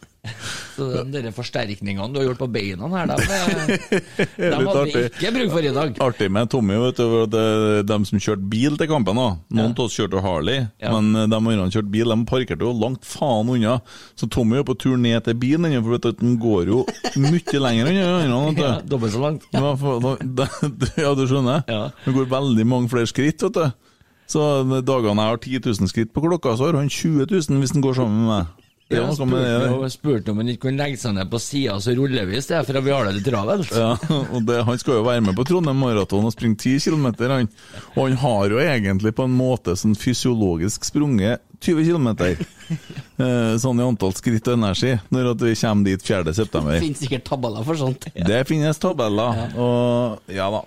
[0.77, 3.15] Så de forsterkningene du har gjort på beina her, de,
[4.37, 5.95] de hadde vi ikke bruk for i dag.
[6.05, 7.43] Artig med Tommy, vet du, De det
[7.81, 9.39] er dem som kjørte bil til kampen òg.
[9.53, 10.91] Noen av oss kjørte Harley, Ja.
[10.95, 13.77] men eh, de andre kjørte bil, de parkerte jo langt faen unna.
[14.19, 16.83] Så Tommy er på tur ned til bilen, for vet du, den går jo
[17.17, 18.43] mye lenger unna.
[18.57, 19.43] Ja, Dobbelt så langt.
[19.53, 20.47] Ja, da, da,
[21.05, 21.63] ja, du skjønner?
[21.69, 21.83] Ja.
[22.05, 23.67] Det går veldig mange flere skritt, vet du.
[24.27, 24.43] Så
[24.83, 27.83] dagene jeg har 10 000 skritt på klokka, så har han 20 000 hvis han
[27.85, 28.66] går sammen med meg.
[28.87, 29.89] Det er Jeg det spurte, der.
[29.91, 32.63] spurte om han ikke kunne legge seg ned på sida, så ruller vi i stedet
[32.69, 33.73] for vi har det litt travelt.
[33.75, 33.89] Ja,
[34.31, 37.49] og det, Han skal jo være med på Trondheim Maraton og springe 10 km, han.
[37.97, 42.09] Og han har jo egentlig på en måte sånn fysiologisk sprunget 20 km.
[43.17, 46.33] Eh, sånn i antall skritt og energi, når vi kommer dit 4.
[46.37, 46.75] september.
[46.83, 48.03] Finnes sikkert tabeller for sånt.
[48.13, 50.59] Det finnes tabeller, og ja da.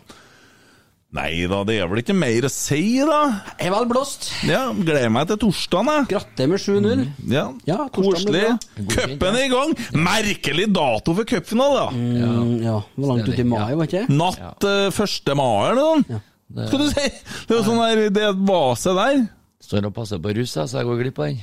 [1.10, 3.16] Nei da, det er vel ikke mer å si, da.
[3.58, 4.28] Jeg er vel blåst.
[4.46, 6.04] Ja, Gleder meg til torsdagen, jeg.
[6.12, 7.02] Gratulerer med 7-0.
[7.32, 8.92] Ja, Ja, torsdagen Koselig.
[8.92, 9.74] Cupen er i gang!
[10.06, 11.88] Merkelig dato for cupfinale, da!
[11.98, 14.18] Mm, ja, det var langt ut i mai, var ikke det?
[14.20, 15.34] Natt eh, 1.
[15.40, 16.28] mai, eller noe sånt.
[16.70, 17.08] Skal du si?
[17.46, 19.20] Det er jo sånn der, det vase der.
[19.66, 21.42] Står og passer på russ, så jeg går glipp av den.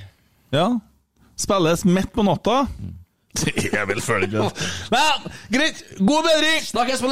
[0.56, 0.68] Ja.
[1.36, 2.62] Spilles midt på natta.
[3.38, 4.48] Jeg vil følge det.
[4.96, 5.84] Men greit.
[6.00, 6.64] God bedring!
[6.72, 7.12] Snakkes på